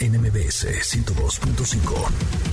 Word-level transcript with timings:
NMBS 0.00 0.64
102.5. 0.94 2.48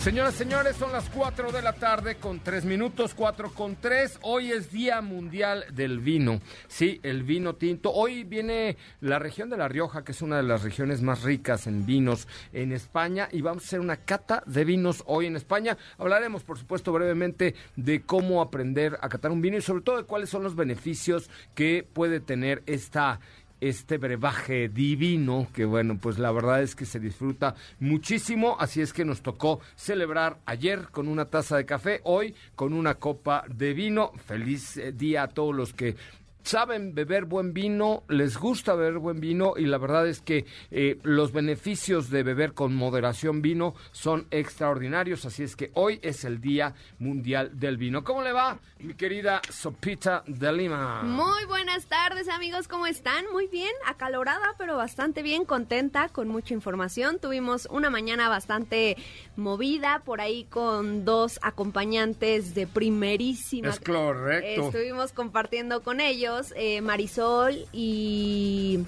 Señoras, 0.00 0.34
señores, 0.34 0.76
son 0.76 0.92
las 0.92 1.10
4 1.10 1.52
de 1.52 1.60
la 1.60 1.74
tarde 1.74 2.14
con 2.14 2.40
3 2.40 2.64
minutos, 2.64 3.12
4 3.14 3.52
con 3.52 3.76
3. 3.76 4.20
Hoy 4.22 4.50
es 4.50 4.72
Día 4.72 5.02
Mundial 5.02 5.66
del 5.74 6.00
Vino. 6.00 6.40
Sí, 6.68 7.00
el 7.02 7.22
vino 7.22 7.56
tinto. 7.56 7.92
Hoy 7.92 8.24
viene 8.24 8.78
la 9.02 9.18
región 9.18 9.50
de 9.50 9.58
La 9.58 9.68
Rioja, 9.68 10.02
que 10.02 10.12
es 10.12 10.22
una 10.22 10.38
de 10.38 10.42
las 10.42 10.62
regiones 10.62 11.02
más 11.02 11.22
ricas 11.22 11.66
en 11.66 11.84
vinos 11.84 12.28
en 12.54 12.72
España, 12.72 13.28
y 13.30 13.42
vamos 13.42 13.62
a 13.62 13.66
hacer 13.66 13.80
una 13.80 13.98
cata 13.98 14.42
de 14.46 14.64
vinos 14.64 15.04
hoy 15.04 15.26
en 15.26 15.36
España. 15.36 15.76
Hablaremos, 15.98 16.44
por 16.44 16.58
supuesto, 16.58 16.92
brevemente 16.92 17.54
de 17.76 18.00
cómo 18.00 18.40
aprender 18.40 18.98
a 19.02 19.08
catar 19.10 19.30
un 19.30 19.42
vino 19.42 19.58
y 19.58 19.60
sobre 19.60 19.82
todo 19.82 19.98
de 19.98 20.04
cuáles 20.04 20.30
son 20.30 20.42
los 20.42 20.56
beneficios 20.56 21.28
que 21.54 21.86
puede 21.92 22.20
tener 22.20 22.62
esta 22.64 23.20
este 23.60 23.98
brebaje 23.98 24.68
divino, 24.68 25.48
que 25.52 25.64
bueno, 25.64 25.98
pues 26.00 26.18
la 26.18 26.32
verdad 26.32 26.62
es 26.62 26.74
que 26.74 26.86
se 26.86 27.00
disfruta 27.00 27.54
muchísimo, 27.78 28.56
así 28.58 28.80
es 28.80 28.92
que 28.92 29.04
nos 29.04 29.22
tocó 29.22 29.60
celebrar 29.76 30.38
ayer 30.46 30.88
con 30.90 31.08
una 31.08 31.26
taza 31.26 31.56
de 31.56 31.66
café, 31.66 32.00
hoy 32.04 32.34
con 32.54 32.72
una 32.72 32.94
copa 32.94 33.44
de 33.48 33.74
vino. 33.74 34.12
Feliz 34.26 34.76
eh, 34.76 34.92
día 34.92 35.24
a 35.24 35.28
todos 35.28 35.54
los 35.54 35.72
que 35.72 35.96
saben 36.42 36.94
beber 36.94 37.24
buen 37.24 37.52
vino, 37.52 38.04
les 38.08 38.36
gusta 38.36 38.74
beber 38.74 38.98
buen 38.98 39.20
vino 39.20 39.54
y 39.56 39.66
la 39.66 39.78
verdad 39.78 40.06
es 40.08 40.20
que 40.20 40.46
eh, 40.70 40.98
los 41.02 41.32
beneficios 41.32 42.10
de 42.10 42.22
beber 42.22 42.54
con 42.54 42.74
moderación 42.74 43.42
vino 43.42 43.74
son 43.92 44.26
extraordinarios, 44.30 45.24
así 45.24 45.42
es 45.42 45.56
que 45.56 45.70
hoy 45.74 46.00
es 46.02 46.24
el 46.24 46.40
Día 46.40 46.74
Mundial 46.98 47.58
del 47.58 47.76
Vino. 47.76 48.04
¿Cómo 48.04 48.22
le 48.22 48.32
va, 48.32 48.58
mi 48.78 48.94
querida 48.94 49.40
Sopita 49.48 50.22
de 50.26 50.52
Lima? 50.52 51.02
Muy 51.02 51.44
buenas 51.46 51.86
tardes 51.86 52.28
amigos, 52.28 52.68
¿cómo 52.68 52.86
están? 52.86 53.24
Muy 53.32 53.46
bien, 53.46 53.72
acalorada, 53.86 54.54
pero 54.58 54.76
bastante 54.76 55.22
bien, 55.22 55.44
contenta, 55.44 56.08
con 56.08 56.28
mucha 56.28 56.54
información. 56.54 57.18
Tuvimos 57.18 57.66
una 57.70 57.90
mañana 57.90 58.28
bastante 58.28 58.96
movida, 59.36 60.02
por 60.04 60.20
ahí 60.20 60.44
con 60.44 61.04
dos 61.04 61.38
acompañantes 61.42 62.54
de 62.54 62.66
primerísima. 62.66 63.70
Es 63.70 63.80
correcto. 63.80 64.66
Estuvimos 64.66 65.12
compartiendo 65.12 65.82
con 65.82 66.00
ellos 66.00 66.29
eh, 66.56 66.80
Marisol 66.80 67.66
y 67.72 68.80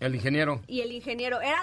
el 0.00 0.14
ingeniero. 0.14 0.60
Y 0.66 0.80
el 0.80 0.92
ingeniero. 0.92 1.40
Era, 1.40 1.56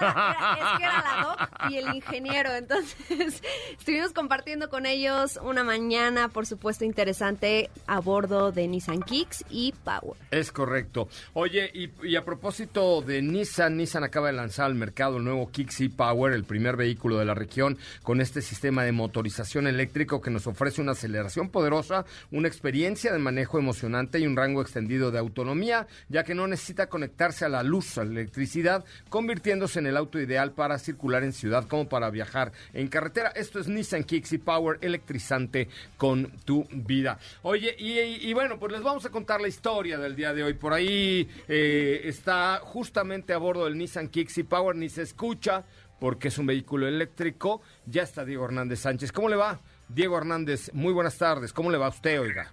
es 0.58 0.78
que 0.78 0.84
era 0.84 1.02
la 1.02 1.24
doc 1.24 1.70
y 1.70 1.76
el 1.76 1.94
ingeniero. 1.94 2.54
Entonces, 2.54 3.42
estuvimos 3.78 4.12
compartiendo 4.12 4.70
con 4.70 4.86
ellos 4.86 5.38
una 5.42 5.64
mañana, 5.64 6.28
por 6.28 6.46
supuesto, 6.46 6.84
interesante 6.84 7.70
a 7.86 8.00
bordo 8.00 8.52
de 8.52 8.68
Nissan 8.68 9.02
Kicks 9.02 9.44
y 9.50 9.74
Power. 9.84 10.16
Es 10.30 10.50
correcto. 10.50 11.08
Oye, 11.34 11.70
y, 11.74 12.16
a 12.16 12.24
propósito 12.24 13.02
de 13.02 13.22
Nissan, 13.22 13.76
Nissan 13.76 14.04
acaba 14.04 14.28
de 14.28 14.32
lanzar 14.34 14.66
al 14.66 14.74
mercado 14.74 15.18
el 15.18 15.24
nuevo 15.24 15.50
Kicks 15.50 15.80
y 15.82 15.88
Power, 15.88 16.32
el 16.32 16.44
primer 16.44 16.76
vehículo 16.76 17.18
de 17.18 17.24
la 17.24 17.34
región 17.34 17.78
con 18.02 18.20
este 18.20 18.40
sistema 18.40 18.84
de 18.84 18.92
motorización 18.92 19.66
eléctrico 19.66 20.20
que 20.20 20.30
nos 20.30 20.46
ofrece 20.46 20.80
una 20.80 20.92
aceleración 20.92 21.50
poderosa, 21.50 22.04
una 22.30 22.48
experiencia 22.48 23.12
de 23.12 23.18
manejo 23.18 23.58
emocionante 23.58 24.18
y 24.18 24.26
un 24.26 24.36
rango 24.36 24.62
extendido 24.62 25.10
de 25.10 25.18
autonomía, 25.18 25.86
ya 26.08 26.24
que 26.24 26.34
no 26.34 26.46
necesita 26.46 26.88
conectarse 26.88 27.44
a 27.44 27.48
la 27.48 27.62
luz, 27.62 27.98
al 27.98 28.12
electricidad, 28.32 28.84
convirtiéndose 29.10 29.78
en 29.78 29.86
el 29.86 29.96
auto 29.96 30.18
ideal 30.18 30.52
para 30.52 30.78
circular 30.78 31.22
en 31.22 31.34
ciudad 31.34 31.68
como 31.68 31.88
para 31.88 32.08
viajar 32.08 32.52
en 32.72 32.88
carretera. 32.88 33.28
Esto 33.28 33.60
es 33.60 33.68
Nissan 33.68 34.04
Kicks 34.04 34.32
y 34.32 34.38
Power 34.38 34.78
electrizante 34.80 35.68
con 35.98 36.32
tu 36.44 36.64
vida. 36.72 37.18
Oye, 37.42 37.76
y, 37.78 38.32
bueno, 38.32 38.58
pues 38.58 38.72
les 38.72 38.82
vamos 38.82 39.04
a 39.04 39.10
contar 39.10 39.42
la 39.42 39.48
historia 39.48 39.98
del 39.98 40.16
día 40.16 40.32
de 40.32 40.44
hoy. 40.44 40.54
Por 40.54 40.72
ahí 40.72 41.28
eh, 41.46 42.00
está 42.04 42.60
justamente 42.62 43.34
a 43.34 43.38
bordo 43.38 43.66
del 43.66 43.76
Nissan 43.76 44.08
Kicks 44.08 44.40
Power, 44.48 44.76
ni 44.76 44.88
se 44.88 45.02
escucha 45.02 45.64
porque 46.00 46.28
es 46.28 46.38
un 46.38 46.46
vehículo 46.46 46.88
eléctrico. 46.88 47.60
Ya 47.86 48.02
está 48.02 48.24
Diego 48.24 48.46
Hernández 48.46 48.80
Sánchez. 48.80 49.12
¿Cómo 49.12 49.28
le 49.28 49.36
va? 49.36 49.60
Diego 49.88 50.16
Hernández, 50.16 50.72
muy 50.72 50.94
buenas 50.94 51.18
tardes. 51.18 51.52
¿Cómo 51.52 51.70
le 51.70 51.76
va 51.76 51.86
a 51.86 51.90
usted, 51.90 52.18
oiga? 52.18 52.50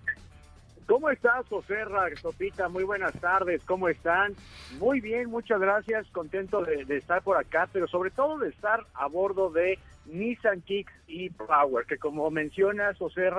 ¿Cómo 0.90 1.12
estás, 1.12 1.48
José 1.50 1.76
Sopita? 2.20 2.68
Muy 2.68 2.84
buenas 2.84 3.14
tardes, 3.22 3.64
¿cómo 3.64 3.90
están? 3.90 4.34
Muy 4.80 5.00
bien, 5.00 5.30
muchas 5.30 5.62
gracias, 5.62 6.08
contento 6.08 6.64
de, 6.64 6.98
estar 6.98 7.22
por 7.22 7.38
acá, 7.38 7.70
pero 7.72 7.88
sobre 7.88 8.10
todo 8.10 8.40
de 8.40 8.50
estar 8.50 8.88
a 8.96 9.06
bordo 9.06 9.52
de 9.52 9.78
Nissan 10.08 10.62
Kicks 10.62 10.92
y 11.06 11.30
Power, 11.30 11.86
que 11.86 12.00
como 12.00 12.32
mencionas, 12.32 12.98
José 12.98 13.30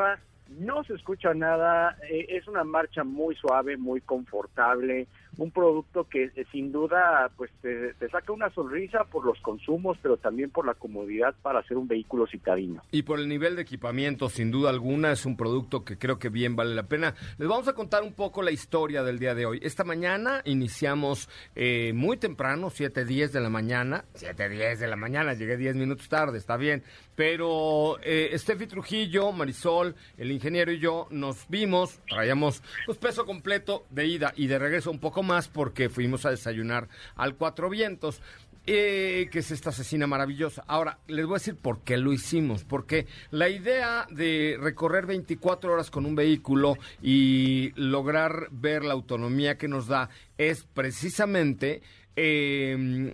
no 0.61 0.85
se 0.85 0.95
escucha 0.95 1.35
nada, 1.35 1.97
eh, 2.09 2.27
es 2.29 2.47
una 2.47 2.63
marcha 2.63 3.03
muy 3.03 3.35
suave, 3.35 3.77
muy 3.77 4.01
confortable, 4.01 5.09
un 5.37 5.51
producto 5.51 6.05
que 6.05 6.31
eh, 6.35 6.47
sin 6.53 6.73
duda 6.73 7.31
pues 7.37 7.51
te, 7.63 7.95
saca 8.11 8.33
una 8.33 8.51
sonrisa 8.51 9.05
por 9.05 9.25
los 9.25 9.41
consumos, 9.41 9.99
pero 10.03 10.17
también 10.17 10.51
por 10.51 10.67
la 10.67 10.75
comodidad 10.75 11.35
para 11.43 11.61
hacer 11.61 11.77
un 11.77 11.89
vehículo 11.89 12.27
citadino. 12.27 12.83
Y 12.91 13.03
por 13.03 13.19
el 13.19 13.29
nivel 13.29 13.57
de 13.57 13.63
equipamiento, 13.63 14.29
sin 14.29 14.51
duda 14.51 14.71
alguna, 14.71 15.13
es 15.13 15.27
un 15.27 15.37
producto 15.37 15.85
que 15.85 15.99
creo 15.99 16.19
que 16.19 16.29
bien 16.29 16.57
vale 16.57 16.75
la 16.75 16.85
pena. 16.85 17.15
Les 17.39 17.49
vamos 17.49 17.69
a 17.69 17.75
contar 17.75 18.03
un 18.03 18.13
poco 18.13 18.43
la 18.43 18.51
historia 18.51 19.03
del 19.03 19.19
día 19.19 19.35
de 19.35 19.47
hoy. 19.47 19.61
Esta 19.63 19.85
mañana 19.85 20.43
iniciamos 20.45 21.29
eh, 21.55 21.93
muy 21.95 22.17
temprano, 22.17 22.69
7.10 22.69 23.31
de 23.31 23.41
la 23.41 23.51
mañana, 23.51 24.05
7.10 24.15 24.79
de 24.79 24.87
la 24.87 24.97
mañana, 24.97 25.35
llegué 25.35 25.57
10 25.57 25.77
minutos 25.77 26.09
tarde, 26.09 26.39
está 26.39 26.57
bien, 26.57 26.83
pero 27.21 27.99
eh, 28.03 28.35
Steffi 28.39 28.67
Trujillo, 28.67 29.31
Marisol, 29.31 29.95
el 30.17 30.33
ingeniero 30.33 30.73
y 30.73 30.79
yo 30.79 31.07
nos 31.11 31.47
vimos, 31.51 32.01
traíamos 32.09 32.63
pues, 32.87 32.97
peso 32.97 33.27
completo 33.27 33.85
de 33.91 34.07
ida 34.07 34.33
y 34.37 34.47
de 34.47 34.59
regreso 34.59 34.91
un 34.91 35.01
poco 35.01 35.23
más 35.23 35.47
porque 35.47 35.91
fuimos 35.91 36.25
a 36.25 36.31
desayunar 36.31 36.89
al 37.17 37.35
Cuatro 37.35 37.69
Vientos. 37.69 38.23
Eh, 38.67 39.29
que 39.31 39.41
es 39.41 39.51
esta 39.51 39.71
asesina 39.71 40.07
maravillosa. 40.07 40.65
Ahora, 40.67 40.99
les 41.09 41.27
voy 41.27 41.35
a 41.35 41.39
decir 41.39 41.57
por 41.57 41.81
qué 41.81 41.97
lo 41.97 42.13
hicimos. 42.13 42.65
Porque 42.65 43.07
la 43.31 43.49
idea 43.49 44.07
de 44.11 44.59
recorrer 44.61 45.07
24 45.07 45.73
horas 45.73 45.91
con 45.91 46.07
un 46.07 46.15
vehículo 46.15 46.77
y 47.03 47.73
lograr 47.75 48.49
ver 48.51 48.85
la 48.85 48.93
autonomía 48.93 49.59
que 49.59 49.67
nos 49.67 49.89
da 49.89 50.09
es 50.39 50.65
precisamente, 50.73 51.83
eh, 52.17 53.13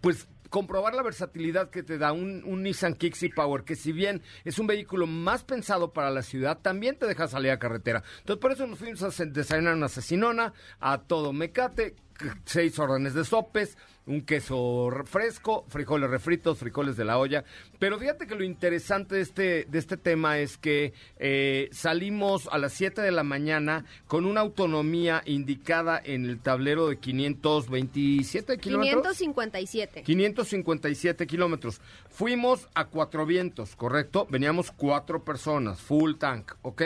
pues, 0.00 0.26
comprobar 0.48 0.94
la 0.94 1.02
versatilidad 1.02 1.70
que 1.70 1.82
te 1.82 1.98
da 1.98 2.12
un, 2.12 2.62
Nissan 2.62 2.94
Kicks 2.94 3.24
Power, 3.34 3.64
que 3.64 3.76
si 3.76 3.92
bien 3.92 4.22
es 4.44 4.58
un 4.58 4.66
vehículo 4.66 5.06
más 5.06 5.44
pensado 5.44 5.92
para 5.92 6.10
la 6.10 6.22
ciudad, 6.22 6.58
también 6.60 6.96
te 6.96 7.06
deja 7.06 7.28
salir 7.28 7.50
a 7.50 7.58
carretera. 7.58 8.02
Entonces, 8.20 8.40
por 8.40 8.52
eso 8.52 8.66
nos 8.66 8.78
fuimos 8.78 9.02
a 9.02 9.24
desayunar 9.24 9.74
una 9.74 9.86
asesinona, 9.86 10.52
a 10.80 10.98
todo 10.98 11.32
mecate, 11.32 11.96
seis 12.44 12.78
órdenes 12.78 13.14
de 13.14 13.24
sopes, 13.24 13.76
un 14.08 14.22
queso 14.22 14.90
fresco, 15.04 15.64
frijoles 15.68 16.10
refritos, 16.10 16.58
frijoles 16.58 16.96
de 16.96 17.04
la 17.04 17.18
olla. 17.18 17.44
Pero 17.78 17.98
fíjate 17.98 18.26
que 18.26 18.34
lo 18.34 18.42
interesante 18.42 19.16
de 19.16 19.20
este, 19.20 19.66
de 19.68 19.78
este 19.78 19.96
tema 19.96 20.38
es 20.38 20.56
que 20.58 20.92
eh, 21.18 21.68
salimos 21.72 22.48
a 22.50 22.58
las 22.58 22.72
7 22.72 23.00
de 23.02 23.12
la 23.12 23.22
mañana 23.22 23.84
con 24.06 24.24
una 24.24 24.40
autonomía 24.40 25.22
indicada 25.26 26.00
en 26.02 26.24
el 26.24 26.40
tablero 26.40 26.88
de 26.88 26.96
527 26.96 28.58
kilómetros. 28.58 29.16
557. 29.18 30.02
557 30.02 31.26
kilómetros. 31.26 31.80
Fuimos 32.08 32.68
a 32.74 32.86
Cuatro 32.86 33.26
Vientos, 33.26 33.76
¿correcto? 33.76 34.26
Veníamos 34.30 34.72
cuatro 34.72 35.22
personas, 35.24 35.80
full 35.80 36.14
tank, 36.14 36.52
¿ok? 36.62 36.82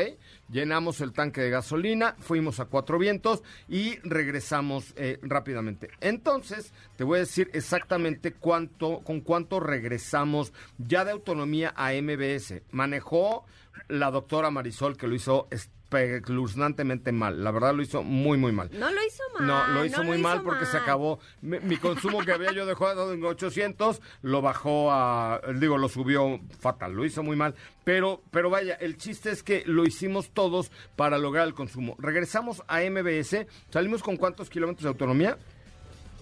Llenamos 0.52 1.00
el 1.00 1.12
tanque 1.12 1.40
de 1.40 1.50
gasolina, 1.50 2.14
fuimos 2.20 2.60
a 2.60 2.66
Cuatro 2.66 2.98
Vientos 2.98 3.42
y 3.68 3.96
regresamos 4.04 4.92
eh, 4.96 5.18
rápidamente. 5.22 5.88
Entonces, 6.00 6.72
te 6.96 7.04
voy 7.04 7.16
a 7.16 7.20
decir 7.20 7.50
exactamente 7.54 8.32
cuánto, 8.34 9.00
con 9.00 9.20
cuánto 9.22 9.58
regresamos 9.58 10.52
ya 10.78 11.04
de 11.04 11.10
autonomía 11.10 11.72
a 11.74 11.92
MBS. 11.94 12.62
Manejó 12.70 13.44
la 13.88 14.10
doctora 14.10 14.50
Marisol, 14.50 14.96
que 14.96 15.06
lo 15.06 15.14
hizo 15.14 15.48
espeluznantemente 15.50 17.12
mal. 17.12 17.42
La 17.44 17.50
verdad 17.50 17.74
lo 17.74 17.82
hizo 17.82 18.02
muy, 18.02 18.38
muy 18.38 18.52
mal. 18.52 18.70
No 18.72 18.90
lo 18.90 19.04
hizo 19.04 19.22
mal. 19.38 19.46
No, 19.46 19.66
lo 19.68 19.84
hizo 19.84 20.02
muy 20.02 20.18
mal 20.18 20.42
porque 20.42 20.66
se 20.66 20.76
acabó. 20.76 21.18
Mi, 21.40 21.60
mi 21.60 21.76
consumo 21.76 22.20
que 22.24 22.32
había 22.32 22.52
yo 22.52 22.66
dejado 22.66 23.12
en 23.12 23.24
800 23.24 24.00
lo 24.22 24.42
bajó 24.42 24.90
a, 24.90 25.40
digo, 25.56 25.78
lo 25.78 25.88
subió 25.88 26.40
fatal. 26.58 26.92
Lo 26.92 27.04
hizo 27.04 27.22
muy 27.22 27.36
mal. 27.36 27.54
Pero, 27.84 28.22
pero 28.30 28.50
vaya, 28.50 28.74
el 28.74 28.96
chiste 28.96 29.30
es 29.30 29.42
que 29.42 29.64
lo 29.66 29.84
hicimos 29.84 30.30
todos 30.30 30.70
para 30.96 31.18
lograr 31.18 31.46
el 31.46 31.54
consumo. 31.54 31.96
Regresamos 31.98 32.62
a 32.68 32.80
MBS. 32.80 33.46
¿Salimos 33.70 34.02
con 34.02 34.16
cuántos 34.16 34.48
kilómetros 34.48 34.84
de 34.84 34.88
autonomía? 34.88 35.36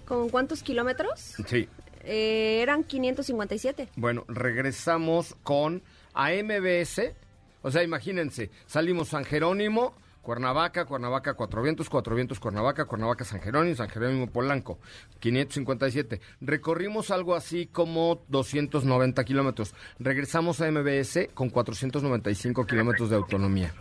¿Con 0.06 0.29
cuántos 0.29 0.62
kilómetros? 0.62 1.37
Sí. 1.47 1.69
Eh, 2.02 2.61
eran 2.62 2.82
557. 2.82 3.91
Bueno, 3.97 4.25
regresamos 4.26 5.37
con 5.43 5.82
a 6.14 6.31
MBS. 6.31 7.14
O 7.62 7.71
sea, 7.71 7.83
imagínense, 7.83 8.51
salimos 8.67 9.09
San 9.09 9.25
Jerónimo, 9.25 9.95
Cuernavaca, 10.23 10.85
Cuernavaca, 10.85 11.35
Cuatro 11.35 11.62
Vientos, 11.62 11.89
Cuatro 11.89 12.15
Vientos, 12.15 12.41
Cuernavaca, 12.41 12.85
Cuernavaca, 12.85 13.25
San 13.25 13.41
Jerónimo, 13.41 13.77
San 13.77 13.89
Jerónimo, 13.89 14.27
Polanco, 14.29 14.79
557. 15.19 16.21
Recorrimos 16.41 17.11
algo 17.11 17.35
así 17.35 17.67
como 17.67 18.25
290 18.29 19.25
kilómetros. 19.25 19.75
Regresamos 19.99 20.61
a 20.61 20.71
MBS 20.71 21.29
con 21.35 21.51
495 21.51 22.67
kilómetros 22.67 23.11
de 23.11 23.17
autonomía. 23.17 23.73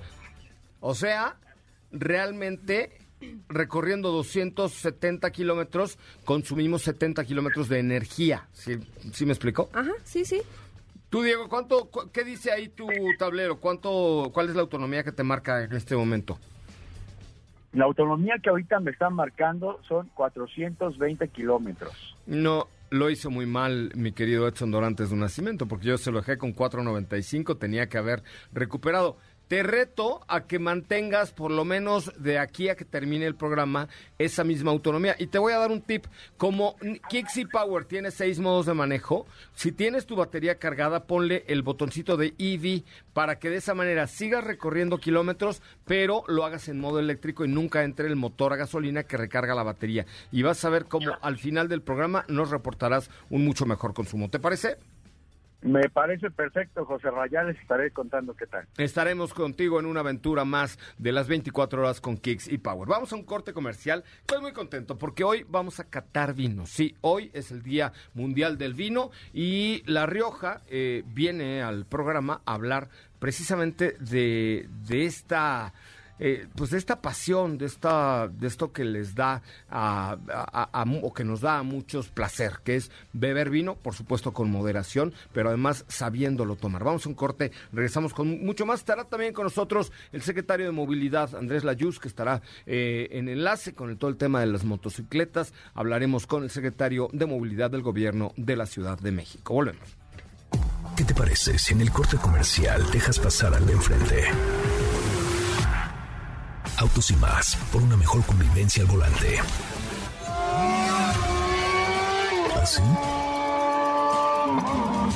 O 0.80 0.96
sea, 0.96 1.38
realmente 1.92 2.98
recorriendo 3.50 4.12
270 4.12 5.30
kilómetros, 5.31 5.98
consumimos 6.24 6.84
70 6.84 7.26
kilómetros 7.26 7.68
de 7.68 7.80
energía. 7.80 8.48
¿Sí, 8.54 8.80
¿Sí 9.12 9.26
me 9.26 9.34
explico? 9.34 9.70
Ajá, 9.74 9.92
sí, 10.04 10.24
sí. 10.24 10.42
Tú, 11.10 11.24
Diego, 11.24 11.50
¿cuánto, 11.50 11.86
cu- 11.90 12.10
¿qué 12.12 12.24
dice 12.24 12.52
ahí 12.52 12.68
tu 12.70 12.88
tablero? 13.18 13.58
¿Cuánto, 13.60 14.30
¿Cuál 14.34 14.50
es 14.50 14.56
la 14.56 14.62
autonomía 14.62 15.04
que 15.04 15.12
te 15.12 15.24
marca 15.24 15.64
en 15.64 15.74
este 15.74 15.96
momento? 15.96 16.38
La 17.74 17.86
autonomía 17.86 18.36
que 18.42 18.50
ahorita 18.50 18.80
me 18.80 18.92
están 18.92 19.14
marcando 19.14 19.80
son 19.88 20.10
420 20.16 21.28
kilómetros. 21.30 22.16
No, 22.26 22.68
lo 22.92 23.10
hizo 23.10 23.30
muy 23.30 23.46
mal 23.46 23.92
mi 23.96 24.12
querido 24.12 24.48
Edson 24.48 24.72
Dorantes 24.72 25.10
de 25.10 25.14
un 25.16 25.22
nacimiento, 25.22 25.68
porque 25.68 25.86
yo 25.88 25.98
se 25.98 26.12
lo 26.12 26.20
dejé 26.20 26.38
con 26.38 26.56
4.95, 26.56 27.58
tenía 27.58 27.88
que 27.90 27.98
haber 27.98 28.24
recuperado. 28.54 29.18
Te 29.50 29.63
reto 29.63 30.22
a 30.28 30.46
que 30.46 30.60
mantengas 30.60 31.31
por 31.31 31.50
lo 31.50 31.66
menos 31.66 32.13
de 32.19 32.38
aquí 32.38 32.69
a 32.69 32.75
que 32.75 32.86
termine 32.86 33.25
el 33.25 33.34
programa 33.34 33.90
esa 34.19 34.44
misma 34.44 34.69
autonomía. 34.69 35.16
Y 35.18 35.25
te 35.25 35.40
voy 35.40 35.54
a 35.54 35.57
dar 35.57 35.72
un 35.72 35.81
tip. 35.81 36.06
Como 36.38 36.75
Kixi 37.10 37.46
Power 37.46 37.86
tiene 37.86 38.12
seis 38.12 38.38
modos 38.38 38.68
de 38.68 38.75
manejo, 38.75 39.25
si 39.56 39.72
tienes 39.72 40.06
tu 40.06 40.16
batería 40.16 40.60
cargada, 40.60 41.06
ponle 41.06 41.46
el 41.48 41.63
botoncito 41.63 42.16
de 42.16 42.36
EV 42.38 42.84
para 43.13 43.40
que 43.40 43.50
de 43.50 43.57
esa 43.57 43.74
manera 43.74 44.06
sigas 44.06 44.44
recorriendo 44.44 45.00
kilómetros, 45.00 45.63
pero 45.84 46.24
lo 46.28 46.45
hagas 46.45 46.69
en 46.69 46.80
modo 46.80 47.00
eléctrico 47.00 47.44
y 47.44 47.48
nunca 47.48 47.84
entre 47.84 48.06
el 48.06 48.16
motor 48.16 48.54
a 48.54 48.57
gasolina 48.57 49.02
que 49.02 49.18
recarga 49.18 49.56
la 49.56 49.63
batería. 49.63 50.06
Y 50.31 50.44
vas 50.44 50.63
a 50.63 50.69
ver 50.69 50.86
cómo 50.86 51.18
al 51.24 51.40
final 51.40 51.68
del 51.68 51.81
programa 51.81 52.24
nos 52.28 52.52
reportarás 52.52 53.10
un 53.31 53.45
mucho 53.45 53.66
mejor 53.66 53.95
consumo. 53.95 54.30
¿Te 54.30 54.38
parece? 54.38 54.78
Me 55.62 55.90
parece 55.90 56.32
perfecto, 56.32 56.86
José 56.86 57.12
Rayán, 57.12 57.48
les 57.48 57.60
estaré 57.60 57.92
contando 57.92 58.34
qué 58.34 58.48
tal. 58.48 58.66
Estaremos 58.78 59.34
contigo 59.34 59.80
en 59.80 59.86
una 59.86 60.00
aventura 60.00 60.46
más 60.46 60.80
de 60.98 61.12
las 61.12 61.28
24 61.28 61.82
horas 61.82 62.00
con 62.00 62.18
Kicks 62.18 62.48
y 62.48 62.60
Power. 62.60 62.88
Vamos 62.88 63.12
a 63.12 63.18
un 63.18 63.24
corte 63.24 63.52
comercial. 63.52 64.06
Estoy 64.22 64.42
muy 64.42 64.54
contento 64.54 64.98
porque 64.98 65.26
hoy 65.26 65.46
vamos 65.50 65.82
a 65.82 65.84
catar 65.84 66.34
vino. 66.34 66.66
Sí, 66.66 66.96
hoy 67.02 67.30
es 67.34 67.52
el 67.52 67.62
Día 67.62 67.92
Mundial 68.14 68.58
del 68.58 68.74
Vino 68.74 69.12
y 69.34 69.84
La 69.86 70.06
Rioja 70.06 70.62
eh, 70.68 71.04
viene 71.08 71.62
al 71.62 71.86
programa 71.86 72.42
a 72.46 72.54
hablar 72.54 72.88
precisamente 73.20 73.98
de, 74.00 74.70
de 74.88 75.06
esta... 75.06 75.74
eh, 76.19 76.48
pues 76.56 76.69
de 76.71 76.77
esta 76.77 77.01
pasión, 77.01 77.57
de 77.57 77.66
esta, 77.66 78.27
de 78.27 78.48
esto 78.48 78.71
que 78.71 78.83
les 78.86 79.16
da 79.16 79.42
o 81.01 81.13
que 81.13 81.24
nos 81.24 81.42
da 81.42 81.60
a 81.60 81.63
muchos 81.63 82.10
placer, 82.10 82.60
que 82.63 82.75
es 82.75 82.92
beber 83.13 83.50
vino, 83.50 83.75
por 83.75 83.94
supuesto 83.94 84.33
con 84.33 84.50
moderación, 84.51 85.13
pero 85.33 85.50
además 85.50 85.86
sabiéndolo 85.88 86.56
tomar. 86.56 86.83
Vamos 86.83 87.06
a 87.06 87.10
un 87.10 87.16
corte, 87.16 87.51
regresamos 87.71 88.13
con 88.13 88.44
mucho 88.45 88.66
más. 88.66 88.80
Estará 88.80 89.04
también 89.06 89.33
con 89.33 89.44
nosotros 89.45 89.92
el 90.12 90.21
secretario 90.21 90.66
de 90.66 90.71
Movilidad, 90.71 91.36
Andrés 91.36 91.63
Layuz, 91.63 92.00
que 92.00 92.07
estará 92.07 92.42
eh, 92.66 93.07
en 93.12 93.30
enlace 93.30 93.74
con 93.74 93.89
el- 93.89 93.98
todo 93.98 94.10
el 94.10 94.18
tema 94.18 94.39
de 94.39 94.48
las 94.48 94.63
motocicletas. 94.63 95.54
Hablaremos 95.74 96.27
con 96.27 96.44
el 96.44 96.50
secretario 96.50 97.10
de 97.13 97.25
Movilidad 97.25 97.71
del 97.71 97.81
Gobierno 97.81 98.31
de 98.38 98.56
la 98.56 98.66
Ciudad 98.66 98.98
de 99.00 99.12
México. 99.12 99.54
Volvemos. 99.54 99.88
¿Qué 100.95 101.04
te 101.06 101.13
parece 101.13 101.57
si 101.57 101.74
en 101.74 101.81
el 101.81 101.92
corte 101.92 102.18
comercial 102.18 102.83
dejas 102.92 103.19
pasar 103.19 103.54
al 103.54 103.66
de 103.66 103.74
enfrente? 103.74 104.24
Autos 106.80 107.12
y 107.12 107.16
más, 107.18 107.58
por 107.74 107.81
una 107.84 107.98
mejor 107.98 108.26
convivencia 108.26 108.84
al 108.84 108.90
volante. 108.90 109.38
¿Así? 112.56 112.81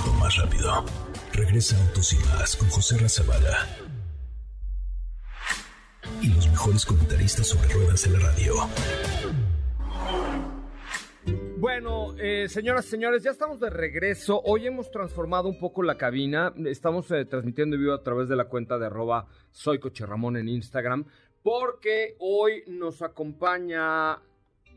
O 0.05 0.13
más 0.19 0.35
rápido. 0.35 0.83
Regresa 1.31 1.77
Autos 1.87 2.11
y 2.11 2.17
más 2.17 2.57
con 2.57 2.67
José 2.67 2.97
Razabala. 2.97 3.65
Y 6.21 6.33
los 6.33 6.49
mejores 6.49 6.85
comentaristas 6.85 7.47
sobre 7.47 7.69
ruedas 7.69 8.03
de 8.03 8.09
la 8.09 8.19
radio. 8.19 8.55
Bueno, 11.57 12.13
eh, 12.19 12.49
señoras 12.49 12.87
y 12.87 12.89
señores, 12.89 13.23
ya 13.23 13.31
estamos 13.31 13.61
de 13.61 13.69
regreso. 13.69 14.41
Hoy 14.43 14.67
hemos 14.67 14.91
transformado 14.91 15.47
un 15.47 15.57
poco 15.57 15.81
la 15.81 15.95
cabina. 15.95 16.53
Estamos 16.65 17.09
eh, 17.11 17.23
transmitiendo 17.23 17.77
en 17.77 17.83
vivo 17.83 17.93
a 17.93 18.03
través 18.03 18.27
de 18.27 18.35
la 18.35 18.49
cuenta 18.49 18.77
de 18.77 18.87
arroba 18.87 19.27
soy 19.49 19.79
Coche 19.79 20.05
Ramón 20.05 20.35
en 20.35 20.49
Instagram. 20.49 21.05
Porque 21.43 22.15
hoy 22.19 22.63
nos 22.67 23.01
acompaña. 23.01 24.17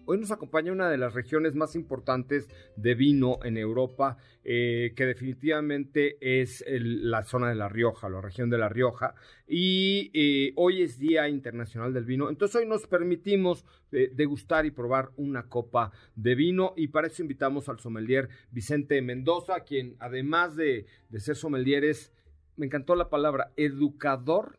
Hoy 0.08 0.18
nos 0.18 0.30
acompaña 0.30 0.72
una 0.72 0.90
de 0.90 0.98
las 0.98 1.14
regiones 1.14 1.54
más 1.56 1.74
importantes 1.74 2.48
de 2.76 2.94
vino 2.94 3.38
en 3.42 3.56
Europa, 3.56 4.18
eh, 4.44 4.92
que 4.94 5.04
definitivamente 5.04 6.16
es 6.20 6.64
la 6.68 7.24
zona 7.24 7.48
de 7.48 7.56
La 7.56 7.68
Rioja, 7.68 8.08
la 8.08 8.20
región 8.20 8.50
de 8.50 8.58
La 8.58 8.68
Rioja. 8.68 9.14
Y 9.48 10.10
eh, 10.14 10.52
hoy 10.56 10.82
es 10.82 10.98
Día 10.98 11.28
Internacional 11.28 11.92
del 11.92 12.04
Vino. 12.04 12.28
Entonces 12.28 12.56
hoy 12.56 12.66
nos 12.66 12.86
permitimos 12.86 13.64
eh, 13.90 14.10
degustar 14.12 14.64
y 14.66 14.70
probar 14.70 15.10
una 15.16 15.48
copa 15.48 15.92
de 16.14 16.34
vino. 16.36 16.72
Y 16.76 16.88
para 16.88 17.08
eso 17.08 17.22
invitamos 17.22 17.68
al 17.68 17.80
sommelier 17.80 18.28
Vicente 18.50 19.00
Mendoza, 19.02 19.60
quien 19.60 19.96
además 19.98 20.54
de, 20.56 20.86
de 21.08 21.20
ser 21.20 21.36
sommelier 21.36 21.84
es, 21.84 22.12
me 22.56 22.66
encantó 22.66 22.94
la 22.94 23.08
palabra, 23.08 23.52
educador 23.56 24.58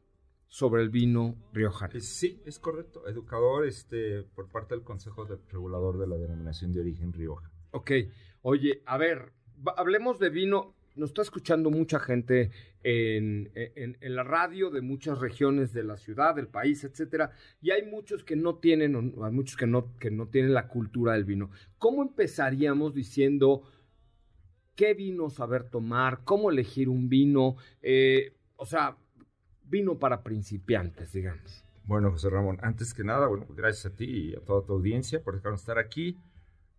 sobre 0.50 0.82
el 0.82 0.90
vino 0.90 1.36
riojano. 1.54 2.00
Sí, 2.00 2.42
es 2.46 2.58
correcto. 2.60 3.08
Educador 3.08 3.66
este, 3.66 4.24
por 4.24 4.48
parte 4.50 4.76
del 4.76 4.84
Consejo 4.84 5.26
de- 5.26 5.38
Regulador 5.52 5.98
de 5.98 6.08
la 6.08 6.18
Denominación 6.18 6.72
de 6.72 6.80
Origen 6.82 7.12
Rioja. 7.14 7.52
Ok, 7.72 7.92
oye, 8.44 8.82
a 8.86 8.98
ver, 8.98 9.34
hablemos 9.76 10.20
de 10.20 10.30
vino. 10.30 10.74
Nos 10.96 11.12
está 11.12 11.22
escuchando 11.22 11.70
mucha 11.70 12.00
gente 12.00 12.50
en, 12.82 13.52
en- 13.54 13.98
en 14.02 14.16
la 14.16 14.24
radio 14.24 14.72
de 14.72 14.82
muchas 14.82 15.20
regiones 15.20 15.72
de 15.72 15.84
la 15.84 15.96
ciudad, 15.98 16.34
del 16.34 16.48
país, 16.48 16.84
etcétera, 16.84 17.32
y 17.62 17.70
hay 17.70 17.84
muchos 17.86 18.24
que 18.24 18.36
no 18.36 18.56
tienen, 18.56 18.96
o 19.16 19.24
hay 19.26 19.32
muchos 19.32 19.58
que 19.58 19.68
no, 19.68 19.96
que 20.00 20.10
no 20.10 20.28
tienen 20.30 20.56
la 20.56 20.68
cultura 20.68 21.14
del 21.14 21.26
vino. 21.26 21.52
¿Cómo 21.78 22.02
empezaríamos 22.02 22.96
diciendo 22.96 23.62
qué 24.76 24.94
vino 24.96 25.30
saber 25.30 25.70
tomar, 25.70 26.24
cómo 26.24 26.50
elegir 26.50 26.90
un 26.90 27.10
vino? 27.10 27.58
Eh, 27.84 28.34
o 28.56 28.66
sea, 28.66 28.98
vino 29.70 29.98
para 29.98 30.22
principiantes, 30.24 31.12
digamos. 31.14 31.64
Bueno, 31.86 32.12
José 32.12 32.30
Ramón, 32.30 32.58
antes 32.62 32.94
que 32.94 33.04
nada, 33.04 33.28
bueno, 33.28 33.46
gracias 33.56 33.94
a 33.94 33.96
ti 33.96 34.06
y 34.06 34.36
a 34.36 34.42
toda 34.42 34.66
tu 34.66 34.74
audiencia 34.74 35.22
por 35.24 35.36
dejarnos 35.36 35.62
estar 35.62 35.78
aquí. 35.80 36.18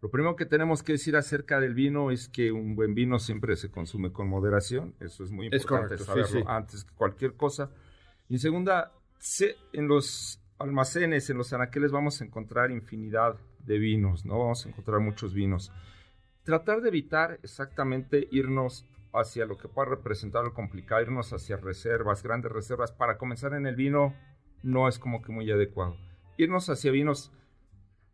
Lo 0.01 0.11
primero 0.11 0.37
que 0.37 0.47
tenemos 0.47 0.83
que 0.83 0.93
decir 0.93 1.17
acerca 1.17 1.59
del 1.61 1.75
vino 1.75 2.11
es 2.11 2.29
que 2.29 2.53
un 2.53 2.77
buen 2.77 2.95
vino 2.95 3.19
siempre 3.19 3.57
se 3.57 3.71
consume 3.71 4.13
con 4.13 4.29
moderación. 4.29 4.95
Eso 5.01 5.25
es 5.25 5.31
muy 5.31 5.47
Es 5.49 5.63
importante 5.63 5.97
correcto, 5.97 6.05
saberlo 6.05 6.29
sí. 6.41 6.45
antes 6.47 6.85
que 6.85 6.95
cualquier 6.95 7.35
cosa. 7.35 7.71
Y 8.29 8.35
en 8.35 8.41
segunda, 8.41 8.93
se- 9.19 9.57
en 9.73 9.89
los 9.89 10.41
almacenes, 10.59 11.29
en 11.31 11.39
los 11.39 11.53
anaqueles 11.53 11.91
vamos 11.91 12.21
a 12.21 12.25
encontrar 12.25 12.71
infinidad 12.71 13.37
de 13.67 13.79
vinos, 13.79 14.25
¿no? 14.25 14.39
Vamos 14.39 14.65
a 14.67 14.69
encontrar 14.69 15.01
muchos 15.01 15.35
vinos. 15.35 15.73
Tratar 16.45 16.81
de 16.81 16.89
evitar 16.91 17.39
exactamente 17.43 18.29
irnos 18.31 18.85
hacia 19.13 19.47
lo 19.47 19.57
que 19.57 19.69
pueda 19.69 19.89
representar 19.91 20.45
lo 20.45 20.55
complicado, 20.55 21.03
irnos 21.03 21.33
hacia 21.33 21.57
reservas, 21.57 22.23
grandes 22.23 22.53
reservas. 22.53 22.93
Para 22.93 23.19
comenzar 23.19 23.55
en 23.55 23.67
el 23.67 23.77
vino 23.77 24.15
no 24.63 24.89
es 24.89 24.99
como 24.99 25.23
que 25.23 25.33
muy 25.33 25.51
adecuado. 25.51 25.97
Irnos 26.37 26.69
hacia 26.69 26.91
vinos, 26.91 27.33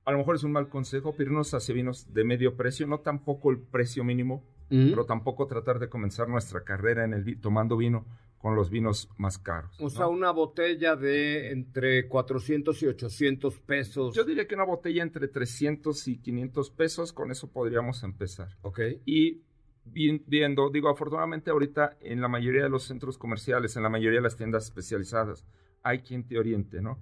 a 0.05 0.13
lo 0.13 0.19
mejor 0.19 0.37
es 0.37 0.45
un 0.45 0.53
mal 0.53 0.69
consejo, 0.69 1.13
pero 1.17 1.31
irnos 1.31 1.53
hacia 1.55 1.75
vinos 1.75 2.13
de 2.13 2.25
medio 2.25 2.57
precio, 2.57 2.87
no 2.87 3.01
tampoco 3.01 3.51
el 3.51 3.59
precio 3.59 4.05
mínimo, 4.05 4.43
Mm. 4.71 4.91
pero 4.91 5.05
tampoco 5.05 5.47
tratar 5.47 5.79
de 5.79 5.91
comenzar 5.91 6.27
nuestra 6.29 6.65
carrera 6.65 7.05
en 7.05 7.13
el 7.13 7.39
tomando 7.39 7.77
vino 7.77 8.07
con 8.39 8.57
los 8.57 8.71
vinos 8.71 9.11
más 9.19 9.37
caros. 9.39 9.79
O 9.79 9.85
¿no? 9.85 9.91
sea, 9.91 10.07
una 10.07 10.31
botella 10.31 10.97
de 10.97 11.51
entre 11.53 12.09
400 12.09 12.83
y 12.83 12.87
800 12.87 13.59
pesos. 13.61 14.15
Yo 14.15 14.25
diría 14.25 14.47
que 14.49 14.55
una 14.55 14.65
botella 14.65 15.03
entre 15.03 15.29
300 15.29 16.09
y 16.09 16.17
500 16.19 16.71
pesos, 16.71 17.13
con 17.13 17.31
eso 17.31 17.51
podríamos 17.53 18.03
empezar. 18.05 18.49
Ok. 18.63 18.81
Y 19.05 19.43
viendo, 19.85 20.71
digo, 20.71 20.89
afortunadamente 20.89 21.51
ahorita 21.51 21.97
en 22.01 22.21
la 22.21 22.29
mayoría 22.29 22.63
de 22.63 22.69
los 22.69 22.85
centros 22.85 23.19
comerciales, 23.19 23.77
en 23.77 23.83
la 23.83 23.89
mayoría 23.89 24.19
de 24.19 24.25
las 24.25 24.37
tiendas 24.37 24.65
especializadas, 24.65 25.45
hay 25.83 26.01
quien 26.01 26.27
te 26.27 26.39
oriente, 26.39 26.81
¿no? 26.81 26.99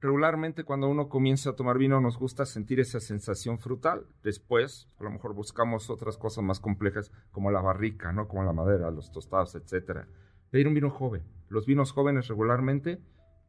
Regularmente 0.00 0.64
cuando 0.64 0.88
uno 0.88 1.08
comienza 1.08 1.50
a 1.50 1.56
tomar 1.56 1.78
vino 1.78 2.00
nos 2.00 2.18
gusta 2.18 2.44
sentir 2.44 2.80
esa 2.80 3.00
sensación 3.00 3.58
frutal. 3.58 4.06
Después, 4.22 4.88
a 4.98 5.04
lo 5.04 5.10
mejor 5.10 5.34
buscamos 5.34 5.88
otras 5.88 6.18
cosas 6.18 6.44
más 6.44 6.60
complejas 6.60 7.10
como 7.30 7.50
la 7.50 7.62
barrica, 7.62 8.12
¿no? 8.12 8.28
Como 8.28 8.44
la 8.44 8.52
madera, 8.52 8.90
los 8.90 9.10
tostados, 9.10 9.54
etcétera. 9.54 10.06
Pedir 10.50 10.68
un 10.68 10.74
vino 10.74 10.90
joven. 10.90 11.22
Los 11.48 11.66
vinos 11.66 11.92
jóvenes 11.92 12.28
regularmente, 12.28 13.00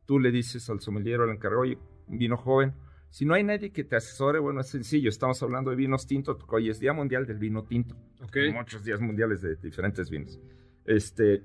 tú 0.05 0.19
le 0.19 0.31
dices 0.31 0.69
al 0.69 0.79
sommelier 0.79 1.19
al 1.19 1.31
encargado, 1.31 1.62
oye, 1.62 1.77
un 2.07 2.17
vino 2.17 2.38
joven. 2.38 2.74
Si 3.17 3.25
no 3.25 3.33
hay 3.33 3.43
nadie 3.43 3.71
que 3.71 3.83
te 3.83 3.95
asesore, 3.95 4.38
bueno, 4.38 4.62
es 4.62 4.67
sencillo. 4.67 5.09
Estamos 5.09 5.41
hablando 5.41 5.71
de 5.71 5.75
vinos 5.75 6.05
tintos, 6.05 6.38
porque 6.38 6.57
hoy 6.57 6.69
es 6.69 6.79
Día 6.79 6.93
Mundial 6.93 7.25
del 7.25 7.39
Vino 7.39 7.63
Tinto 7.63 7.95
Ok. 8.24 8.38
muchos 8.53 8.83
días 8.83 9.01
mundiales 9.01 9.41
de 9.41 9.55
diferentes 9.55 10.12
vinos. 10.12 10.39
Este, 10.86 11.43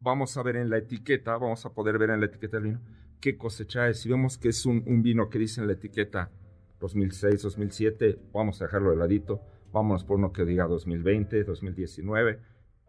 vamos 0.00 0.36
a 0.36 0.42
ver 0.42 0.56
en 0.56 0.68
la 0.68 0.78
etiqueta, 0.78 1.38
vamos 1.38 1.64
a 1.64 1.72
poder 1.72 1.96
ver 1.96 2.10
en 2.10 2.18
la 2.18 2.26
etiqueta 2.26 2.56
del 2.56 2.64
vino 2.64 2.80
qué 3.20 3.38
cosecha 3.38 3.88
es. 3.88 4.00
Si 4.00 4.08
vemos 4.08 4.36
que 4.36 4.48
es 4.48 4.66
un, 4.66 4.82
un 4.84 5.00
vino 5.00 5.30
que 5.30 5.38
dice 5.38 5.60
en 5.60 5.68
la 5.68 5.74
etiqueta 5.74 6.32
2006, 6.80 7.40
2007, 7.40 8.18
vamos 8.32 8.60
a 8.60 8.64
dejarlo 8.64 8.90
de 8.90 8.96
ladito. 8.96 9.40
Vámonos 9.72 10.02
por 10.02 10.16
uno 10.16 10.32
que 10.32 10.44
diga 10.44 10.66
2020, 10.66 11.44
2019. 11.44 12.40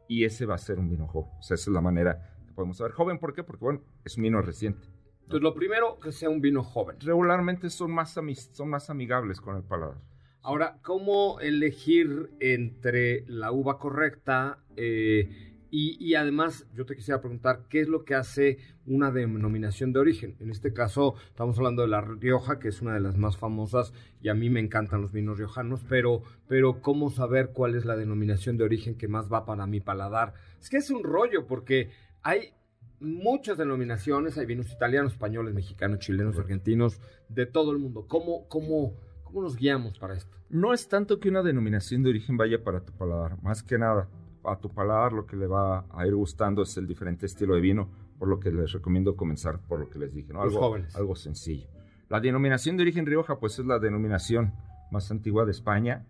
Y 0.07 0.23
ese 0.23 0.47
va 0.47 0.55
a 0.55 0.57
ser 0.57 0.79
un 0.79 0.89
vino 0.89 1.05
joven. 1.05 1.29
O 1.37 1.43
sea, 1.43 1.53
esa 1.53 1.69
es 1.69 1.73
la 1.75 1.81
manera 1.81 2.33
que 2.47 2.53
podemos 2.53 2.77
saber. 2.77 2.93
Joven, 2.93 3.19
¿por 3.19 3.35
qué? 3.35 3.43
Porque, 3.43 3.63
bueno, 3.63 3.83
es 4.03 4.17
un 4.17 4.23
vino 4.23 4.41
reciente. 4.41 4.87
Entonces, 5.27 5.43
lo 5.43 5.53
primero, 5.53 5.99
que 5.99 6.13
sea 6.13 6.29
un 6.29 6.39
vino 6.39 6.63
joven. 6.63 6.95
Regularmente 7.01 7.69
son 7.69 7.91
más, 7.91 8.17
son 8.53 8.69
más 8.69 8.89
amigables 8.89 9.41
con 9.41 9.57
el 9.57 9.63
paladar. 9.63 9.97
Ahora, 10.41 10.79
¿cómo 10.81 11.41
elegir 11.41 12.29
entre 12.39 13.25
la 13.27 13.51
uva 13.51 13.77
correcta? 13.77 14.59
eh, 14.77 15.57
y, 15.69 15.97
y 15.99 16.15
además, 16.15 16.65
yo 16.73 16.85
te 16.85 16.95
quisiera 16.95 17.19
preguntar, 17.19 17.65
¿qué 17.69 17.81
es 17.81 17.89
lo 17.89 18.05
que 18.05 18.15
hace 18.15 18.57
una 18.85 19.11
denominación 19.11 19.91
de 19.91 19.99
origen? 19.99 20.37
En 20.39 20.49
este 20.49 20.71
caso, 20.71 21.15
estamos 21.27 21.57
hablando 21.57 21.81
de 21.81 21.89
la 21.89 21.99
Rioja, 21.99 22.57
que 22.57 22.69
es 22.69 22.81
una 22.81 22.93
de 22.93 23.01
las 23.01 23.17
más 23.17 23.35
famosas, 23.35 23.91
y 24.21 24.29
a 24.29 24.33
mí 24.33 24.49
me 24.49 24.61
encantan 24.61 25.01
los 25.01 25.11
vinos 25.11 25.37
riojanos, 25.37 25.83
pero, 25.89 26.21
pero 26.47 26.79
¿cómo 26.81 27.09
saber 27.09 27.51
cuál 27.51 27.75
es 27.75 27.83
la 27.83 27.97
denominación 27.97 28.55
de 28.55 28.63
origen 28.63 28.97
que 28.97 29.09
más 29.09 29.29
va 29.29 29.45
para 29.45 29.67
mi 29.67 29.81
paladar? 29.81 30.35
Es 30.61 30.69
que 30.69 30.77
es 30.77 30.89
un 30.89 31.03
rollo, 31.03 31.47
porque 31.47 31.89
hay 32.23 32.53
muchas 32.99 33.57
denominaciones, 33.57 34.37
hay 34.37 34.45
vinos 34.45 34.71
italianos, 34.71 35.13
españoles, 35.13 35.53
mexicanos, 35.53 35.99
chilenos, 35.99 36.37
argentinos, 36.37 36.99
de 37.29 37.45
todo 37.45 37.71
el 37.71 37.79
mundo. 37.79 38.05
¿Cómo, 38.07 38.47
cómo, 38.47 38.93
cómo 39.23 39.41
nos 39.41 39.55
guiamos 39.55 39.99
para 39.99 40.15
esto? 40.15 40.35
No 40.49 40.73
es 40.73 40.87
tanto 40.87 41.19
que 41.19 41.29
una 41.29 41.43
denominación 41.43 42.03
de 42.03 42.09
origen 42.09 42.37
vaya 42.37 42.63
para 42.63 42.81
tu 42.81 42.93
paladar, 42.93 43.41
más 43.43 43.63
que 43.63 43.77
nada, 43.77 44.07
a 44.43 44.57
tu 44.59 44.69
paladar 44.69 45.11
lo 45.11 45.25
que 45.25 45.35
le 45.35 45.47
va 45.47 45.85
a 45.89 46.07
ir 46.07 46.15
gustando 46.15 46.61
es 46.61 46.77
el 46.77 46.87
diferente 46.87 47.25
estilo 47.25 47.55
de 47.55 47.61
vino, 47.61 47.89
por 48.17 48.29
lo 48.29 48.39
que 48.39 48.51
les 48.51 48.71
recomiendo 48.71 49.15
comenzar 49.15 49.59
por 49.59 49.79
lo 49.79 49.89
que 49.89 49.99
les 49.99 50.13
dije, 50.13 50.31
¿no? 50.33 50.43
Los 50.43 50.53
Algo, 50.53 50.67
jóvenes. 50.67 50.95
algo 50.95 51.15
sencillo. 51.15 51.67
La 52.09 52.19
denominación 52.21 52.77
de 52.77 52.83
origen 52.83 53.05
Rioja, 53.05 53.37
pues 53.39 53.59
es 53.59 53.65
la 53.65 53.79
denominación 53.79 54.53
más 54.91 55.11
antigua 55.11 55.43
de 55.45 55.51
España 55.51 56.05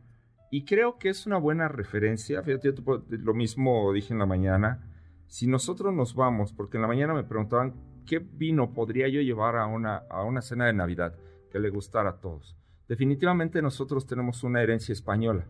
y 0.52 0.64
creo 0.64 1.00
que 1.00 1.10
es 1.10 1.26
una 1.26 1.38
buena 1.38 1.68
referencia. 1.68 2.44
Fíjate, 2.44 2.68
yo 2.68 3.02
te 3.02 3.18
lo 3.18 3.34
mismo 3.34 3.92
dije 3.92 4.14
en 4.14 4.20
la 4.20 4.26
mañana. 4.28 4.88
Si 5.28 5.48
nosotros 5.48 5.94
nos 5.94 6.16
vamos, 6.16 6.54
porque 6.54 6.78
en 6.78 6.82
la 6.82 6.88
mañana 6.88 7.14
me 7.14 7.24
preguntaban 7.24 7.76
qué 8.06 8.20
vino 8.20 8.74
podría 8.74 9.08
yo 9.10 9.22
llevar 9.22 9.58
a 9.58 9.68
una, 9.68 9.98
a 10.10 10.24
una 10.24 10.42
cena 10.42 10.66
de 10.66 10.74
Navidad 10.74 11.16
que 11.52 11.60
le 11.60 11.70
gustara 11.70 12.12
a 12.12 12.20
todos. 12.20 12.58
Definitivamente 12.88 13.62
nosotros 13.62 14.08
tenemos 14.08 14.44
una 14.44 14.64
herencia 14.64 14.94
española. 14.94 15.46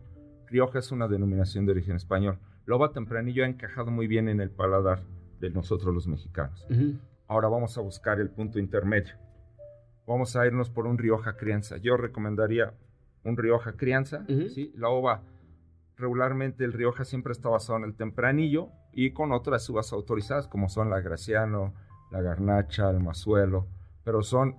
Rioja 0.48 0.80
es 0.80 0.90
una 0.90 1.06
denominación 1.06 1.66
de 1.66 1.72
origen 1.72 1.96
español. 1.96 2.38
Loba 2.66 2.92
Tempranillo 2.92 3.44
ha 3.44 3.48
encajado 3.48 3.90
muy 3.90 4.06
bien 4.08 4.28
en 4.28 4.40
el 4.40 4.50
paladar 4.50 5.02
de 5.40 5.50
nosotros 5.50 5.94
los 5.94 6.08
mexicanos. 6.08 6.66
Ahora 7.28 7.48
vamos 7.48 7.78
a 7.78 7.80
buscar 7.80 8.20
el 8.20 8.30
punto 8.30 8.58
intermedio. 8.58 9.14
Vamos 10.06 10.34
a 10.36 10.46
irnos 10.46 10.70
por 10.70 10.86
un 10.86 10.98
Rioja 10.98 11.36
crianza. 11.36 11.76
Yo 11.76 11.96
recomendaría 11.96 12.74
un 13.24 13.36
Rioja 13.36 13.74
crianza. 13.74 14.24
¿sí? 14.26 14.72
La 14.74 14.88
ova, 14.88 15.22
regularmente 15.96 16.64
el 16.64 16.72
Rioja 16.72 17.04
siempre 17.04 17.32
está 17.32 17.50
basado 17.50 17.78
en 17.78 17.84
el 17.84 17.94
tempranillo 17.94 18.70
y 18.92 19.12
con 19.12 19.32
otras 19.32 19.68
uvas 19.68 19.92
autorizadas 19.92 20.48
como 20.48 20.68
son 20.68 20.90
la 20.90 21.00
Graciano, 21.00 21.74
la 22.10 22.22
Garnacha, 22.22 22.90
el 22.90 23.00
Mazuelo, 23.00 23.66
pero 24.04 24.22
son 24.22 24.56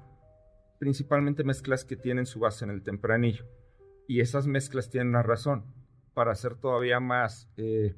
principalmente 0.79 1.43
mezclas 1.43 1.83
que 1.83 1.95
tienen 1.95 2.25
su 2.25 2.39
base 2.39 2.65
en 2.65 2.71
el 2.71 2.83
tempranillo. 2.83 3.45
Y 4.07 4.21
esas 4.21 4.47
mezclas 4.47 4.89
tienen 4.89 5.09
una 5.09 5.23
razón, 5.23 5.65
para 6.13 6.31
hacer 6.31 6.55
todavía 6.55 6.99
más, 6.99 7.49
eh, 7.57 7.95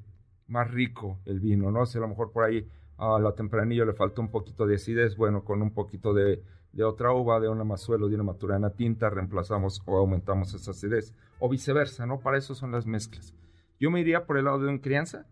más 0.47 0.69
rico 0.69 1.19
el 1.25 1.39
vino, 1.39 1.71
¿no? 1.71 1.85
Si 1.85 1.97
a 1.97 2.01
lo 2.01 2.07
mejor 2.07 2.31
por 2.31 2.43
ahí 2.43 2.69
a 2.97 3.19
la 3.19 3.33
tempranillo 3.33 3.85
le 3.85 3.93
falta 3.93 4.21
un 4.21 4.29
poquito 4.29 4.67
de 4.67 4.75
acidez, 4.75 5.15
bueno, 5.15 5.43
con 5.43 5.61
un 5.61 5.73
poquito 5.73 6.13
de, 6.13 6.43
de 6.71 6.83
otra 6.83 7.13
uva, 7.13 7.39
de 7.39 7.49
una 7.49 7.63
mazuelo, 7.63 8.07
de 8.07 8.15
una 8.15 8.23
maturana 8.23 8.71
tinta, 8.71 9.09
reemplazamos 9.09 9.81
o 9.85 9.97
aumentamos 9.97 10.53
esa 10.53 10.71
acidez, 10.71 11.15
o 11.39 11.49
viceversa, 11.49 12.05
¿no? 12.05 12.19
Para 12.19 12.37
eso 12.37 12.53
son 12.53 12.71
las 12.71 12.85
mezclas. 12.85 13.33
Yo 13.79 13.89
me 13.89 14.01
iría 14.01 14.25
por 14.25 14.37
el 14.37 14.45
lado 14.45 14.59
de 14.59 14.69
un 14.69 14.79
crianza, 14.79 15.25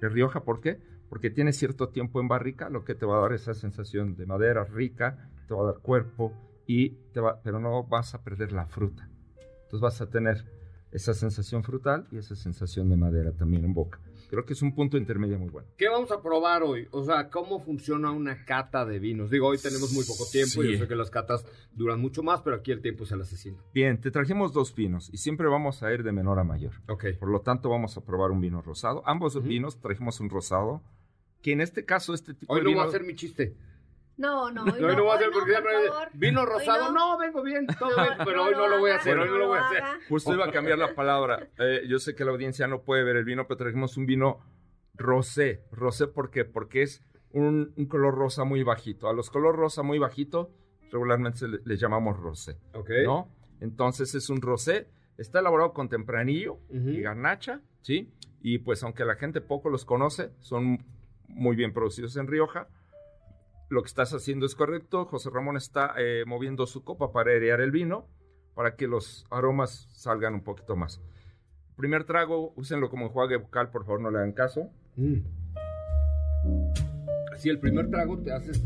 de 0.00 0.08
Rioja, 0.08 0.40
¿por 0.44 0.60
qué? 0.60 0.80
Porque 1.08 1.30
tiene 1.30 1.52
cierto 1.52 1.88
tiempo 1.88 2.20
en 2.20 2.28
barrica, 2.28 2.68
lo 2.68 2.84
que 2.84 2.94
te 2.94 3.06
va 3.06 3.18
a 3.18 3.22
dar 3.22 3.32
esa 3.32 3.54
sensación 3.54 4.16
de 4.16 4.26
madera 4.26 4.64
rica, 4.64 5.30
te 5.46 5.54
va 5.54 5.62
a 5.62 5.72
dar 5.72 5.78
cuerpo, 5.80 6.32
y 6.66 6.90
te 7.12 7.20
va, 7.20 7.40
pero 7.42 7.60
no 7.60 7.84
vas 7.84 8.14
a 8.14 8.22
perder 8.22 8.52
la 8.52 8.66
fruta. 8.66 9.08
Entonces 9.38 9.80
vas 9.80 10.00
a 10.00 10.10
tener 10.10 10.44
esa 10.90 11.14
sensación 11.14 11.62
frutal 11.62 12.06
y 12.10 12.18
esa 12.18 12.34
sensación 12.34 12.88
de 12.88 12.96
madera 12.96 13.32
también 13.32 13.64
en 13.64 13.74
boca. 13.74 14.00
Creo 14.28 14.44
que 14.44 14.52
es 14.54 14.62
un 14.62 14.74
punto 14.74 14.96
intermedio 14.96 15.38
muy 15.38 15.48
bueno. 15.50 15.68
¿Qué 15.76 15.88
vamos 15.88 16.10
a 16.10 16.20
probar 16.20 16.62
hoy? 16.62 16.88
O 16.90 17.04
sea, 17.04 17.28
¿cómo 17.30 17.60
funciona 17.60 18.10
una 18.10 18.44
cata 18.44 18.84
de 18.84 18.98
vinos? 18.98 19.30
Digo, 19.30 19.46
hoy 19.48 19.58
tenemos 19.58 19.92
muy 19.92 20.04
poco 20.04 20.24
tiempo 20.30 20.62
y 20.62 20.66
Sí. 20.66 20.72
yo 20.72 20.78
sé 20.80 20.88
que 20.88 20.96
las 20.96 21.10
catas 21.10 21.44
duran 21.72 22.00
mucho 22.00 22.22
más, 22.22 22.42
pero 22.42 22.56
aquí 22.56 22.72
el 22.72 22.82
tiempo 22.82 23.04
es 23.04 23.12
el 23.12 23.20
asesino. 23.20 23.58
Bien, 23.72 24.00
te 24.00 24.10
trajimos 24.10 24.52
dos 24.52 24.74
vinos 24.74 25.08
y 25.12 25.18
siempre 25.18 25.46
vamos 25.48 25.82
a 25.82 25.92
ir 25.92 26.02
de 26.02 26.12
menor 26.12 26.38
a 26.38 26.44
mayor. 26.44 26.72
Ok. 26.88 27.04
Por 27.18 27.28
lo 27.30 27.40
tanto, 27.40 27.68
vamos 27.68 27.96
a 27.96 28.04
probar 28.04 28.30
un 28.30 28.40
vino 28.40 28.62
rosado. 28.62 29.02
Ambos 29.06 29.36
Ujú. 29.36 29.46
vinos 29.46 29.80
trajimos 29.80 30.18
un 30.20 30.28
rosado, 30.30 30.82
que 31.42 31.52
en 31.52 31.60
este 31.60 31.84
caso 31.84 32.12
este 32.14 32.34
tipo 32.34 32.52
Hoy 32.52 32.60
de 32.60 32.64
no 32.64 32.68
vino... 32.70 32.80
voy 32.80 32.86
a 32.86 32.88
hacer 32.88 33.04
mi 33.04 33.14
chiste. 33.14 33.54
No, 34.16 34.50
no, 34.50 34.64
No, 34.66 34.72
hoy 34.72 34.80
no 34.96 35.02
voy 35.04 35.12
a 35.12 35.16
hoy 35.16 35.16
hacer 35.16 35.30
porque 35.32 35.52
por 35.52 35.90
favor. 35.90 36.08
vino 36.14 36.46
rosado. 36.46 36.92
No. 36.92 37.18
vengo 37.18 37.42
bien, 37.42 37.66
todo 37.78 37.88
bien, 37.96 38.14
pero 38.24 38.44
hoy 38.44 38.52
no 38.54 38.68
lo 38.68 38.78
voy 38.78 38.90
a 38.90 38.96
hacer, 38.96 39.18
hoy 39.18 39.28
no 39.28 39.36
lo 39.36 39.48
voy 39.48 39.58
a 39.58 39.66
hacer. 39.66 39.82
Justo 40.08 40.34
iba 40.34 40.46
a 40.46 40.50
cambiar 40.52 40.78
la 40.78 40.94
palabra. 40.94 41.48
Eh, 41.58 41.82
yo 41.88 41.98
sé 41.98 42.14
que 42.14 42.24
la 42.24 42.30
audiencia 42.32 42.66
no 42.66 42.82
puede 42.82 43.04
ver 43.04 43.16
el 43.16 43.24
vino, 43.24 43.46
pero 43.46 43.58
trajimos 43.58 43.96
un 43.96 44.06
vino 44.06 44.40
rosé. 44.94 45.64
¿Rosé 45.70 46.06
por 46.06 46.30
qué? 46.30 46.44
Porque 46.44 46.82
es 46.82 47.02
un, 47.32 47.72
un 47.76 47.86
color 47.86 48.14
rosa 48.14 48.44
muy 48.44 48.62
bajito. 48.62 49.08
A 49.08 49.12
los 49.12 49.30
color 49.30 49.56
rosa 49.56 49.82
muy 49.82 49.98
bajito 49.98 50.50
regularmente 50.90 51.38
se 51.40 51.48
le, 51.48 51.58
le 51.64 51.76
llamamos 51.76 52.16
rosé, 52.18 52.58
Ok. 52.72 52.90
¿no? 53.04 53.28
Entonces 53.60 54.14
es 54.14 54.30
un 54.30 54.40
rosé. 54.40 54.88
Está 55.18 55.40
elaborado 55.40 55.72
con 55.72 55.88
tempranillo 55.88 56.58
y 56.70 57.00
garnacha, 57.00 57.60
¿sí? 57.80 58.12
Y 58.42 58.58
pues 58.58 58.82
aunque 58.82 59.04
la 59.04 59.16
gente 59.16 59.40
poco 59.40 59.70
los 59.70 59.84
conoce, 59.86 60.30
son 60.40 60.84
muy 61.28 61.56
bien 61.56 61.72
producidos 61.72 62.16
en 62.16 62.26
Rioja. 62.26 62.68
Lo 63.68 63.82
que 63.82 63.88
estás 63.88 64.12
haciendo 64.12 64.46
es 64.46 64.54
correcto. 64.54 65.06
José 65.06 65.30
Ramón 65.30 65.56
está 65.56 65.94
eh, 65.98 66.24
moviendo 66.26 66.66
su 66.66 66.84
copa 66.84 67.12
para 67.12 67.32
airear 67.32 67.60
el 67.60 67.70
vino, 67.70 68.06
para 68.54 68.76
que 68.76 68.86
los 68.86 69.26
aromas 69.30 69.88
salgan 69.92 70.34
un 70.34 70.44
poquito 70.44 70.76
más. 70.76 71.00
Primer 71.76 72.04
trago, 72.04 72.52
úsenlo 72.56 72.88
como 72.88 73.06
enjuague 73.06 73.36
bucal, 73.36 73.70
por 73.70 73.84
favor, 73.84 74.00
no 74.00 74.10
le 74.10 74.18
hagan 74.18 74.32
caso. 74.32 74.70
Mm. 74.96 75.18
Sí, 77.36 77.50
el 77.50 77.58
primer 77.58 77.90
trago 77.90 78.18
te 78.18 78.32
haces 78.32 78.62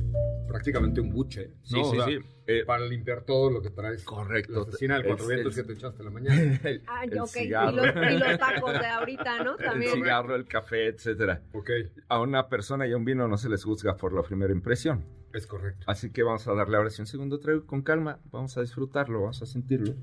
prácticamente 0.51 1.01
un 1.01 1.11
buche. 1.11 1.53
¿no? 1.71 1.83
O 1.83 1.95
sea, 1.95 2.07
Eh, 2.47 2.65
Para 2.67 2.85
limpiar 2.85 3.23
todo 3.23 3.49
lo 3.49 3.63
que 3.63 3.71
traes. 3.71 4.03
Correcto. 4.03 4.53
La 4.55 4.61
asesina 4.63 4.97
del 4.97 5.07
cuatro 5.07 5.31
El- 5.31 5.37
vientos 5.37 5.57
el- 5.57 5.63
que 5.63 5.69
te 5.69 5.79
echaste 5.79 6.03
la 6.03 6.11
mañana. 6.11 6.35
el, 6.65 6.83
Ah, 6.89 7.05
el 7.05 7.19
ok. 7.21 7.37
Y 7.37 7.49
los, 7.49 7.75
y 7.87 8.19
los 8.19 8.39
tacos 8.41 8.73
de 8.73 8.87
ahorita, 8.87 9.45
¿no? 9.45 9.57
el 9.57 9.65
También. 9.65 9.93
cigarro, 9.93 10.35
el 10.35 10.47
café, 10.47 10.87
etcétera. 10.89 11.43
ok, 11.53 11.71
A 12.09 12.21
una 12.21 12.49
persona 12.49 12.89
y 12.89 12.93
a 12.93 12.97
un 12.97 13.05
vino 13.05 13.29
no 13.29 13.37
se 13.39 13.49
les 13.49 13.63
juzga 13.63 13.97
por 13.97 14.13
la 14.13 14.23
primera 14.23 14.53
impresión. 14.53 15.05
es 15.33 15.47
correcto. 15.47 15.85
Así 15.87 16.11
que 16.11 16.25
vamos 16.25 16.49
a 16.49 16.55
darle 16.55 16.77
ahora 16.77 16.91
sí 16.91 17.01
un 17.01 17.07
segundo 17.07 17.39
trago 17.39 17.65
con 17.67 17.83
calma. 17.83 18.19
Vamos 18.33 18.57
a 18.59 18.63
disfrutarlo, 18.63 19.21
vamos 19.21 19.41
a 19.43 19.47
sentirlo. 19.47 19.95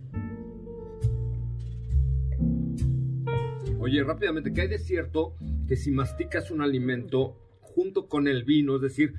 Oye, 3.79 4.03
rápidamente, 4.03 4.53
¿qué 4.53 4.61
hay 4.61 4.67
de 4.67 4.79
cierto 4.79 5.35
que 5.67 5.75
si 5.75 5.91
masticas 5.91 6.51
un 6.51 6.61
alimento 6.61 7.37
junto 7.61 8.07
con 8.07 8.27
el 8.27 8.43
vino, 8.43 8.75
es 8.77 8.81
decir, 8.81 9.13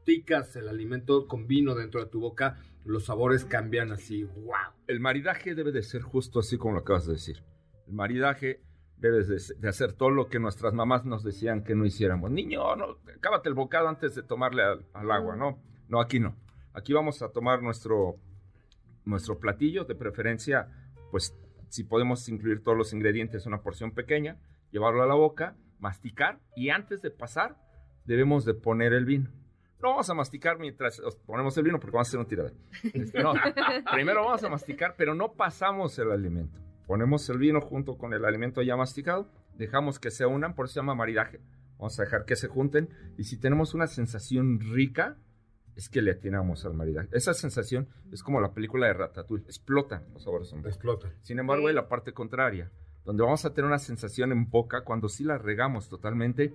masticas 0.00 0.56
el 0.56 0.68
alimento 0.68 1.26
con 1.26 1.46
vino 1.46 1.74
dentro 1.74 2.02
de 2.02 2.10
tu 2.10 2.20
boca, 2.20 2.58
los 2.84 3.04
sabores 3.04 3.44
cambian 3.44 3.92
así? 3.92 4.24
¡Wow! 4.24 4.72
El 4.86 4.98
maridaje 4.98 5.54
debe 5.54 5.72
de 5.72 5.82
ser 5.82 6.00
justo 6.00 6.40
así 6.40 6.56
como 6.56 6.74
lo 6.74 6.80
acabas 6.80 7.06
de 7.06 7.12
decir. 7.12 7.42
El 7.86 7.92
maridaje 7.92 8.62
debes 8.96 9.28
de, 9.28 9.56
de 9.58 9.68
hacer 9.68 9.92
todo 9.92 10.10
lo 10.10 10.28
que 10.28 10.38
nuestras 10.38 10.72
mamás 10.72 11.04
nos 11.04 11.22
decían 11.22 11.64
que 11.64 11.74
no 11.74 11.84
hiciéramos. 11.84 12.30
Niño, 12.30 12.76
no, 12.76 12.98
cábate 13.20 13.50
el 13.50 13.54
bocado 13.54 13.88
antes 13.88 14.14
de 14.14 14.22
tomarle 14.22 14.62
al, 14.62 14.86
al 14.94 15.10
agua, 15.10 15.36
¿no? 15.36 15.58
No, 15.88 16.00
aquí 16.00 16.18
no. 16.18 16.34
Aquí 16.72 16.94
vamos 16.94 17.20
a 17.20 17.30
tomar 17.30 17.62
nuestro, 17.62 18.16
nuestro 19.04 19.38
platillo, 19.38 19.84
de 19.84 19.94
preferencia, 19.94 20.68
pues 21.10 21.36
si 21.68 21.84
podemos 21.84 22.26
incluir 22.28 22.62
todos 22.62 22.76
los 22.76 22.94
ingredientes, 22.94 23.44
una 23.44 23.60
porción 23.60 23.92
pequeña, 23.92 24.38
llevarlo 24.70 25.02
a 25.02 25.06
la 25.06 25.14
boca, 25.14 25.56
masticar 25.78 26.40
y 26.56 26.70
antes 26.70 27.02
de 27.02 27.10
pasar 27.10 27.56
debemos 28.06 28.46
de 28.46 28.54
poner 28.54 28.94
el 28.94 29.04
vino. 29.04 29.30
No 29.82 29.90
vamos 29.90 30.10
a 30.10 30.14
masticar 30.14 30.58
mientras 30.58 31.00
os 31.00 31.16
ponemos 31.16 31.56
el 31.56 31.64
vino 31.64 31.80
porque 31.80 31.92
vamos 31.92 32.08
a 32.08 32.10
hacer 32.10 32.20
un 32.20 32.26
tiradero. 32.26 32.56
Este, 32.82 33.22
no, 33.22 33.32
primero 33.92 34.24
vamos 34.24 34.44
a 34.44 34.48
masticar, 34.48 34.94
pero 34.96 35.14
no 35.14 35.32
pasamos 35.32 35.98
el 35.98 36.10
alimento. 36.10 36.60
Ponemos 36.86 37.28
el 37.30 37.38
vino 37.38 37.60
junto 37.60 37.96
con 37.96 38.12
el 38.12 38.24
alimento 38.24 38.62
ya 38.62 38.76
masticado, 38.76 39.30
dejamos 39.56 39.98
que 39.98 40.10
se 40.10 40.26
unan, 40.26 40.54
por 40.54 40.66
eso 40.66 40.74
se 40.74 40.80
llama 40.80 40.94
maridaje. 40.94 41.40
Vamos 41.78 41.98
a 41.98 42.02
dejar 42.02 42.24
que 42.26 42.36
se 42.36 42.48
junten 42.48 42.90
y 43.16 43.24
si 43.24 43.38
tenemos 43.38 43.72
una 43.72 43.86
sensación 43.86 44.60
rica, 44.60 45.16
es 45.76 45.88
que 45.88 46.02
le 46.02 46.10
atinamos 46.10 46.66
al 46.66 46.74
maridaje. 46.74 47.08
Esa 47.12 47.32
sensación 47.32 47.88
es 48.12 48.22
como 48.22 48.40
la 48.40 48.52
película 48.52 48.86
de 48.86 48.92
Ratatouille, 48.92 49.44
explotan 49.44 50.04
los 50.12 50.24
sabores 50.24 50.52
hombres. 50.52 50.74
Explota. 50.74 51.10
Sin 51.22 51.38
embargo, 51.38 51.68
hay 51.68 51.74
la 51.74 51.88
parte 51.88 52.12
contraria, 52.12 52.70
donde 53.04 53.22
vamos 53.22 53.44
a 53.46 53.54
tener 53.54 53.66
una 53.66 53.78
sensación 53.78 54.30
en 54.32 54.50
boca 54.50 54.82
cuando 54.84 55.08
sí 55.08 55.24
la 55.24 55.38
regamos 55.38 55.88
totalmente, 55.88 56.52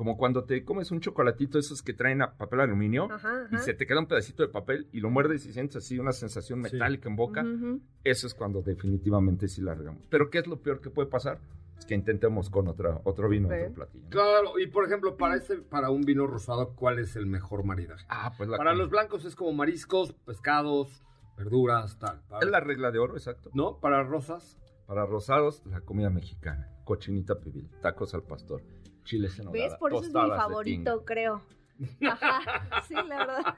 como 0.00 0.16
cuando 0.16 0.44
te 0.44 0.64
comes 0.64 0.90
un 0.92 1.00
chocolatito 1.00 1.58
esos 1.58 1.82
que 1.82 1.92
traen 1.92 2.22
a 2.22 2.32
papel 2.32 2.60
aluminio 2.60 3.12
Ajá, 3.12 3.48
y 3.50 3.56
ajá. 3.56 3.64
se 3.64 3.74
te 3.74 3.86
queda 3.86 3.98
un 3.98 4.06
pedacito 4.06 4.42
de 4.42 4.48
papel 4.48 4.88
y 4.92 5.00
lo 5.00 5.10
muerdes 5.10 5.44
y 5.44 5.52
sientes 5.52 5.76
así 5.76 5.98
una 5.98 6.12
sensación 6.12 6.64
Sí. 6.64 6.72
metálica 6.72 7.10
en 7.10 7.16
boca. 7.16 7.42
Ujú. 7.44 7.82
Eso 8.02 8.26
es 8.26 8.32
cuando 8.32 8.62
definitivamente 8.62 9.46
sí 9.46 9.60
la 9.60 9.74
regamos. 9.74 10.02
Pero 10.08 10.30
¿qué 10.30 10.38
es 10.38 10.46
lo 10.46 10.62
peor 10.62 10.80
que 10.80 10.88
puede 10.88 11.06
pasar? 11.10 11.38
Es 11.78 11.84
que 11.84 11.94
intentemos 11.94 12.48
con 12.48 12.66
otra, 12.68 12.98
otro 13.04 13.28
vino, 13.28 13.48
Ok. 13.48 13.54
otro 13.60 13.74
platillo. 13.74 14.04
¿no? 14.04 14.08
Claro, 14.08 14.58
y 14.58 14.68
por 14.68 14.86
ejemplo, 14.86 15.18
para 15.18 15.34
ese, 15.36 15.56
para 15.58 15.90
un 15.90 16.00
vino 16.00 16.26
rosado, 16.26 16.74
¿cuál 16.74 16.98
es 16.98 17.14
el 17.16 17.26
mejor 17.26 17.64
maridaje? 17.64 18.06
Ah, 18.08 18.32
pues 18.38 18.48
la 18.48 18.56
Para 18.56 18.72
los 18.72 18.88
blancos 18.88 19.26
es 19.26 19.36
como 19.36 19.52
mariscos, 19.52 20.14
pescados, 20.24 21.02
verduras, 21.36 21.98
tal. 21.98 22.22
Para- 22.26 22.46
Es 22.46 22.50
la 22.50 22.60
regla 22.60 22.90
de 22.90 23.00
oro, 23.00 23.18
exacto. 23.18 23.50
¿No? 23.52 23.78
Para 23.80 24.02
rosas. 24.02 24.58
Para 24.86 25.04
rosados, 25.04 25.62
la 25.66 25.82
comida 25.82 26.08
mexicana. 26.08 26.70
Cochinita 26.84 27.38
pibil, 27.38 27.68
tacos 27.82 28.14
al 28.14 28.22
pastor, 28.22 28.62
chiles 29.10 29.38
en 29.40 29.50
¿Ves? 29.50 29.74
Por 29.74 29.92
eso 29.92 30.02
es 30.02 30.08
mi 30.08 30.12
favorito, 30.12 31.04
creo. 31.04 31.42
Ajá, 32.08 32.82
sí, 32.86 32.94
la 32.94 33.18
verdad. 33.26 33.54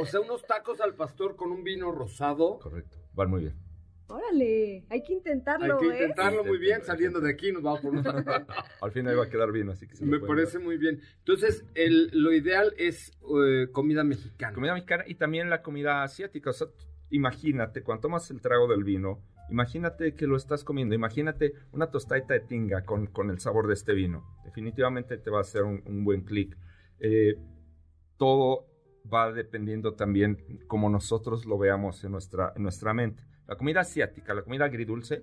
O 0.00 0.06
sea, 0.06 0.20
unos 0.20 0.46
tacos 0.46 0.80
al 0.80 0.94
pastor 0.94 1.36
con 1.36 1.50
un 1.52 1.62
vino 1.64 1.90
rosado. 1.92 2.58
Correcto, 2.60 2.96
van 3.12 3.28
muy 3.28 3.42
bien. 3.42 3.54
Órale, 4.06 4.84
hay 4.90 5.02
que 5.02 5.12
Hay 5.12 5.18
intentarlo, 5.18 5.78
que 5.78 5.88
¿ves? 5.88 6.00
intentarlo 6.02 6.44
muy 6.44 6.58
bien. 6.58 6.82
Saliendo 6.82 7.20
de 7.20 7.30
aquí 7.30 7.52
nos 7.52 7.62
vamos 7.62 7.80
por 7.80 7.92
un 7.92 8.04
Al 8.80 8.92
final 8.92 9.18
va 9.18 9.24
a 9.24 9.28
quedar 9.28 9.50
bien, 9.50 9.68
así 9.70 9.86
que 9.86 9.96
se 9.96 10.04
Me 10.04 10.20
parece 10.20 10.58
dar. 10.58 10.66
muy 10.66 10.76
bien. 10.76 11.00
Entonces, 11.18 11.64
el, 11.74 12.10
lo 12.12 12.32
ideal 12.32 12.72
es 12.78 13.12
eh, 13.36 13.68
comida 13.72 14.04
mexicana. 14.04 14.54
Comida 14.54 14.74
mexicana 14.74 15.04
y 15.06 15.14
también 15.16 15.50
la 15.50 15.62
comida 15.62 16.02
asiática. 16.02 16.50
O 16.50 16.52
sea, 16.52 16.68
imagínate, 17.10 17.82
cuando 17.82 18.02
tomas 18.02 18.30
el 18.30 18.40
trago 18.40 18.68
del 18.68 18.84
vino, 18.84 19.20
imagínate 19.50 20.14
que 20.14 20.26
lo 20.26 20.36
estás 20.36 20.64
comiendo. 20.64 20.94
Imagínate 20.94 21.54
una 21.72 21.90
tostadita 21.90 22.34
de 22.34 22.40
tinga 22.40 22.84
con, 22.84 23.06
con 23.06 23.30
el 23.30 23.40
sabor 23.40 23.66
de 23.66 23.74
este 23.74 23.94
vino. 23.94 24.24
Definitivamente 24.44 25.18
te 25.18 25.30
va 25.30 25.38
a 25.38 25.42
hacer 25.42 25.62
un, 25.62 25.82
un 25.86 26.04
buen 26.04 26.22
clic. 26.22 26.56
Eh, 27.00 27.36
todo 28.16 28.66
va 29.12 29.32
dependiendo 29.32 29.94
también 29.94 30.60
como 30.66 30.88
nosotros 30.88 31.44
lo 31.44 31.58
veamos 31.58 32.02
en 32.04 32.12
nuestra, 32.12 32.52
en 32.56 32.62
nuestra 32.62 32.94
mente. 32.94 33.22
La 33.46 33.56
comida 33.56 33.80
asiática, 33.80 34.34
la 34.34 34.42
comida 34.42 34.64
agridulce, 34.64 35.22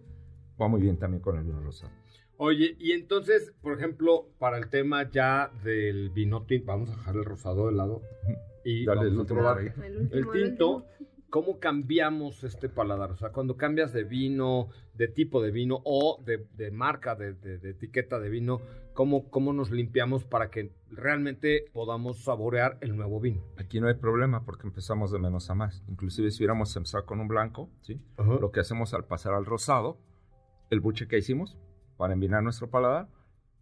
va 0.61 0.67
muy 0.67 0.81
bien 0.81 0.97
también 0.97 1.21
con 1.21 1.37
el 1.37 1.43
vino 1.43 1.59
rosado. 1.61 1.91
Oye, 2.37 2.75
y 2.79 2.91
entonces, 2.93 3.53
por 3.61 3.77
ejemplo, 3.77 4.27
para 4.39 4.57
el 4.57 4.69
tema 4.69 5.09
ya 5.09 5.51
del 5.63 6.09
vino 6.09 6.43
tinto, 6.43 6.67
vamos 6.67 6.89
a 6.89 6.95
dejar 6.95 7.15
el 7.15 7.25
rosado 7.25 7.67
de 7.67 7.73
lado 7.73 8.01
y 8.63 8.85
Dale 8.85 9.01
el 9.01 9.15
vamos 9.15 9.27
por 9.27 9.57
ahí. 9.57 9.67
El 9.77 9.83
el 9.83 9.97
último, 9.97 10.33
el 10.33 10.43
tinto. 10.43 10.85
¿Cómo 11.31 11.59
cambiamos 11.59 12.43
este 12.43 12.67
paladar? 12.69 13.09
O 13.11 13.15
sea, 13.17 13.31
cuando 13.31 13.55
cambias 13.57 13.93
de 13.93 14.03
vino, 14.03 14.67
de 14.93 15.07
tipo 15.07 15.41
de 15.41 15.49
vino 15.49 15.81
o 15.85 16.21
de, 16.23 16.45
de 16.57 16.69
marca, 16.71 17.15
de, 17.15 17.33
de- 17.33 17.57
de 17.57 17.69
etiqueta 17.71 18.19
de 18.19 18.29
vino, 18.29 18.59
¿cómo, 18.93 19.29
¿cómo 19.31 19.53
nos 19.53 19.71
limpiamos 19.71 20.25
para 20.25 20.51
que 20.51 20.73
realmente 20.89 21.65
podamos 21.73 22.23
saborear 22.25 22.77
el 22.81 22.97
nuevo 22.97 23.19
vino? 23.21 23.41
Aquí 23.57 23.79
no 23.79 23.87
hay 23.87 23.93
problema 23.95 24.43
porque 24.43 24.67
empezamos 24.67 25.11
de 25.11 25.19
menos 25.19 25.49
a 25.49 25.55
más. 25.55 25.83
Inclusive 25.87 26.29
si 26.31 26.39
hubiéramos 26.39 26.75
empezado 26.75 27.05
con 27.05 27.19
un 27.21 27.29
blanco, 27.29 27.69
¿sí? 27.81 28.01
lo 28.41 28.51
que 28.51 28.59
hacemos 28.59 28.93
al 28.93 29.05
pasar 29.05 29.33
al 29.33 29.45
rosado, 29.45 29.97
el 30.69 30.81
buche 30.81 31.07
que 31.07 31.17
hicimos 31.17 31.57
para 31.95 32.13
envinar 32.13 32.43
nuestro 32.43 32.69
paladar 32.69 33.07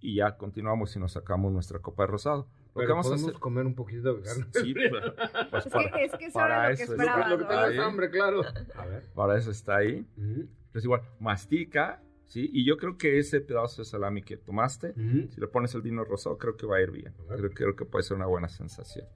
y 0.02 0.16
ya 0.16 0.38
continuamos 0.38 0.96
y 0.96 1.00
nos 1.00 1.12
sacamos 1.12 1.52
nuestra 1.52 1.80
copa 1.80 2.04
de 2.04 2.08
rosado. 2.08 2.48
Lo 2.76 2.82
que 2.82 2.86
Pero 2.86 2.90
vamos 2.90 3.06
a 3.08 3.10
podemos 3.10 3.30
hacer... 3.30 3.40
comer 3.42 3.66
un 3.66 3.76
poquito 3.76 4.14
de 4.14 4.22
carne. 4.22 4.46
Sí, 4.54 4.74
pues, 4.74 4.92
pues 5.52 5.66
Es 5.66 5.72
para, 5.72 5.92
que, 5.92 6.04
es 6.06 6.12
que 6.14 6.26
eso 6.26 6.34
para 6.40 6.56
era 6.56 6.70
lo 6.70 6.78
que 6.78 6.84
eso 6.84 6.92
esperaba. 6.94 7.30
Lo 7.30 7.48
que 7.48 7.54
Ahí. 7.54 7.78
hambre, 7.78 8.10
claro. 8.12 8.42
A 8.76 8.86
ver. 8.86 9.04
para 9.16 9.38
eso 9.38 9.52
está 9.52 9.78
ahí. 9.78 10.06
Ujú, 10.18 10.48
Pues 10.72 10.84
igual, 10.84 11.02
mastica, 11.20 12.02
¿sí? 12.28 12.50
Y 12.54 12.66
yo 12.66 12.78
creo 12.78 12.98
que 12.98 13.18
ese 13.18 13.42
pedazo 13.42 13.82
de 13.82 13.86
salami 13.86 14.22
que 14.22 14.38
tomaste, 14.38 14.92
ujú. 14.92 15.28
si 15.34 15.42
le 15.42 15.48
pones 15.48 15.74
el 15.76 15.82
vino 15.82 16.04
rosado, 16.06 16.38
creo 16.38 16.56
que 16.56 16.66
va 16.68 16.78
a 16.78 16.82
ir 16.82 16.92
bien. 16.92 17.14
A. 17.30 17.36
Creo, 17.36 17.50
creo 17.52 17.76
que 17.76 17.86
puede 17.86 18.04
ser 18.04 18.16
una 18.18 18.28
buena 18.28 18.48
sensación. 18.50 19.08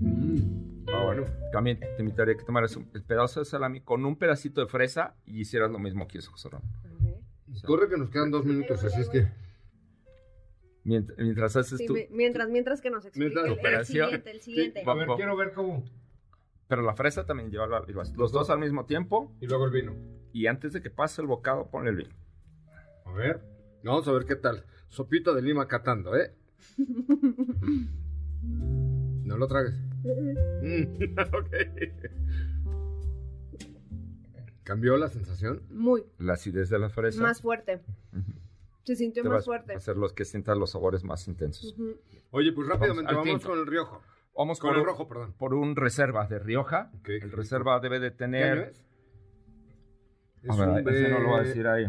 Mm. 0.00 0.84
Ah, 0.92 1.04
bueno. 1.04 1.24
También 1.52 1.78
te 1.80 1.96
invitaría 2.00 2.34
a 2.34 2.36
que 2.36 2.44
tomaras 2.44 2.74
un- 2.76 2.90
el 2.94 3.02
pedazo 3.04 3.40
de 3.40 3.46
salami 3.46 3.80
con 3.80 4.04
un 4.04 4.16
pedacito 4.16 4.60
de 4.60 4.66
fresa 4.66 5.14
y 5.26 5.40
hicieras 5.40 5.70
lo 5.70 5.78
mismo 5.78 6.06
que 6.08 6.18
hizo 6.18 6.30
José 6.32 6.48
Ramón. 6.48 6.68
A. 7.62 7.66
Corre 7.66 7.88
que 7.88 7.96
nos 7.96 8.10
quedan 8.10 8.30
dos 8.30 8.44
minutos, 8.44 8.82
así 8.82 9.00
es 9.00 9.08
que... 9.08 9.28
Mientras, 10.84 11.18
mientras 11.18 11.56
haces 11.56 11.78
Sí, 11.78 11.86
tú... 11.86 11.96
mientras, 12.10 12.48
mientras 12.50 12.80
que 12.80 12.90
nos 12.90 13.04
explique 13.06 13.26
Mientras- 13.34 13.46
el- 13.46 13.52
el, 13.52 13.58
Operación. 13.58 14.04
siguiente, 14.06 14.30
el 14.30 14.40
siguiente. 14.40 14.84
Va- 14.84 14.92
A 14.92 14.96
ver, 14.96 15.08
quiero 15.16 15.36
ver 15.36 15.52
cómo. 15.52 15.84
Pero 16.68 16.82
la 16.82 16.94
fresa 16.94 17.24
también 17.26 17.50
lleva 17.50 17.66
los 17.66 18.32
dos 18.32 18.50
al 18.50 18.58
mismo 18.58 18.84
tiempo 18.86 19.34
Y 19.40 19.46
luego 19.46 19.64
el 19.66 19.70
vino. 19.70 19.94
y 20.32 20.46
antes 20.46 20.72
de 20.72 20.80
que 20.82 20.90
pase 20.90 21.20
el 21.22 21.28
bocado 21.28 21.70
ponle 21.70 21.90
el 21.90 21.96
vino. 21.96 22.14
A 23.06 23.12
ver. 23.12 23.40
Vamos 23.82 24.06
a 24.08 24.12
ver 24.12 24.24
qué 24.24 24.36
tal. 24.36 24.64
Sopita 24.88 25.32
de 25.34 25.42
lima 25.42 25.66
catando, 25.68 26.16
¿eh? 26.16 26.32
No 29.24 29.36
lo 29.38 29.46
tragues. 29.46 29.74
Ok. 31.32 31.54
¿Cambió 34.64 34.96
la 34.96 35.08
sensación? 35.08 35.62
Muy, 35.70 36.04
La 36.18 36.34
acidez 36.34 36.68
de 36.70 36.78
la 36.78 36.88
fresa 36.88 37.20
más 37.20 37.40
fuerte. 37.42 37.80
Se 38.84 38.94
sintió 38.96 39.22
te 39.22 39.28
más 39.28 39.36
vas 39.38 39.44
fuerte. 39.46 39.72
a 39.74 39.76
hacer 39.76 39.96
los 39.96 40.12
que 40.12 40.24
sientas 40.24 40.56
los 40.56 40.70
sabores 40.70 41.02
más 41.04 41.26
intensos. 41.26 41.72
Ujú. 41.72 41.96
Oye, 42.30 42.52
pues 42.52 42.68
rápidamente 42.68 43.12
Vamos 43.12 43.26
vamos, 43.28 43.44
con 43.44 43.58
el 43.58 43.66
riojo. 43.66 44.02
Vamos 44.36 44.58
Con 44.58 44.70
por 44.70 44.78
el 44.78 44.84
rojo, 44.84 45.08
perdón. 45.08 45.34
por 45.38 45.54
un 45.54 45.76
reserva 45.76 46.26
de 46.26 46.38
Rioja. 46.40 46.90
Ok, 46.98 47.08
el 47.08 47.30
reserva 47.32 47.78
debe 47.80 48.00
de 48.00 48.10
¿Qué 48.14 48.24
año 48.24 48.32
tener... 48.32 48.58
es? 48.58 48.84
A 50.50 50.56
ver, 50.56 50.68
un 50.68 50.88
ese 50.88 51.08
no 51.08 51.18
lo 51.20 51.28
voy 51.28 51.40
a 51.40 51.42
decir 51.44 51.66
ahí. 51.66 51.86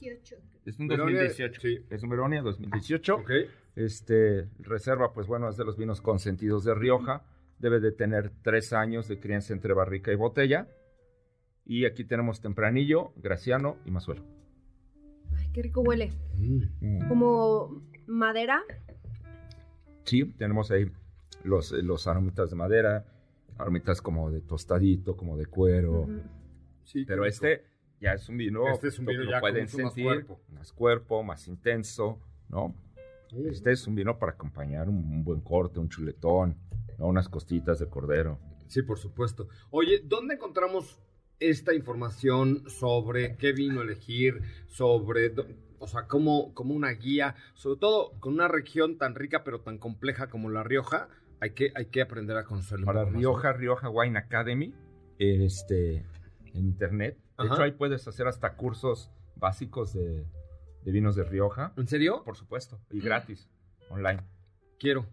18. 0.00 0.36
Es 0.64 0.78
un 0.78 0.88
Veronia, 0.88 1.22
2018. 1.24 1.60
sí. 1.60 1.86
Es 1.90 2.02
un 2.02 2.08
Veronia 2.10 2.42
2018. 2.42 3.14
Ok. 3.16 3.30
Este, 3.76 4.48
reserva, 4.60 5.12
pues 5.12 5.26
bueno, 5.26 5.48
es 5.48 5.56
de 5.56 5.64
los 5.64 5.76
vinos 5.76 6.00
consentidos 6.00 6.64
de 6.64 6.74
Rioja. 6.74 7.22
Debe 7.58 7.80
de 7.80 7.92
tener 7.92 8.32
tres 8.42 8.72
años 8.72 9.06
de 9.06 9.20
crianza 9.20 9.52
entre 9.52 9.74
barrica 9.74 10.10
y 10.10 10.16
botella. 10.16 10.66
Y 11.66 11.84
aquí 11.84 12.04
tenemos 12.04 12.40
Tempranillo, 12.40 13.12
Graciano 13.16 13.76
y 13.84 13.90
Mazuelo. 13.90 14.22
Qué 15.54 15.62
rico 15.62 15.82
huele. 15.82 16.12
Mm. 16.36 17.08
Como 17.08 17.80
madera. 18.08 18.62
Sí, 20.04 20.24
tenemos 20.36 20.70
ahí 20.72 20.90
los, 21.44 21.72
eh, 21.72 21.80
los 21.82 22.08
aromitas 22.08 22.50
de 22.50 22.56
madera, 22.56 23.06
aromitas 23.56 24.02
como 24.02 24.30
de 24.32 24.40
tostadito, 24.40 25.16
como 25.16 25.36
de 25.38 25.46
cuero. 25.46 26.08
Sí, 26.82 27.04
Pero 27.06 27.24
este 27.24 27.64
ya 28.00 28.14
es 28.14 28.28
un 28.28 28.36
vino, 28.36 28.68
Este 28.68 28.88
es 28.88 28.98
un 28.98 29.06
vino 29.06 29.22
ya 29.30 29.40
pueden 29.40 29.62
más 29.62 29.70
sentir, 29.70 30.04
cuerpo. 30.04 30.40
más 30.52 30.72
cuerpo, 30.72 31.22
más 31.22 31.46
intenso, 31.46 32.18
¿no? 32.48 32.74
Este 33.46 33.70
es 33.70 33.86
un 33.86 33.94
vino 33.94 34.18
para 34.18 34.32
acompañar 34.32 34.88
un, 34.88 34.96
un 34.96 35.24
buen 35.24 35.40
corte, 35.40 35.78
un 35.78 35.88
chuletón, 35.88 36.56
¿no? 36.98 37.06
unas 37.06 37.28
costitas 37.28 37.78
de 37.78 37.88
cordero. 37.88 38.38
Sí, 38.66 38.82
por 38.82 38.98
supuesto. 38.98 39.48
Oye, 39.70 40.02
¿dónde 40.04 40.34
encontramos 40.34 41.00
esta 41.40 41.74
información 41.74 42.68
sobre 42.68 43.36
qué 43.36 43.52
vino 43.52 43.82
elegir, 43.82 44.40
sobre, 44.66 45.34
o 45.78 45.86
sea, 45.86 46.06
como, 46.06 46.54
como 46.54 46.74
una 46.74 46.90
guía, 46.90 47.34
sobre 47.54 47.78
todo 47.78 48.12
con 48.20 48.34
una 48.34 48.48
región 48.48 48.98
tan 48.98 49.14
rica 49.14 49.44
pero 49.44 49.60
tan 49.60 49.78
compleja 49.78 50.28
como 50.28 50.50
La 50.50 50.62
Rioja, 50.62 51.08
hay 51.40 51.50
que, 51.50 51.72
hay 51.74 51.86
que 51.86 52.02
aprender 52.02 52.36
a 52.36 52.44
conocerlo. 52.44 52.86
un 52.86 52.86
Para 52.86 53.04
Rioja, 53.04 53.52
Rioja 53.52 53.90
Wine 53.90 54.18
Academy, 54.18 54.74
este, 55.18 56.04
en 56.54 56.64
internet. 56.64 57.18
De 57.38 57.46
hecho, 57.46 57.62
ahí 57.62 57.72
puedes 57.72 58.06
hacer 58.06 58.26
hasta 58.26 58.54
cursos 58.56 59.10
básicos 59.36 59.92
de, 59.92 60.24
de 60.84 60.92
vinos 60.92 61.16
de 61.16 61.24
Rioja. 61.24 61.72
¿En 61.76 61.88
serio? 61.88 62.22
por 62.24 62.36
supuesto, 62.36 62.80
y 62.90 63.00
gratis, 63.00 63.48
online. 63.90 64.22
Quiero. 64.78 65.06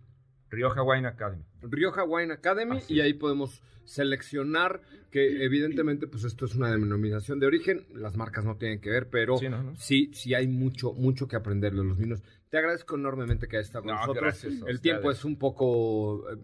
Rioja 0.52 0.84
Wine 0.84 1.08
Academy. 1.08 1.44
Rioja 1.64 2.04
Wine 2.04 2.34
Academy 2.34 2.78
Así 2.78 2.94
y 2.96 3.00
ahí 3.02 3.14
podemos 3.14 3.64
seleccionar 3.86 4.82
que 5.10 5.44
evidentemente 5.44 6.08
pues 6.08 6.24
esto 6.24 6.46
es 6.46 6.56
una 6.56 6.70
denominación 6.72 7.40
de 7.40 7.48
origen, 7.48 7.86
las 7.96 8.16
marcas 8.16 8.46
no 8.46 8.56
tienen 8.58 8.80
que 8.80 8.90
ver, 8.90 9.10
pero 9.10 9.38
Sí, 9.38 9.50
no, 9.50 9.64
no. 9.64 9.76
sí, 9.76 10.12
sí 10.14 10.34
hay 10.34 10.48
mucho, 10.48 10.94
mucho 10.94 11.28
que 11.28 11.36
aprender 11.36 11.74
de 11.74 11.84
los 11.84 11.98
vinos. 11.98 12.22
Te 12.50 12.58
agradezco 12.58 12.96
enormemente 12.96 13.48
que 13.48 13.58
hayas 13.58 13.68
estado 13.68 13.86
con 13.86 13.94
No, 13.94 14.00
nosotros. 14.02 14.24
gracias 14.24 14.54
El 14.68 14.82
tiempo 14.82 15.10
es 15.10 15.24
un 15.26 15.38
poco 15.38 16.30
eh, 16.32 16.38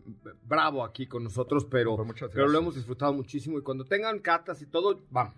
bravo 0.43 0.83
aquí 0.85 1.05
con 1.05 1.23
nosotros, 1.23 1.65
pero, 1.69 1.95
Pues 1.97 2.23
pero 2.33 2.47
lo 2.47 2.59
hemos 2.59 2.75
disfrutado 2.75 3.13
muchísimo 3.13 3.59
y 3.59 3.61
cuando 3.61 3.83
tengan 3.85 4.19
catas 4.19 4.61
y 4.61 4.65
todo, 4.67 5.01
vamos. 5.11 5.35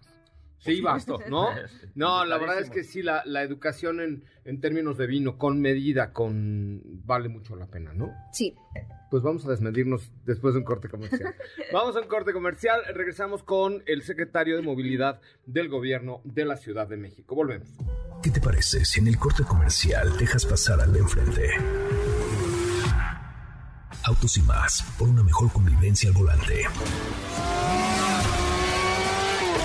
Sí, 0.60 0.78
supuesto. 0.78 1.20
¿no? 1.30 1.50
No, 1.96 2.26
la 2.26 2.38
verdad 2.38 2.60
es 2.60 2.70
que 2.70 2.84
sí, 2.84 3.02
la, 3.02 3.24
la 3.26 3.44
educación 3.44 4.00
en, 4.00 4.24
en 4.46 4.62
términos 4.62 4.98
de 4.98 5.08
vino, 5.08 5.38
con 5.38 5.62
medida, 5.62 6.12
con 6.12 6.82
vale 7.06 7.30
mucho 7.30 7.56
la 7.56 7.68
pena, 7.68 7.94
¿no? 7.94 8.14
Sí. 8.32 8.56
Pues 9.10 9.24
vamos 9.24 9.46
a 9.46 9.50
desmedirnos 9.50 10.12
después 10.26 10.54
de 10.54 10.60
un 10.60 10.66
corte 10.66 10.88
comercial. 10.88 11.34
vamos 11.74 11.96
a 11.96 12.02
un 12.02 12.08
corte 12.08 12.34
comercial, 12.34 12.82
regresamos 12.94 13.42
con 13.44 13.84
el 13.88 14.04
secretario 14.04 14.56
de 14.56 14.62
Movilidad 14.62 15.20
del 15.46 15.70
Gobierno 15.70 16.22
de 16.24 16.46
la 16.46 16.58
Ciudad 16.58 16.88
de 16.88 16.98
México. 16.98 17.36
Volvemos. 17.36 17.70
¿Qué 18.22 18.30
te 18.30 18.42
parece 18.42 18.86
si 18.86 19.00
en 19.00 19.08
el 19.08 19.18
corte 19.18 19.44
comercial 19.44 20.18
dejas 20.18 20.46
pasar 20.46 20.82
al 20.82 20.92
de 20.94 21.00
enfrente? 21.00 21.50
Autos 24.04 24.38
y 24.38 24.42
más, 24.42 24.84
por 24.98 25.10
una 25.10 25.24
mejor 25.24 25.52
convivencia 25.52 26.10
al 26.10 26.16
volante. 26.16 26.64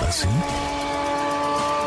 ¿Así? 0.07 0.27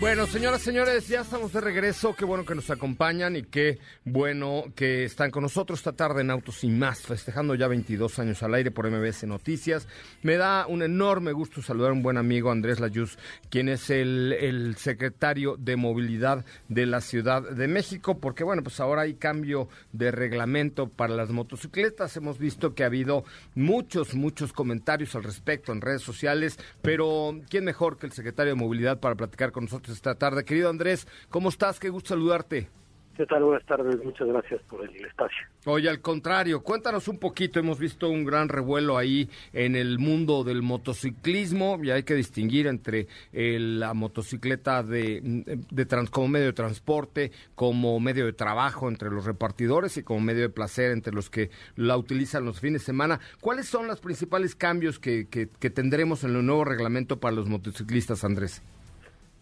Bueno, 0.00 0.28
señoras, 0.28 0.62
señores, 0.62 1.08
ya 1.08 1.22
estamos 1.22 1.52
de 1.52 1.60
regreso. 1.60 2.14
Qué 2.14 2.24
bueno 2.24 2.44
que 2.44 2.54
nos 2.54 2.70
acompañan 2.70 3.34
y 3.34 3.42
qué 3.42 3.80
bueno 4.04 4.66
que 4.76 5.02
están 5.02 5.32
con 5.32 5.42
nosotros 5.42 5.80
esta 5.80 5.90
tarde 5.90 6.20
en 6.20 6.30
Autos 6.30 6.62
y 6.62 6.68
Más, 6.68 7.00
festejando 7.00 7.56
ya 7.56 7.66
22 7.66 8.16
años 8.20 8.40
al 8.44 8.54
aire 8.54 8.70
por 8.70 8.88
MBS 8.88 9.24
Noticias. 9.24 9.88
Me 10.22 10.36
da 10.36 10.68
un 10.68 10.82
enorme 10.82 11.32
gusto 11.32 11.62
saludar 11.62 11.90
a 11.90 11.94
un 11.94 12.04
buen 12.04 12.16
amigo, 12.16 12.52
Andrés 12.52 12.78
Layuz, 12.78 13.18
quien 13.50 13.68
es 13.68 13.90
el, 13.90 14.76
secretario 14.78 15.56
de 15.56 15.74
Movilidad 15.74 16.44
de 16.68 16.86
la 16.86 17.00
Ciudad 17.00 17.42
de 17.42 17.66
México, 17.66 18.18
porque 18.18 18.44
bueno, 18.44 18.62
pues 18.62 18.78
ahora 18.78 19.02
hay 19.02 19.14
cambio 19.14 19.68
de 19.92 20.12
reglamento 20.12 20.88
para 20.88 21.16
las 21.16 21.30
motocicletas. 21.30 22.16
Hemos 22.16 22.38
visto 22.38 22.72
que 22.72 22.84
ha 22.84 22.86
habido 22.86 23.24
muchos, 23.56 24.14
muchos 24.14 24.52
comentarios 24.52 25.16
al 25.16 25.24
respecto 25.24 25.72
en 25.72 25.80
redes 25.80 26.02
sociales, 26.02 26.56
pero 26.82 27.36
¿quién 27.50 27.64
mejor 27.64 27.98
que 27.98 28.06
el 28.06 28.12
secretario 28.12 28.52
de 28.52 28.60
Movilidad 28.60 29.00
para 29.00 29.16
platicar 29.16 29.50
con 29.50 29.66
nosotros 29.88 29.96
esta 29.96 30.14
tarde? 30.14 30.44
Querido 30.44 30.70
Andrés, 30.70 31.06
¿cómo 31.30 31.48
estás? 31.48 31.80
Qué 31.80 31.88
gusto 31.88 32.10
saludarte. 32.10 32.68
¿Qué 33.16 33.26
tal? 33.26 33.42
Buenas 33.42 33.66
tardes. 33.66 33.96
Muchas 34.04 34.28
gracias 34.28 34.60
por 34.70 34.88
el 34.88 35.04
espacio. 35.04 35.38
Oye, 35.64 35.88
al 35.88 36.00
contrario, 36.00 36.62
cuéntanos 36.62 37.08
un 37.08 37.18
poquito. 37.18 37.58
Hemos 37.58 37.80
visto 37.80 38.08
un 38.08 38.24
gran 38.24 38.48
revuelo 38.48 38.96
ahí 38.96 39.28
en 39.52 39.74
el 39.74 39.98
mundo 39.98 40.44
del 40.44 40.62
motociclismo 40.62 41.80
y 41.82 41.90
hay 41.90 42.04
que 42.04 42.14
distinguir 42.14 42.68
entre 42.68 43.08
eh, 43.32 43.58
la 43.58 43.92
motocicleta 43.92 44.84
de, 44.84 45.44
de 45.68 45.86
trans, 45.86 46.10
como 46.10 46.28
medio 46.28 46.46
de 46.46 46.52
transporte, 46.52 47.32
como 47.56 47.98
medio 47.98 48.24
de 48.24 48.34
trabajo 48.34 48.88
entre 48.88 49.10
los 49.10 49.24
repartidores 49.24 49.96
y 49.96 50.04
como 50.04 50.20
medio 50.20 50.42
de 50.42 50.50
placer 50.50 50.92
entre 50.92 51.12
los 51.12 51.28
que 51.28 51.50
la 51.74 51.96
utilizan 51.96 52.44
los 52.44 52.60
fines 52.60 52.82
de 52.82 52.86
semana. 52.86 53.18
¿Cuáles 53.40 53.66
son 53.66 53.88
los 53.88 54.00
principales 54.00 54.54
cambios 54.54 55.00
que, 55.00 55.26
que, 55.26 55.48
que 55.48 55.70
tendremos 55.70 56.22
en 56.22 56.36
el 56.36 56.46
nuevo 56.46 56.64
reglamento 56.64 57.18
para 57.18 57.34
los 57.34 57.48
motociclistas, 57.48 58.22
Andrés? 58.22 58.62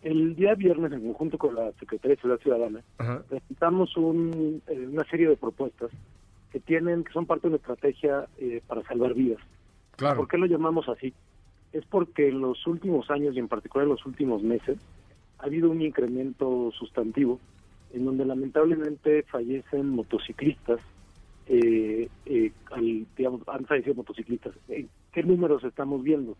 El 0.06 0.36
día 0.36 0.54
viernes, 0.54 0.92
en 0.92 1.00
conjunto 1.00 1.36
con 1.36 1.56
la 1.56 1.72
Secretaría 1.80 2.14
de 2.14 2.20
Ciudad 2.20 2.38
Ciudadana, 2.38 2.80
Ajá. 2.98 3.24
presentamos 3.28 3.96
un, 3.96 4.62
eh, 4.68 4.86
una 4.86 5.02
serie 5.10 5.28
de 5.28 5.36
propuestas 5.36 5.90
que 6.52 6.60
tienen, 6.60 7.02
que 7.02 7.12
son 7.12 7.26
parte 7.26 7.48
de 7.48 7.48
una 7.48 7.56
estrategia 7.56 8.28
eh, 8.38 8.62
para 8.68 8.84
salvar 8.84 9.14
vidas. 9.14 9.40
Claro. 9.96 10.18
¿Por 10.18 10.28
qué 10.28 10.38
lo 10.38 10.46
llamamos 10.46 10.88
así? 10.88 11.12
Es 11.72 11.84
porque 11.86 12.28
en 12.28 12.40
los 12.40 12.64
últimos 12.68 13.10
años 13.10 13.34
y 13.34 13.40
en 13.40 13.48
particular 13.48 13.86
en 13.86 13.94
los 13.94 14.06
últimos 14.06 14.44
meses 14.44 14.78
ha 15.40 15.46
habido 15.46 15.70
un 15.70 15.82
incremento 15.82 16.70
sustantivo 16.78 17.40
en 17.92 18.04
donde 18.04 18.24
lamentablemente 18.26 19.24
fallecen 19.24 19.88
motociclistas, 19.90 20.78
eh, 21.46 22.08
eh, 22.26 22.52
al- 22.70 23.08
digamos, 23.16 23.40
han 23.48 23.66
fallecido 23.66 23.96
motociclistas. 23.96 24.54
¿En 24.68 24.88
¿Qué 25.12 25.24
números 25.24 25.64
estamos 25.64 26.00
viendo? 26.04 26.36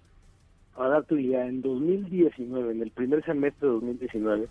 Para 0.76 0.90
darte 0.90 1.14
una 1.14 1.22
idea, 1.22 1.46
en 1.46 1.62
2019, 1.62 2.72
en 2.72 2.82
el 2.82 2.90
primer 2.90 3.24
semestre 3.24 3.66
de 3.66 3.74
2019, 3.74 4.48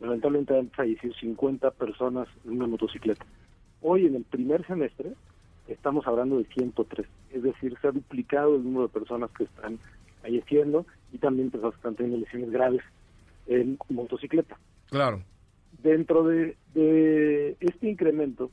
lamentablemente 0.00 0.58
han 0.58 0.68
fallecido 0.70 1.14
50 1.14 1.70
personas 1.70 2.28
en 2.44 2.52
una 2.52 2.66
motocicleta. 2.66 3.24
Hoy, 3.80 4.04
en 4.04 4.16
el 4.16 4.24
primer 4.24 4.66
semestre, 4.66 5.14
estamos 5.68 6.06
hablando 6.06 6.36
de 6.36 6.44
103. 6.44 7.06
Es 7.32 7.42
decir, 7.42 7.74
se 7.80 7.88
ha 7.88 7.92
duplicado 7.92 8.56
el 8.56 8.64
número 8.64 8.88
de 8.88 8.92
personas 8.92 9.30
que 9.30 9.44
están 9.44 9.78
falleciendo 10.20 10.84
y 11.10 11.16
también 11.16 11.50
personas 11.50 11.74
que 11.74 11.78
están 11.78 11.94
teniendo 11.94 12.18
lesiones 12.18 12.50
graves 12.50 12.82
en 13.46 13.78
motocicleta. 13.88 14.58
Claro. 14.90 15.22
Dentro 15.82 16.24
de, 16.24 16.54
de 16.74 17.56
este 17.60 17.88
incremento, 17.88 18.50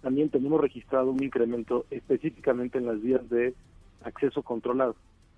también 0.00 0.30
tenemos 0.30 0.60
registrado 0.60 1.10
un 1.10 1.24
incremento 1.24 1.86
específicamente 1.90 2.78
en 2.78 2.86
las 2.86 3.02
vías 3.02 3.28
de 3.28 3.52
acceso 4.04 4.42
controlado. 4.42 4.94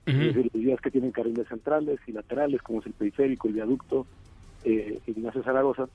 Es 0.08 0.18
decir, 0.18 0.50
las 0.52 0.62
vías 0.62 0.80
que 0.80 0.90
tienen 0.90 1.12
carriles 1.12 1.46
centrales 1.48 2.00
y 2.06 2.12
laterales, 2.12 2.62
como 2.62 2.80
es 2.80 2.86
el 2.86 2.92
periférico, 2.92 3.48
el 3.48 3.54
viaducto, 3.54 4.06
eh, 4.64 4.98
Ignacio 5.06 5.42
Zaragoza. 5.42 5.88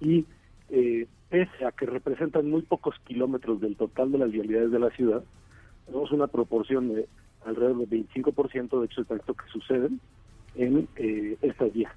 Y 0.00 0.24
eh, 0.70 1.06
pese 1.28 1.64
a 1.64 1.72
que 1.72 1.86
representan 1.86 2.50
muy 2.50 2.62
pocos 2.62 2.96
kilómetros 3.04 3.60
del 3.60 3.76
total 3.76 4.10
de 4.10 4.18
las 4.18 4.30
vialidades 4.32 4.72
de 4.72 4.78
la 4.78 4.90
ciudad, 4.90 5.22
tenemos 5.86 6.10
una 6.12 6.26
proporción 6.26 6.94
de 6.94 7.08
alrededor 7.44 7.78
del 7.78 8.06
25% 8.06 8.80
de 8.80 8.86
hechos 8.86 8.96
de 8.96 9.04
tránsito 9.04 9.34
que 9.34 9.50
suceden 9.52 10.00
en 10.54 10.88
eh, 10.96 11.36
estas 11.42 11.72
vías. 11.72 11.92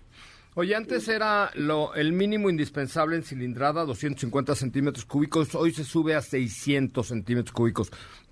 Oye, 0.56 0.74
antes 0.74 1.08
era 1.10 1.52
lo, 1.56 1.94
el 1.96 2.14
mínimo 2.14 2.50
indispensable 2.50 3.18
en 3.18 3.24
cilindrada, 3.24 3.84
250 3.84 4.56
centímetros 4.56 5.06
cúbicos, 5.06 5.54
hoy 5.54 5.72
se 5.72 5.84
sube 5.84 6.16
a 6.16 6.22
600 6.22 7.06
centímetros 7.06 7.52
cúbicos. 7.52 7.92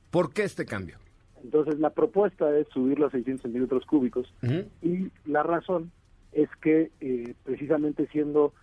¿Por 0.10 0.32
qué 0.32 0.44
este 0.44 0.66
cambio? 0.66 1.03
Entonces, 1.44 1.80
la 1.80 1.90
propuesta 1.90 2.58
es 2.58 2.68
subirlo 2.70 3.08
a 3.08 3.12
600 3.12 3.42
centímetros 3.42 3.86
cúbicos 3.86 4.34
y 4.82 5.10
la 5.26 5.44
razón 5.44 5.92
es 6.32 6.50
que 6.62 6.90
eh, 7.02 7.36
precisamente 7.44 8.08
siendo, 8.08 8.54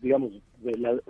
digamos, 0.00 0.32
de 0.62 0.78
las 0.78 1.00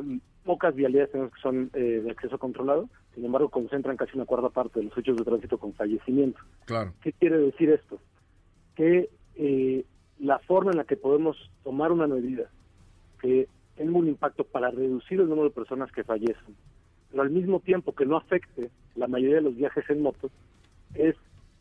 pocas 0.45 0.75
vialidades 0.75 1.13
tenemos 1.13 1.33
que 1.33 1.41
son 1.41 1.71
eh, 1.75 2.01
de 2.03 2.11
acceso 2.11 2.39
controlado, 2.39 2.89
sin 3.15 3.25
embargo 3.25 3.49
concentran 3.49 3.97
casi 3.97 4.17
una 4.17 4.27
cuarta 4.27 4.49
parte 4.49 4.81
de 4.81 4.87
los 4.87 4.99
hechos 4.99 5.17
de 5.17 5.25
tránsito 5.25 5.59
con 5.59 5.75
fallecimiento. 5.75 6.41
Claro. 6.65 6.93
¿Qué 7.03 7.13
quiere 7.13 7.39
decir 7.39 7.71
esto? 7.71 7.99
Que 8.75 9.11
eh, 9.37 9.85
la 10.19 10.39
forma 10.41 10.71
en 10.73 10.79
la 10.79 10.85
que 10.85 10.97
podemos 10.97 11.37
tomar 11.63 11.93
una 11.93 12.07
medida 12.07 12.51
que 13.21 13.49
tenga 13.77 13.99
un 13.99 14.09
impacto 14.09 14.45
para 14.45 14.71
reducir 14.71 15.21
el 15.21 15.29
número 15.29 15.49
de 15.49 15.55
personas 15.55 15.91
que 15.93 16.05
fallecen, 16.05 16.57
pero 17.11 17.23
al 17.23 17.31
mismo 17.31 17.61
tiempo 17.61 17.95
que 17.95 18.07
no 18.07 18.17
afecte 18.17 18.71
la 18.95 19.07
mayoría 19.07 19.37
de 19.37 19.43
los 19.43 19.57
viajes 19.57 19.89
en 19.89 20.03
moto, 20.03 20.31
es 20.95 21.17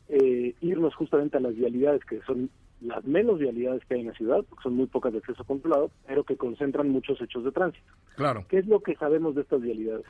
eh, 0.10 0.56
irnos 0.62 0.96
justamente 0.96 1.38
a 1.38 1.42
las 1.42 1.56
vialidades 1.56 2.04
que 2.06 2.22
son 2.22 2.50
las 2.82 3.04
menos 3.06 3.40
vialidades 3.40 3.84
que 3.86 3.96
hay 3.96 4.02
en 4.02 4.08
la 4.08 4.14
ciudad, 4.14 4.44
porque 4.48 4.64
son 4.64 4.76
muy 4.76 4.88
pocas 4.88 5.14
de 5.14 5.20
acceso 5.20 5.44
controlado, 5.46 5.90
pero 6.06 6.24
que 6.24 6.36
concentran 6.36 6.90
muchos 6.90 7.20
hechos 7.22 7.44
de 7.44 7.52
tránsito. 7.52 7.94
Claro. 8.16 8.46
¿Qué 8.50 8.58
es 8.58 8.68
lo 8.68 8.82
que 8.82 8.96
sabemos 8.96 9.36
de 9.36 9.42
estas 9.42 9.62
vialidades? 9.62 10.06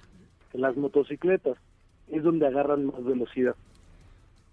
Que 0.52 0.58
las 0.58 0.76
motocicletas 0.76 1.58
es 2.08 2.24
donde 2.24 2.48
agarran 2.48 2.88
más 2.88 3.04
velocidad. 3.04 3.56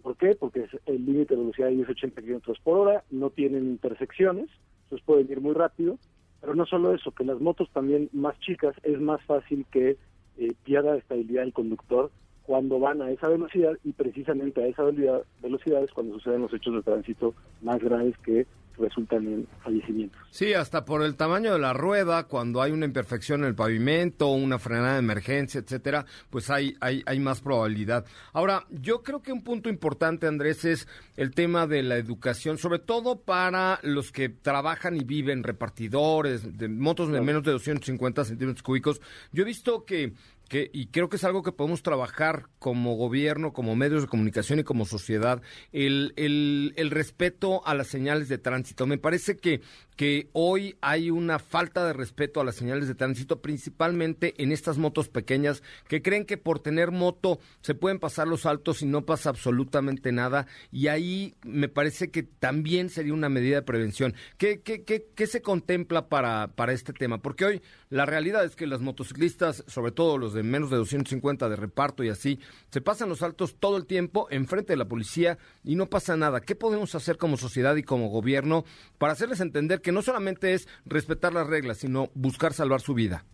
¿Por 0.02 0.16
qué? 0.16 0.35
Porque 0.35 0.66
el 0.87 1.04
límite 1.04 1.35
de 1.35 1.40
velocidad 1.40 1.70
es 1.70 1.88
80 1.88 2.20
kilómetros 2.20 2.59
por 2.61 2.78
hora, 2.78 3.04
no 3.11 3.30
tienen 3.30 3.64
intersecciones, 3.64 4.48
entonces 4.85 5.04
pueden 5.06 5.30
ir 5.30 5.40
muy 5.40 5.54
rápido. 5.54 5.98
Pero 6.40 6.54
no 6.54 6.64
solo 6.64 6.94
eso, 6.94 7.12
que 7.12 7.24
las 7.24 7.38
motos 7.38 7.68
también 7.70 8.09
más 8.12 8.38
chicas 8.40 8.74
es 8.83 8.98
más 8.98 9.22
fácil 9.24 9.66
que 9.70 9.98
eh, 10.38 10.52
pierda 10.64 10.96
estabilidad 10.96 11.44
el 11.44 11.52
conductor 11.52 12.11
cuando 12.50 12.80
van 12.80 13.00
a 13.00 13.12
esa 13.12 13.28
velocidad 13.28 13.78
y 13.84 13.92
precisamente 13.92 14.60
a 14.60 14.66
esa 14.66 14.82
velocidad, 14.82 15.22
velocidad 15.40 15.84
es 15.84 15.92
cuando 15.92 16.14
suceden 16.14 16.42
los 16.42 16.52
hechos 16.52 16.74
de 16.74 16.82
tránsito 16.82 17.32
más 17.62 17.78
graves 17.78 18.18
que 18.24 18.44
resultan 18.76 19.24
en 19.24 19.46
fallecimientos. 19.62 20.20
Sí, 20.30 20.52
hasta 20.52 20.84
por 20.84 21.04
el 21.04 21.14
tamaño 21.14 21.52
de 21.52 21.60
la 21.60 21.74
rueda, 21.74 22.24
cuando 22.26 22.60
hay 22.60 22.72
una 22.72 22.86
imperfección 22.86 23.42
en 23.42 23.50
el 23.50 23.54
pavimento, 23.54 24.32
una 24.32 24.58
frenada 24.58 24.94
de 24.94 24.98
emergencia, 24.98 25.60
etcétera, 25.60 26.06
pues 26.28 26.50
hay, 26.50 26.74
hay, 26.80 27.04
hay 27.06 27.20
más 27.20 27.40
probabilidad. 27.40 28.04
Ahora, 28.32 28.66
yo 28.68 29.04
creo 29.04 29.22
que 29.22 29.30
un 29.30 29.44
punto 29.44 29.68
importante, 29.68 30.26
Andrés, 30.26 30.64
es 30.64 30.88
el 31.16 31.30
tema 31.32 31.68
de 31.68 31.84
la 31.84 31.98
educación, 31.98 32.58
sobre 32.58 32.80
todo 32.80 33.20
para 33.20 33.78
los 33.84 34.10
que 34.10 34.28
trabajan 34.28 34.96
y 34.96 35.04
viven 35.04 35.44
repartidores 35.44 36.58
de 36.58 36.68
motos 36.68 37.12
de 37.12 37.20
menos 37.20 37.44
de 37.44 37.52
250 37.52 38.24
centímetros 38.24 38.64
cúbicos. 38.64 39.00
Yo 39.30 39.42
he 39.42 39.46
visto 39.46 39.84
que 39.84 40.14
que, 40.50 40.68
y 40.72 40.88
creo 40.88 41.08
que 41.08 41.16
es 41.16 41.22
algo 41.22 41.44
que 41.44 41.52
podemos 41.52 41.84
trabajar 41.84 42.46
como 42.58 42.96
gobierno, 42.96 43.52
como 43.52 43.76
medios 43.76 44.02
de 44.02 44.08
comunicación 44.08 44.58
y 44.58 44.64
como 44.64 44.84
sociedad, 44.84 45.40
el, 45.70 46.12
el, 46.16 46.74
el 46.76 46.90
respeto 46.90 47.64
a 47.64 47.74
las 47.74 47.86
señales 47.86 48.28
de 48.28 48.36
tránsito. 48.36 48.84
Me 48.84 48.98
parece 48.98 49.36
que, 49.36 49.60
que 50.00 50.30
hoy 50.32 50.78
hay 50.80 51.10
una 51.10 51.38
falta 51.38 51.84
de 51.84 51.92
respeto 51.92 52.40
a 52.40 52.44
las 52.44 52.54
señales 52.54 52.88
de 52.88 52.94
tránsito, 52.94 53.42
principalmente 53.42 54.32
en 54.42 54.50
estas 54.50 54.78
motos 54.78 55.10
pequeñas, 55.10 55.62
que 55.88 56.00
creen 56.00 56.24
que 56.24 56.38
por 56.38 56.58
tener 56.58 56.90
moto 56.90 57.38
se 57.60 57.74
pueden 57.74 57.98
pasar 57.98 58.26
los 58.26 58.46
altos 58.46 58.80
y 58.80 58.86
no 58.86 59.04
pasa 59.04 59.28
absolutamente 59.28 60.10
nada. 60.10 60.46
Y 60.72 60.86
ahí 60.86 61.34
me 61.42 61.68
parece 61.68 62.10
que 62.10 62.22
también 62.22 62.88
sería 62.88 63.12
una 63.12 63.28
medida 63.28 63.56
de 63.56 63.62
prevención. 63.62 64.14
¿Qué, 64.38 64.62
qué, 64.62 64.84
qué, 64.84 65.06
qué 65.14 65.26
se 65.26 65.42
contempla 65.42 66.08
para, 66.08 66.48
para 66.48 66.72
este 66.72 66.94
tema? 66.94 67.18
Porque 67.18 67.44
hoy 67.44 67.62
la 67.90 68.06
realidad 68.06 68.42
es 68.46 68.56
que 68.56 68.66
las 68.66 68.80
motociclistas, 68.80 69.64
sobre 69.66 69.92
todo 69.92 70.16
los 70.16 70.32
de 70.32 70.42
menos 70.42 70.70
de 70.70 70.78
250 70.78 71.46
de 71.50 71.56
reparto 71.56 72.04
y 72.04 72.08
así, 72.08 72.38
se 72.70 72.80
pasan 72.80 73.10
los 73.10 73.20
altos 73.20 73.56
todo 73.60 73.76
el 73.76 73.84
tiempo 73.84 74.28
enfrente 74.30 74.72
de 74.72 74.78
la 74.78 74.88
policía 74.88 75.36
y 75.62 75.74
no 75.74 75.90
pasa 75.90 76.16
nada. 76.16 76.40
¿Qué 76.40 76.54
podemos 76.54 76.94
hacer 76.94 77.18
como 77.18 77.36
sociedad 77.36 77.76
y 77.76 77.82
como 77.82 78.08
gobierno 78.08 78.64
para 78.96 79.12
hacerles 79.12 79.40
entender 79.40 79.82
que 79.82 79.89
no 79.92 80.03
solamente 80.03 80.55
es 80.55 80.68
respetar 80.85 81.33
las 81.33 81.46
reglas, 81.46 81.79
sino 81.79 82.09
buscar 82.14 82.53
salvar 82.53 82.81
su 82.81 82.94
vida? 82.94 83.24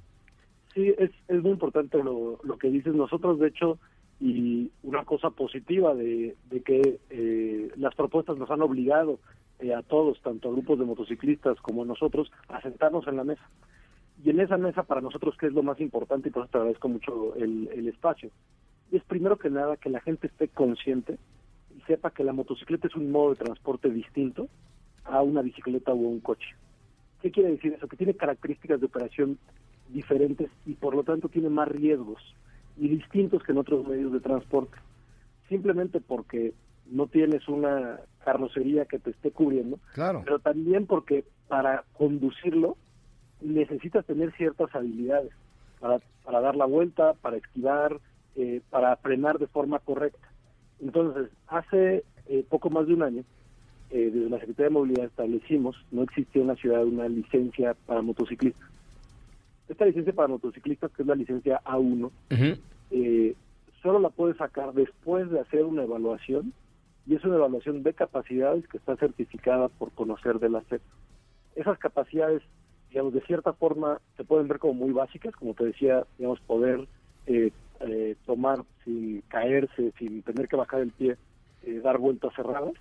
Sí, 0.75 0.95
es, 0.99 1.11
muy 1.29 1.53
importante 1.53 2.03
lo, 2.03 2.38
que 2.61 2.69
dices. 2.69 2.95
Nosotros, 2.95 3.38
de 3.38 3.49
hecho, 3.49 3.79
y 4.21 4.71
una 4.83 5.05
cosa 5.05 5.31
positiva 5.31 5.95
de, 5.95 6.37
que 6.64 7.01
eh, 7.11 7.71
las 7.77 7.95
propuestas 7.95 8.37
nos 8.37 8.51
han 8.51 8.62
obligado 8.62 9.19
eh, 9.59 9.75
a 9.75 9.83
todos, 9.83 10.21
tanto 10.23 10.49
a 10.49 10.53
grupos 10.53 10.79
de 10.79 10.85
motociclistas 10.85 11.59
como 11.61 11.83
a 11.83 11.87
nosotros, 11.87 12.31
a 12.49 12.61
sentarnos 12.61 13.07
en 13.07 13.16
la 13.16 13.25
mesa. 13.25 13.49
Y 14.25 14.31
en 14.31 14.40
esa 14.40 14.57
mesa 14.57 14.83
para 14.83 15.01
nosotros, 15.01 15.37
que 15.38 15.47
es 15.47 15.53
lo 15.53 15.62
más 15.62 15.81
importante, 15.81 16.29
y 16.29 16.33
por 16.33 16.42
eso 16.42 16.51
te 16.53 16.59
agradezco 16.59 16.88
mucho 16.88 17.35
el 17.37 17.88
espacio, 17.88 18.31
es 18.92 19.03
primero 19.05 19.37
que 19.37 19.51
nada 19.51 19.77
que 19.77 19.90
la 19.90 20.01
gente 20.01 20.27
esté 20.27 20.49
consciente 20.49 21.19
y 21.77 21.81
sepa 21.83 22.11
que 22.11 22.25
la 22.25 22.33
motocicleta 22.33 22.87
es 22.88 22.95
un 22.95 23.11
modo 23.11 23.31
de 23.31 23.45
transporte 23.45 23.90
distinto 23.90 24.49
a 25.09 25.23
una 25.23 25.42
bicicleta 25.42 25.92
o 25.92 25.97
un 25.97 26.21
coche. 26.21 26.49
¿Qué 27.23 27.31
quiere 27.31 27.51
decir 27.53 27.73
eso? 27.73 27.88
Que 27.88 27.97
tiene 27.97 28.14
características 28.14 28.81
de 28.81 28.87
operación 28.87 29.38
diferentes 29.88 30.51
y 30.64 30.75
por 30.75 30.95
lo 30.95 31.05
tanto 31.05 31.29
tiene 31.29 31.49
más 31.49 31.69
riesgos 31.69 32.21
y 32.77 32.88
distintos 32.88 33.42
que 33.42 33.53
en 33.53 33.59
otros 33.59 33.87
medios 33.87 34.12
de 34.12 34.21
transporte. 34.21 34.77
Simplemente 35.49 36.01
porque 36.01 36.53
no 36.87 37.07
tienes 37.07 37.49
una 37.49 38.01
carrocería 38.25 38.85
que 38.85 38.99
te 38.99 39.11
esté 39.11 39.31
cubriendo, 39.31 39.79
Claro. 39.95 40.23
pero 40.25 40.38
también 40.40 40.87
porque 40.87 41.25
para 41.49 41.85
conducirlo 41.97 42.77
necesitas 43.40 44.05
tener 44.07 44.33
ciertas 44.37 44.75
habilidades 44.75 45.33
para, 45.81 46.01
para 46.25 46.40
dar 46.40 46.57
la 46.57 46.64
vuelta, 46.66 47.14
para 47.14 47.37
esquivar, 47.37 47.99
eh, 48.35 48.61
para 48.71 48.97
frenar 48.97 49.38
de 49.38 49.47
forma 49.47 49.79
correcta. 49.79 50.29
Entonces, 50.81 51.31
hace 51.47 52.05
eh, 52.27 52.45
poco 52.49 52.71
más 52.71 52.87
de 52.87 52.95
un 52.95 53.03
año, 53.03 53.25
eh, 53.90 54.11
desde 54.12 54.31
la 54.31 54.38
Secretaría 54.38 54.68
de 54.68 54.75
Movilidad 54.75 55.05
establecimos, 55.07 55.77
no 55.90 56.03
existía 56.03 56.42
en 56.42 56.49
la 56.49 56.57
ciudad 56.57 56.85
una 56.85 57.09
licencia 57.09 57.77
para 57.87 58.03
motociclistas. 58.03 58.68
Esta 59.68 59.85
licencia 59.87 60.12
para 60.12 60.29
motociclistas, 60.29 60.92
que 60.92 61.03
es 61.03 61.09
la 61.09 61.14
licencia 61.14 61.61
A1, 61.64 62.05
Ujú. 62.05 62.61
eh, 62.90 63.35
solo 63.83 63.99
la 63.99 64.11
puedes 64.11 64.37
sacar 64.37 64.72
después 64.72 65.31
de 65.31 65.40
hacer 65.40 65.64
una 65.64 65.83
evaluación 65.83 66.53
y 67.07 67.14
es 67.14 67.25
una 67.25 67.37
evaluación 67.37 67.83
de 67.83 67.94
capacidades 67.94 68.66
que 68.68 68.79
está 68.79 68.96
certificada 68.96 69.68
por 69.68 69.92
conocer 69.92 70.38
de 70.40 70.51
la 70.51 70.62
SEP. 70.62 70.83
Esas 71.55 71.79
capacidades, 71.79 72.42
digamos, 72.90 73.14
de 73.14 73.20
cierta 73.22 73.53
forma 73.53 74.01
se 74.16 74.25
pueden 74.25 74.49
ver 74.49 74.59
como 74.59 74.75
muy 74.75 74.92
básicas, 74.92 75.35
como 75.37 75.55
te 75.55 75.66
decía, 75.66 76.05
digamos, 76.18 76.40
poder 76.40 76.87
eh, 77.27 77.53
eh, 77.81 78.16
tomar 78.27 78.64
sin 78.85 79.20
caerse, 79.22 79.92
sin 79.99 80.22
tener 80.22 80.49
que 80.49 80.57
bajar 80.57 80.81
el 80.81 80.90
pie, 80.90 81.16
eh, 81.62 81.81
dar 81.83 81.99
vueltas 81.99 82.33
cerradas, 82.35 82.75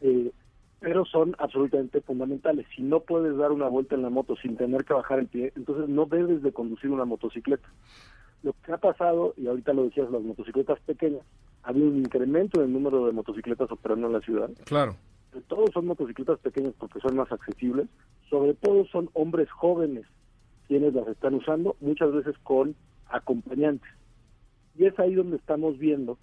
eh, 0.00 0.32
pero 0.80 1.04
son 1.04 1.34
absolutamente 1.38 2.00
fundamentales. 2.00 2.66
Si 2.74 2.82
no 2.82 3.00
puedes 3.00 3.36
dar 3.36 3.52
una 3.52 3.68
vuelta 3.68 3.94
en 3.94 4.02
la 4.02 4.10
moto 4.10 4.36
sin 4.36 4.56
tener 4.56 4.84
que 4.84 4.94
bajar 4.94 5.18
el 5.18 5.26
pie, 5.26 5.52
entonces 5.56 5.88
no 5.88 6.06
debes 6.06 6.42
de 6.42 6.52
conducir 6.52 6.90
una 6.90 7.04
motocicleta. 7.04 7.68
Lo 8.42 8.54
que 8.64 8.72
ha 8.72 8.78
pasado, 8.78 9.34
y 9.36 9.48
ahorita 9.48 9.72
lo 9.72 9.84
decías, 9.84 10.10
las 10.10 10.22
motocicletas 10.22 10.78
pequeñas, 10.80 11.22
ha 11.64 11.70
habido 11.70 11.88
un 11.88 11.98
incremento 11.98 12.60
en 12.60 12.66
el 12.66 12.72
número 12.72 13.06
de 13.06 13.12
motocicletas 13.12 13.70
operando 13.72 14.06
en 14.06 14.12
la 14.12 14.20
ciudad. 14.20 14.50
Claro. 14.64 14.94
Sobre 15.32 15.44
todo 15.46 15.64
son 15.72 15.86
motocicletas 15.86 16.38
pequeñas 16.38 16.74
porque 16.78 17.00
son 17.00 17.16
más 17.16 17.30
accesibles. 17.32 17.88
Sobre 18.30 18.54
todo 18.54 18.86
son 18.86 19.10
hombres 19.14 19.50
jóvenes 19.50 20.06
quienes 20.68 20.94
las 20.94 21.08
están 21.08 21.34
usando, 21.34 21.76
muchas 21.80 22.12
veces 22.12 22.36
con 22.44 22.76
acompañantes. 23.08 23.90
Y 24.76 24.84
es 24.84 24.96
ahí 24.98 25.14
donde 25.14 25.38
estamos 25.38 25.78
viendo 25.78 26.18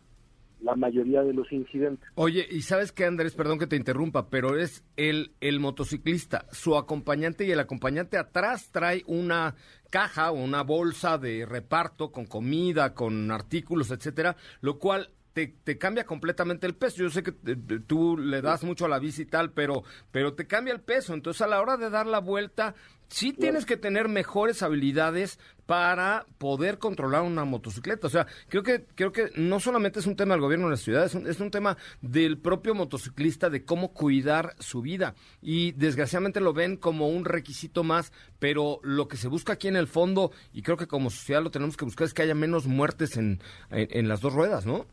la 0.66 0.76
mayoría 0.76 1.22
de 1.22 1.34
los 1.34 1.52
incidentes. 1.52 2.10
Oye, 2.16 2.46
y 2.50 2.64
sabes 2.64 2.92
qué, 2.92 3.06
Andrés, 3.06 3.36
perdón 3.36 3.60
que 3.60 3.68
te 3.68 3.76
interrumpa, 3.76 4.30
pero 4.30 4.58
es 4.58 4.84
el, 4.98 5.34
el 5.40 5.60
motociclista, 5.60 6.48
su 6.52 6.76
acompañante 6.76 7.46
y 7.46 7.52
el 7.52 7.60
acompañante 7.60 8.18
atrás 8.18 8.70
trae 8.72 9.04
una 9.06 9.56
caja 9.92 10.32
o 10.32 10.44
una 10.44 10.64
bolsa 10.64 11.20
de 11.20 11.46
reparto 11.46 12.12
con 12.12 12.26
comida, 12.26 12.96
con 12.96 13.30
artículos, 13.30 13.92
etcétera, 13.92 14.36
lo 14.62 14.80
cual 14.80 15.12
te, 15.34 15.48
te 15.64 15.78
cambia 15.78 16.06
completamente 16.06 16.66
el 16.66 16.76
peso. 16.76 17.04
Yo 17.04 17.10
sé 17.10 17.22
que 17.22 17.36
eh, 17.46 17.80
tú 17.86 18.18
le 18.18 18.42
das 18.42 18.64
mucho 18.64 18.86
a 18.86 18.90
la 18.90 19.00
bici 19.00 19.24
y 19.24 19.26
tal, 19.26 19.52
pero, 19.52 19.84
pero 20.12 20.34
te 20.34 20.48
cambia 20.48 20.74
el 20.74 20.82
peso. 20.82 21.14
Entonces, 21.14 21.42
a 21.42 21.48
la 21.48 21.62
hora 21.62 21.78
de 21.78 21.90
dar 21.90 22.08
la 22.08 22.20
vuelta, 22.20 22.74
sí 23.08 23.34
tienes 23.34 23.66
que 23.66 23.78
tener 23.78 24.10
mejores 24.10 24.64
habilidades 24.64 25.40
para 25.66 26.26
poder 26.38 26.78
controlar 26.78 27.24
una 27.24 27.46
motocicleta. 27.46 28.08
O 28.08 28.10
sea, 28.10 28.28
creo 28.50 28.64
que, 28.64 28.86
creo 28.96 29.12
que 29.12 29.32
no 29.36 29.60
solamente 29.60 30.00
es 30.00 30.06
un 30.06 30.16
tema 30.16 30.36
del 30.36 30.42
gobierno 30.42 30.68
de 30.68 30.72
la 30.72 30.78
ciudad, 30.78 31.06
es 31.06 31.16
un, 31.16 31.28
es 31.28 31.40
un 31.40 31.52
tema 31.52 31.78
del 32.02 32.38
propio 32.38 32.76
motociclista 32.76 33.50
de 33.50 33.66
cómo 33.66 33.94
cuidar 33.94 34.56
su 34.60 34.82
vida. 34.82 35.16
Y 35.42 35.72
desgraciadamente 35.74 36.40
lo 36.40 36.54
ven 36.54 36.78
como 36.78 37.10
un 37.10 37.26
requisito 37.26 37.84
más, 37.84 38.12
pero 38.40 38.80
lo 38.84 39.08
que 39.08 39.18
se 39.18 39.28
busca 39.28 39.54
aquí 39.54 39.68
en 39.68 39.76
el 39.76 39.88
fondo, 39.88 40.32
y 40.54 40.62
creo 40.62 40.78
que 40.78 40.88
como 40.88 41.10
sociedad 41.10 41.44
lo 41.44 41.52
tenemos 41.52 41.78
que 41.78 41.86
buscar, 41.86 42.06
es 42.06 42.14
que 42.14 42.22
haya 42.22 42.36
menos 42.36 42.68
muertes 42.68 43.18
en, 43.18 43.42
en, 43.72 43.88
en 43.92 44.08
las 44.08 44.22
dos 44.22 44.34
ruedas, 44.34 44.66
¿no? 44.66 44.86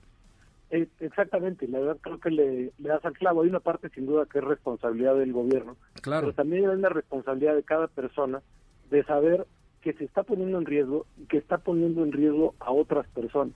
Eh, 0.73 0.89
Exactamente, 1.01 1.69
la 1.69 1.79
verdad 1.81 1.99
creo 2.01 2.19
que 2.19 2.31
le, 2.31 2.73
le 2.79 2.89
das 2.89 3.05
al 3.05 3.13
clavo. 3.13 3.43
Hay 3.43 3.49
una 3.51 3.61
parte 3.61 3.89
sin 3.91 4.07
duda 4.07 4.27
que 4.27 4.39
es 4.39 4.45
responsabilidad 4.45 5.15
del 5.17 5.33
gobierno, 5.33 5.77
Claro. 6.01 6.23
pero 6.23 6.35
también 6.35 6.69
hay 6.69 6.75
una 6.77 6.89
responsabilidad 6.89 7.55
de 7.55 7.63
cada 7.63 7.87
persona 7.89 8.43
de 8.91 9.05
saber 9.05 9.47
que 9.83 9.93
se 9.93 10.05
está 10.05 10.23
poniendo 10.23 10.59
en 10.59 10.65
riesgo 10.65 11.07
y 11.19 11.27
que 11.27 11.37
está 11.39 11.59
poniendo 11.59 12.03
en 12.05 12.13
riesgo 12.13 12.55
a 12.59 12.73
otras 12.73 13.07
personas. 13.09 13.55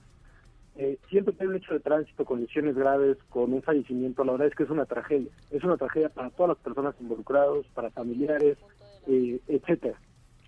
Eh, 0.75 0.99
siempre 1.09 1.33
que 1.33 1.41
hay 1.43 1.49
un 1.49 1.55
hecho 1.55 1.73
de 1.73 1.79
tránsito 1.79 2.23
con 2.23 2.39
lesiones 2.39 2.75
graves, 2.75 3.17
con 3.29 3.51
un 3.51 3.63
fallecimiento, 3.63 4.23
la 4.23 4.33
verdad 4.33 4.47
es 4.49 4.55
que 4.55 4.63
es 4.63 4.69
una 4.69 4.85
tragedia. 4.85 5.31
Es 5.49 5.63
una 5.63 5.75
tragedia 5.77 6.09
para 6.09 6.29
todas 6.29 6.49
las 6.49 6.57
personas 6.59 6.93
involucradas, 7.01 7.65
para 7.73 7.89
familiares, 7.89 8.57
eh, 9.07 9.39
etcétera. 9.47 9.99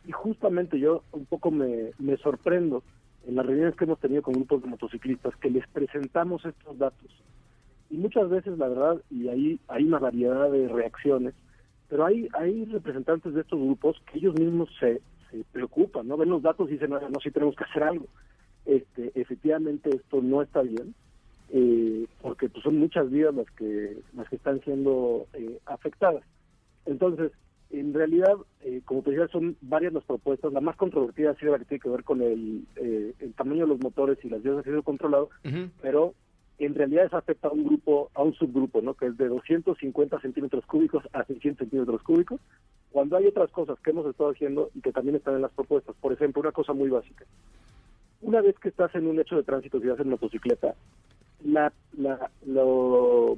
Y 0.06 0.12
justamente 0.12 0.80
yo 0.80 1.04
un 1.14 1.26
poco 1.26 1.50
me, 1.50 1.92
me 1.98 2.16
sorprendo 2.18 2.84
en 3.28 3.36
las 3.36 3.46
reuniones 3.46 3.76
que 3.76 3.86
hemos 3.86 4.00
tenido 4.00 4.22
con 4.22 4.34
grupos 4.34 4.62
de 4.62 4.70
motociclistas 4.70 5.36
que 5.38 5.50
les 5.50 5.68
presentamos 5.68 6.44
estos 6.46 6.78
datos. 6.78 7.12
Y 7.90 7.98
muchas 7.98 8.30
veces, 8.30 8.58
la 8.58 8.68
verdad, 8.68 9.02
y 9.10 9.28
ahí 9.30 9.60
hay 9.68 9.86
una 9.86 10.00
variedad 10.00 10.52
de 10.52 10.68
reacciones, 10.68 11.34
pero 11.88 12.06
hay, 12.06 12.28
hay 12.34 12.66
representantes 12.66 13.34
de 13.34 13.42
estos 13.42 13.60
grupos 13.60 14.02
que 14.12 14.20
ellos 14.20 14.36
mismos 14.40 14.70
se, 14.80 15.02
se 15.32 15.44
preocupan, 15.52 16.08
¿no? 16.08 16.18
Ven 16.18 16.30
los 16.30 16.42
datos 16.42 16.70
y 16.70 16.74
dicen, 16.74 16.92
no, 16.92 17.00
no, 17.00 17.20
sí 17.20 17.32
tenemos 17.32 17.56
que 17.56 17.64
hacer 17.64 17.84
algo. 17.84 18.06
Este, 18.66 19.12
efectivamente, 19.16 19.90
esto 19.90 20.22
no 20.22 20.42
está 20.42 20.62
bien, 20.62 20.94
eh, 21.52 22.06
porque 22.22 22.50
pues, 22.50 22.64
son 22.64 22.78
muchas 22.78 23.10
vidas 23.10 23.34
las 23.34 23.50
que, 23.52 23.98
las 24.16 24.30
que 24.30 24.36
están 24.36 24.62
siendo 24.62 25.26
eh, 25.34 25.60
afectadas. 25.66 26.24
Entonces, 26.86 27.32
en 27.72 27.94
realidad, 27.94 28.34
eh, 28.62 28.82
como 28.86 29.02
te 29.04 29.12
decía, 29.12 29.28
son 29.28 29.56
varias 29.62 29.94
las 29.94 30.04
propuestas. 30.04 30.52
La 30.54 30.62
más 30.62 30.76
controvertida 30.76 31.32
ha 31.32 31.36
sido 31.36 31.52
la 31.52 31.60
que 31.60 31.66
tiene 31.66 31.82
que 31.82 31.90
ver 31.90 32.04
con 32.04 32.22
el, 32.22 32.66
eh, 32.78 33.14
el 33.20 33.34
tamaño 33.34 33.62
de 33.62 33.68
los 33.74 33.80
motores 33.80 34.18
y 34.24 34.30
las 34.30 34.42
vías 34.42 34.56
de 34.56 34.60
acceso 34.62 34.82
controlado, 34.84 35.30
pero 35.82 36.14
en 36.58 36.76
realidad 36.76 37.06
eso 37.06 37.18
afecta 37.18 37.48
a 37.48 37.52
un 37.52 37.64
grupo, 37.64 38.10
a 38.16 38.24
un 38.24 38.34
subgrupo, 38.34 38.82
¿no? 38.82 38.94
Que 38.96 39.06
es 39.08 39.18
de 39.18 39.28
250 39.28 40.20
centímetros 40.20 40.66
cúbicos 40.66 41.04
a 41.14 41.24
600 41.24 41.60
centímetros 41.60 42.02
cúbicos. 42.04 42.42
Cuando 42.92 43.16
hay 43.18 43.28
otras 43.28 43.52
cosas 43.52 43.80
que 43.80 43.92
hemos 43.92 44.06
estado 44.08 44.32
haciendo 44.32 44.72
y 44.74 44.82
que 44.82 44.92
también 44.92 45.16
están 45.16 45.36
en 45.36 45.44
las 45.44 45.52
propuestas, 45.52 45.96
por 46.02 46.12
ejemplo, 46.12 46.42
una 46.42 46.52
cosa 46.52 46.74
muy 46.74 46.90
básica. 46.90 47.24
Una 48.22 48.42
vez 48.42 48.58
que 48.60 48.70
estás 48.70 48.94
en 48.96 49.08
un 49.08 49.20
hecho 49.20 49.36
de 49.38 49.44
tránsito, 49.44 49.80
si 49.80 49.88
vas 49.88 50.00
en 50.00 50.10
motocicleta, 50.10 50.74
la, 51.46 51.72
la, 51.98 52.30
lo- 52.46 53.38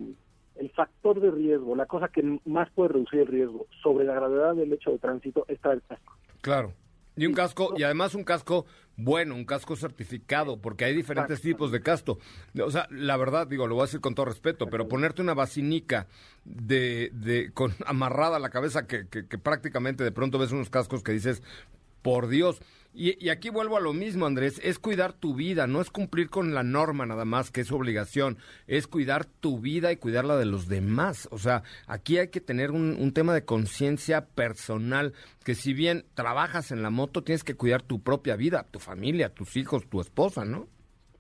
el 0.56 0.70
factor 0.72 1.20
de 1.20 1.32
riesgo, 1.32 1.76
la 1.76 1.86
cosa 1.86 2.10
que 2.10 2.40
más 2.46 2.70
puede 2.72 2.90
reducir 2.90 3.22
el 3.22 3.28
riesgo 3.28 3.68
sobre 3.82 4.06
la 4.06 4.14
gravedad 4.14 4.56
del 4.56 4.74
hecho 4.74 4.92
de 4.92 5.00
tránsito 5.00 5.46
está 5.48 5.74
el 5.74 5.82
casco. 5.84 6.14
Claro. 6.42 6.74
Y 7.16 7.26
un 7.26 7.34
casco, 7.34 7.74
y 7.78 7.84
además 7.84 8.16
un 8.16 8.24
casco 8.24 8.66
bueno, 8.96 9.36
un 9.36 9.46
casco 9.46 9.76
certificado, 9.76 10.62
porque 10.62 10.86
hay 10.86 10.96
diferentes 10.96 11.40
Exacto. 11.40 11.48
tipos 11.48 11.72
de 11.72 11.82
casco. 11.82 12.20
O 12.64 12.72
sea, 12.72 12.88
la 12.90 13.18
verdad, 13.18 13.48
digo, 13.48 13.68
lo 13.68 13.76
voy 13.76 13.84
a 13.84 13.86
decir 13.86 14.00
con 14.00 14.16
todo 14.16 14.26
respeto, 14.28 14.68
pero 14.68 14.88
ponerte 14.88 15.22
una 15.22 15.34
basinica 15.34 16.08
de, 16.46 17.10
de, 17.14 17.52
con 17.54 17.74
amarrada 17.86 18.38
a 18.38 18.40
la 18.40 18.50
cabeza, 18.50 18.88
que, 18.88 19.08
que, 19.08 19.28
que 19.28 19.38
prácticamente 19.38 20.04
de 20.04 20.12
pronto 20.12 20.38
ves 20.38 20.52
unos 20.52 20.70
cascos 20.70 21.04
que 21.04 21.12
dices, 21.12 21.42
por 22.02 22.28
Dios. 22.28 22.62
Y, 22.94 23.30
aquí 23.30 23.50
vuelvo 23.50 23.78
a 23.78 23.80
lo 23.82 23.94
mismo, 23.94 24.26
Andrés, 24.26 24.60
es 24.64 24.78
cuidar 24.78 25.14
tu 25.14 25.34
vida, 25.34 25.66
no 25.66 25.80
es 25.80 25.90
cumplir 25.90 26.30
con 26.30 26.54
la 26.54 26.62
norma 26.62 27.06
nada 27.06 27.24
más, 27.24 27.50
que 27.50 27.62
es 27.62 27.68
su 27.68 27.76
obligación, 27.78 28.38
es 28.68 28.86
cuidar 28.86 29.26
tu 29.26 29.60
vida 29.60 29.94
y 29.94 29.98
cuidar 29.98 30.26
la 30.26 30.36
de 30.36 30.46
los 30.46 30.68
demás. 30.68 31.30
O 31.32 31.38
sea, 31.38 31.64
aquí 31.88 32.18
hay 32.18 32.28
que 32.28 32.42
tener 32.42 32.72
un, 32.72 32.98
un 33.00 33.14
tema 33.14 33.34
de 33.34 33.46
conciencia 33.46 34.26
personal, 34.26 35.14
que 35.46 35.56
si 35.56 35.74
bien 35.74 36.04
trabajas 36.16 36.72
en 36.72 36.84
la 36.84 36.90
moto, 36.90 37.24
tienes 37.24 37.46
que 37.46 37.56
cuidar 37.56 37.82
tu 37.82 38.02
propia 38.02 38.36
vida, 38.36 38.68
tu 38.70 38.80
familia, 38.80 39.30
tus 39.30 39.56
hijos, 39.56 39.88
tu 39.88 40.02
esposa, 40.02 40.44
¿no? 40.44 40.68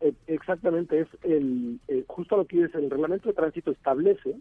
Eh, 0.01 0.13
exactamente, 0.27 0.99
es 0.99 1.07
el, 1.23 1.79
eh, 1.87 2.03
justo 2.07 2.35
lo 2.35 2.45
que 2.45 2.63
dice, 2.63 2.79
el 2.79 2.89
reglamento 2.89 3.29
de 3.29 3.35
tránsito 3.35 3.71
establece 3.71 4.35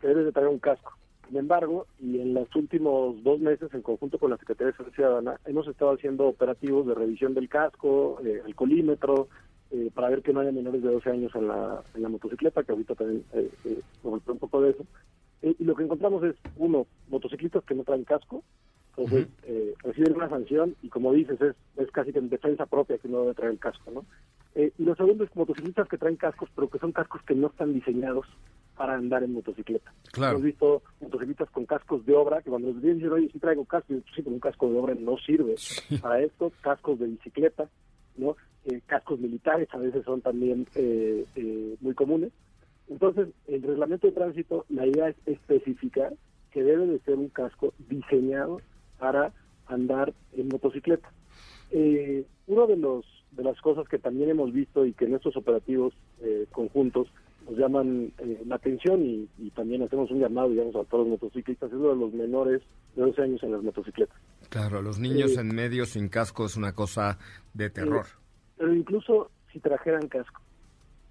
que 0.00 0.08
debes 0.08 0.26
de 0.26 0.32
traer 0.32 0.48
un 0.48 0.58
casco. 0.58 0.92
Sin 1.28 1.38
embargo, 1.38 1.86
y 1.98 2.20
en 2.20 2.34
los 2.34 2.54
últimos 2.54 3.22
dos 3.24 3.40
meses, 3.40 3.72
en 3.74 3.82
conjunto 3.82 4.18
con 4.18 4.30
la 4.30 4.36
Secretaría 4.36 4.70
de 4.70 4.76
Seguridad 4.76 4.94
Ciudadana, 4.94 5.40
hemos 5.44 5.66
estado 5.66 5.92
haciendo 5.92 6.26
operativos 6.26 6.86
de 6.86 6.94
revisión 6.94 7.34
del 7.34 7.48
casco, 7.48 8.18
eh, 8.24 8.42
alcoholímetro, 8.44 9.28
eh, 9.72 9.90
para 9.92 10.08
ver 10.08 10.22
que 10.22 10.32
no 10.32 10.40
haya 10.40 10.52
menores 10.52 10.82
de 10.82 10.92
12 10.92 11.10
años 11.10 11.34
en 11.34 11.48
la, 11.48 11.82
en 11.94 12.02
la 12.02 12.08
motocicleta, 12.08 12.62
que 12.62 12.72
ahorita 12.72 12.94
también 12.94 13.24
eh, 13.32 13.50
eh 13.64 13.80
un 14.04 14.38
poco 14.38 14.60
de 14.60 14.70
eso. 14.70 14.86
y 15.42 15.64
lo 15.64 15.74
que 15.74 15.82
encontramos 15.82 16.22
es, 16.22 16.36
uno, 16.56 16.86
motociclistas 17.08 17.64
que 17.64 17.74
no 17.74 17.82
traen 17.82 18.04
casco, 18.04 18.44
entonces 18.96 19.28
reciben 19.82 20.16
una 20.16 20.28
sanción 20.30 20.74
y 20.80 20.88
como 20.88 21.12
dices, 21.12 21.38
es, 21.42 21.54
es 21.76 21.90
casi 21.90 22.12
que 22.12 22.18
en 22.18 22.30
defensa 22.30 22.64
propia 22.64 22.96
que 22.96 23.08
no 23.08 23.20
debe 23.22 23.34
traer 23.34 23.52
el 23.52 23.58
casco, 23.58 23.90
¿no? 23.90 24.04
y 24.54 24.84
lo 24.84 24.94
segundo 24.94 25.24
es 25.24 25.36
motociclistas 25.36 25.86
que 25.86 25.98
traen 25.98 26.16
cascos, 26.16 26.48
pero 26.54 26.70
que 26.70 26.78
son 26.78 26.92
cascos 26.92 27.20
que 27.24 27.34
no 27.34 27.48
están 27.48 27.74
diseñados 27.74 28.26
para 28.76 28.94
andar 28.94 29.22
en 29.22 29.32
motocicleta. 29.32 29.92
Hemos 30.16 30.42
visto 30.42 30.82
con 31.52 31.66
cascos 31.66 32.04
de 32.06 32.14
obra, 32.14 32.42
que 32.42 32.50
cuando 32.50 32.68
les 32.68 32.82
dicen, 32.82 33.12
oye, 33.12 33.28
si 33.32 33.38
traigo 33.38 33.64
casco, 33.64 33.94
y 33.94 34.02
sí, 34.14 34.22
con 34.22 34.34
un 34.34 34.40
casco 34.40 34.68
de 34.68 34.78
obra 34.78 34.94
no 34.94 35.16
sirve 35.18 35.54
para 36.00 36.20
esto, 36.20 36.52
cascos 36.60 36.98
de 36.98 37.06
bicicleta, 37.06 37.68
¿no? 38.16 38.36
Eh, 38.64 38.80
cascos 38.86 39.20
militares 39.20 39.68
a 39.72 39.78
veces 39.78 40.04
son 40.04 40.20
también 40.20 40.66
eh, 40.74 41.24
eh, 41.36 41.76
muy 41.80 41.94
comunes. 41.94 42.32
Entonces, 42.88 43.28
el 43.46 43.62
reglamento 43.62 44.06
de 44.06 44.12
tránsito, 44.12 44.64
la 44.68 44.86
idea 44.86 45.08
es 45.08 45.16
especificar 45.26 46.14
que 46.50 46.62
debe 46.62 46.86
de 46.86 46.98
ser 47.00 47.14
un 47.14 47.28
casco 47.28 47.74
diseñado 47.88 48.60
para 48.98 49.32
andar 49.66 50.12
en 50.36 50.48
motocicleta. 50.48 51.12
uno 51.72 52.66
de 52.66 52.76
los 52.76 53.04
de 53.32 53.44
las 53.44 53.60
cosas 53.60 53.86
que 53.88 53.98
también 53.98 54.30
hemos 54.30 54.52
visto 54.52 54.86
y 54.86 54.94
que 54.94 55.04
en 55.04 55.14
estos 55.14 55.36
operativos 55.36 55.92
conjuntos 56.52 57.08
nos 57.48 57.58
llaman 57.58 58.12
eh, 58.18 58.42
la 58.46 58.56
atención 58.56 59.00
y, 59.02 59.50
también 59.54 59.82
hacemos 59.82 60.10
un 60.10 60.20
llamado, 60.20 60.50
digamos, 60.50 60.74
a 60.76 60.84
todos 60.84 61.06
los 61.06 61.20
motociclistas, 61.20 61.70
es 61.70 61.76
uno 61.76 61.90
de 61.90 61.96
los 61.96 62.12
menores 62.12 62.62
de 62.94 63.02
12 63.02 63.22
años 63.22 63.42
en 63.42 63.52
las 63.52 63.62
motocicletas. 63.62 64.16
Claro, 64.50 64.82
los 64.82 64.98
niños 64.98 65.36
eh, 65.36 65.40
en 65.40 65.54
medio 65.54 65.86
sin 65.86 66.08
casco 66.08 66.44
es 66.44 66.56
una 66.56 66.72
cosa 66.72 67.18
de 67.54 67.70
terror. 67.70 68.06
pero 68.58 68.74
incluso 68.74 69.30
si 69.52 69.60
trajeran 69.60 70.08
casco, 70.08 70.42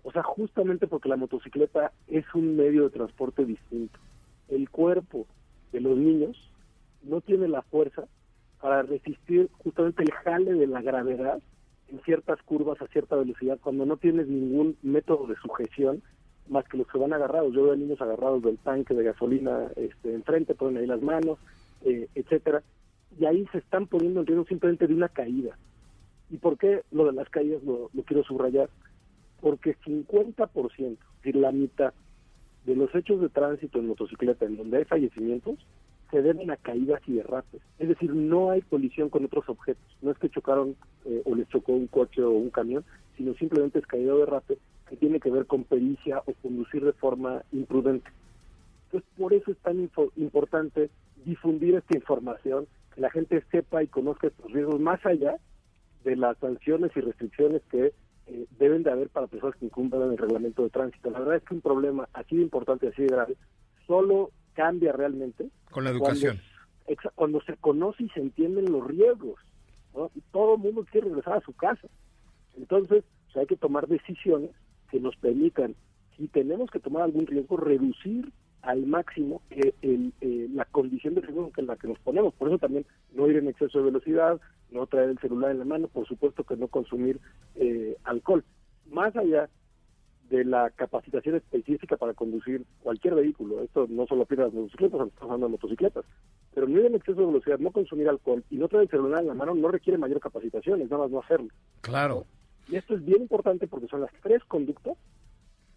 o 0.04 0.12
sea, 0.12 0.21
justamente 0.21 0.86
porque 0.86 1.10
la 1.10 1.15
motocicleta 1.15 1.91
es 2.08 2.26
un 2.36 2.56
medio 2.56 2.84
de 2.84 2.89
transporte 2.91 3.43
distinto. 3.45 4.00
El 4.50 4.69
cuerpo 4.69 5.26
de 5.71 5.82
los 5.82 5.98
niños 5.98 6.38
no 7.02 7.21
tiene 7.21 7.48
la 7.48 7.63
fuerza 7.63 8.04
para 8.62 8.84
resistir 8.84 9.50
justamente 9.58 10.04
el 10.04 10.12
jale 10.12 10.54
de 10.54 10.67
la 10.67 10.82
gravedad 10.82 11.39
en 11.88 12.00
ciertas 12.02 12.41
curvas 12.43 12.82
a 12.82 12.88
cierta 12.88 13.15
velocidad 13.15 13.60
cuando 13.62 13.86
no 13.86 13.98
tienes 13.98 14.28
ningún 14.28 14.78
método 14.82 15.28
de 15.28 15.36
sujeción 15.38 16.04
más 16.49 16.65
que 16.65 16.77
los 16.77 16.88
que 16.88 16.97
van 16.97 17.13
agarrados. 17.13 17.53
Yo 17.53 17.63
veo 17.63 17.75
niños 17.75 18.01
agarrados 18.01 18.41
del 18.43 18.58
tanque 18.58 18.93
de 18.93 19.03
gasolina 19.03 19.67
este, 19.75 20.13
enfrente, 20.13 20.55
ponen 20.55 20.77
ahí 20.77 20.88
las 20.88 21.01
manos, 21.01 21.39
eh, 21.84 22.08
etcétera, 22.15 22.63
y 23.19 23.25
ahí 23.25 23.45
se 23.51 23.60
están 23.60 23.88
poniendo 23.88 24.19
en 24.19 24.27
riesgo 24.27 24.45
simplemente 24.45 24.88
de 24.88 24.93
una 24.93 25.10
caída. 25.10 25.58
¿Y 26.29 26.38
por 26.38 26.58
qué 26.58 26.81
lo 26.91 27.05
de 27.05 27.13
las 27.13 27.29
caídas 27.29 27.63
lo, 27.63 27.89
quiero 28.05 28.23
subrayar? 28.23 28.69
Porque 29.41 29.75
50%, 29.86 30.91
es 30.91 30.97
decir, 31.17 31.36
la 31.36 31.51
mitad 31.51 31.93
de 32.65 32.75
los 32.75 32.93
hechos 32.95 33.21
de 33.21 33.29
tránsito 33.29 33.79
en 33.79 33.88
motocicleta 33.88 34.45
en 34.45 34.58
donde 34.58 34.77
hay 34.77 34.86
fallecimientos 34.86 35.60
se 36.10 36.21
deben 36.21 36.49
a 36.51 36.58
caídas 36.58 37.01
y 37.08 37.13
derrapes. 37.13 37.62
Es 37.79 37.88
decir, 37.88 38.13
no 38.13 38.51
hay 38.51 38.62
colisión 38.62 39.10
con 39.10 39.25
otros 39.25 39.47
objetos. 39.49 39.86
No 40.01 40.12
es 40.12 40.17
que 40.17 40.29
chocaron 40.29 40.75
eh, 41.05 41.21
o 41.25 41.36
les 41.36 41.47
chocó 41.49 41.73
un 41.73 41.88
coche 41.88 42.21
o 42.21 42.31
un 42.31 42.49
camión, 42.49 42.84
sino 43.17 43.34
simplemente 43.36 43.79
es 43.79 43.88
caída 43.88 44.13
o 44.13 44.19
derrape 44.19 44.58
que 44.88 44.95
tiene 44.95 45.19
que 45.19 45.32
ver 45.32 45.45
con 45.45 45.63
pericia 45.63 46.21
o 46.26 46.34
conducir 46.41 46.84
de 46.84 46.93
forma 46.93 47.43
imprudente. 47.52 48.10
Entonces, 48.86 49.10
por 49.17 49.34
eso 49.34 49.52
es 49.52 49.58
tan 49.58 49.89
importante 50.15 50.89
difundir 51.26 51.76
esta 51.76 51.98
información, 51.98 52.67
que 52.93 53.02
la 53.02 53.10
gente 53.10 53.43
sepa 53.52 53.84
y 53.84 53.88
conozca 53.88 54.28
estos 54.28 54.52
riesgos, 54.52 54.80
más 54.80 55.04
allá 55.06 55.38
de 56.04 56.15
las 56.15 56.38
sanciones 56.38 56.91
y 56.95 57.02
restricciones 57.02 57.62
que 57.71 57.93
eh, 58.28 58.45
deben 58.60 58.84
de 58.84 58.91
haber 58.91 59.10
para 59.10 59.28
personas 59.28 59.56
que 59.56 59.65
incumplan 59.65 60.12
el 60.12 60.17
reglamento 60.17 60.63
de 60.63 60.69
tránsito. 60.69 61.10
La 61.10 61.19
verdad 61.19 61.38
es 61.38 61.43
que 61.43 61.56
un 61.56 61.62
problema 61.62 62.08
así 62.13 62.38
de 62.38 62.43
importante, 62.43 62.88
así 62.88 63.02
de 63.02 63.08
grave, 63.08 63.36
solo 63.88 64.32
cambia 64.54 64.91
realmente 64.91 65.50
con 65.71 65.84
la 65.84 65.89
educación. 65.89 66.39
Cuando, 66.86 67.12
cuando 67.15 67.41
se 67.41 67.58
conoce 67.58 68.04
y 68.04 68.10
se 68.10 68.21
entienden 68.21 68.71
los 68.71 68.86
riesgos. 68.86 69.39
Y 70.13 70.21
todo 70.32 70.56
el 70.56 70.62
mundo 70.62 70.86
quiere 70.91 71.08
regresar 71.08 71.38
a 71.38 71.41
su 71.41 71.54
casa. 71.54 71.88
Entonces, 72.58 73.04
hay 73.36 73.45
que 73.45 73.56
tomar 73.56 73.88
decisiones 73.88 74.52
que 74.89 75.00
nos 75.00 75.15
permitan, 75.17 75.76
si 76.17 76.28
tenemos 76.28 76.69
que 76.69 76.80
tomar 76.80 77.04
algún 77.04 77.28
riesgo, 77.28 77.58
reducir 77.58 78.32
al 78.62 78.86
máximo 78.88 79.41
eh, 79.52 79.74
eh, 79.82 80.48
la 80.54 80.65
condición 80.65 81.13
de 81.13 81.21
riesgo 81.21 81.52
en 81.56 81.67
la 81.67 81.76
que 81.76 81.88
nos 81.88 82.00
ponemos. 82.00 82.34
Por 82.34 82.48
eso 82.48 82.58
también 82.58 82.86
no 83.13 83.28
ir 83.28 83.38
en 83.38 83.48
exceso 83.48 83.78
de 83.78 83.86
velocidad, 83.86 84.39
no 84.71 84.88
traer 84.88 85.10
el 85.10 85.19
celular 85.19 85.52
en 85.52 85.60
la 85.60 85.65
mano, 85.65 85.88
por 85.88 86.08
supuesto 86.08 86.43
que 86.43 86.58
no 86.58 86.67
consumir 86.67 87.19
eh, 87.56 87.95
alcohol. 88.04 88.43
Más 88.89 89.15
allá 89.15 89.50
de 90.30 90.43
la 90.43 90.71
capacitación 90.71 91.36
específica 91.36 91.98
para 91.98 92.15
conducir 92.15 92.65
cualquier 92.82 93.13
vehículo, 93.13 93.62
esto 93.62 93.86
no 93.88 94.08
solo 94.08 94.24
aplica 94.24 94.43
las 94.43 94.54
motocicletas, 94.54 95.08
estamos 95.08 95.21
hablando 95.21 95.45
de 95.45 95.52
motocicletas, 95.52 96.06
pero 96.54 96.67
no 96.67 96.80
ir 96.80 96.88
en 96.88 96.95
exceso 96.95 97.19
de 97.19 97.28
velocidad, 97.28 97.60
no 97.60 97.71
consumir 97.71 98.10
alcohol 98.10 98.43
y 98.50 98.58
no 98.58 98.67
traer 98.67 98.86
el 98.86 98.89
celular 98.89 99.21
en 99.21 99.28
la 99.28 99.34
mano 99.36 99.54
no 99.54 99.67
requiere 99.67 100.00
mayor 100.00 100.19
capacitación, 100.19 100.82
es 100.82 100.89
nada 100.89 101.04
más 101.04 101.12
no 101.12 101.19
hacerlo. 101.19 101.50
Claro. 101.82 102.26
Y 102.67 102.75
esto 102.78 102.95
es 102.95 103.06
bien 103.06 103.21
importante 103.21 103.67
porque 103.67 103.88
son 103.88 104.01
las 104.01 104.12
tres 104.21 104.43
conductas 104.45 104.97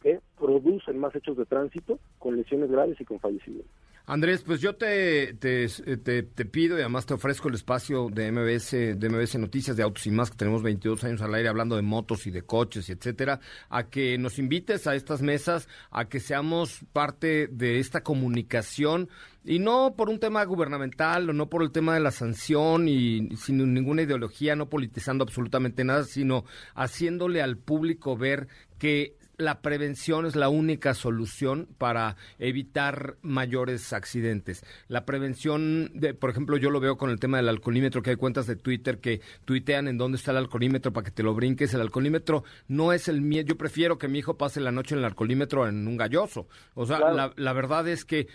que 0.00 0.20
producen 0.38 0.98
más 0.98 1.14
hechos 1.14 1.36
de 1.36 1.44
tránsito 1.44 1.98
con 2.18 2.36
lesiones 2.36 2.70
graves 2.70 3.00
y 3.00 3.04
con 3.04 3.20
fallecimientos. 3.20 3.72
Andrés, 4.08 4.42
pues 4.42 4.62
yo 4.62 4.74
te, 4.74 5.34
te, 5.34 5.68
te, 5.98 6.44
pido 6.46 6.78
y 6.78 6.80
además 6.80 7.04
te 7.04 7.12
ofrezco 7.12 7.48
el 7.48 7.56
espacio 7.56 8.08
de 8.08 8.32
MBS, 8.32 8.70
de 8.98 9.08
MBS 9.10 9.38
Noticias 9.38 9.76
de 9.76 9.82
Autos 9.82 10.06
y 10.06 10.10
Más, 10.10 10.30
que 10.30 10.38
tenemos 10.38 10.62
22 10.62 11.04
años 11.04 11.20
al 11.20 11.34
aire 11.34 11.50
hablando 11.50 11.76
de 11.76 11.82
motos 11.82 12.26
y 12.26 12.30
de 12.30 12.40
coches 12.40 12.88
y 12.88 12.92
etcétera, 12.92 13.40
a 13.68 13.90
que 13.90 14.16
nos 14.16 14.38
invites 14.38 14.86
a 14.86 14.94
estas 14.94 15.20
mesas, 15.20 15.68
a 15.90 16.06
que 16.06 16.20
seamos 16.20 16.86
parte 16.94 17.48
de 17.48 17.80
esta 17.80 18.02
comunicación 18.02 19.10
y 19.44 19.58
no 19.58 19.94
por 19.94 20.08
un 20.08 20.18
tema 20.18 20.42
gubernamental 20.42 21.28
o 21.28 21.34
no 21.34 21.50
por 21.50 21.62
el 21.62 21.70
tema 21.70 21.92
de 21.92 22.00
la 22.00 22.10
sanción 22.10 22.88
y 22.88 23.36
sin 23.36 23.74
ninguna 23.74 24.00
ideología, 24.00 24.56
no 24.56 24.70
politizando 24.70 25.22
absolutamente 25.22 25.84
nada, 25.84 26.04
sino 26.04 26.46
haciéndole 26.74 27.42
al 27.42 27.58
público 27.58 28.16
ver 28.16 28.48
que 28.78 29.17
la 29.38 29.62
prevención 29.62 30.26
es 30.26 30.34
la 30.34 30.48
única 30.48 30.94
solución 30.94 31.68
para 31.78 32.16
evitar 32.40 33.16
mayores 33.22 33.92
accidentes. 33.92 34.64
La 34.88 35.06
prevención, 35.06 35.92
de, 35.94 36.12
por 36.12 36.30
ejemplo, 36.30 36.56
yo 36.56 36.70
lo 36.70 36.80
veo 36.80 36.98
con 36.98 37.10
el 37.10 37.20
tema 37.20 37.36
del 37.36 37.48
alcoholímetro, 37.48 38.02
que 38.02 38.10
hay 38.10 38.16
cuentas 38.16 38.48
de 38.48 38.56
Twitter 38.56 38.98
que 38.98 39.20
tuitean 39.44 39.86
en 39.86 39.96
dónde 39.96 40.16
está 40.16 40.32
el 40.32 40.38
alcoholímetro 40.38 40.92
para 40.92 41.04
que 41.04 41.12
te 41.12 41.22
lo 41.22 41.34
brinques. 41.34 41.72
El 41.72 41.80
alcoholímetro 41.80 42.42
no 42.66 42.92
es 42.92 43.06
el 43.06 43.22
miedo. 43.22 43.46
Yo 43.46 43.56
prefiero 43.56 43.96
que 43.96 44.08
mi 44.08 44.18
hijo 44.18 44.36
pase 44.36 44.60
la 44.60 44.72
noche 44.72 44.96
en 44.96 45.00
el 45.00 45.04
alcoholímetro 45.04 45.68
en 45.68 45.86
un 45.86 45.96
galloso. 45.96 46.48
O 46.74 46.84
sea, 46.84 46.98
la, 46.98 47.32
la, 47.36 47.52
verdad 47.52 47.86
es 47.86 48.04
que 48.04 48.26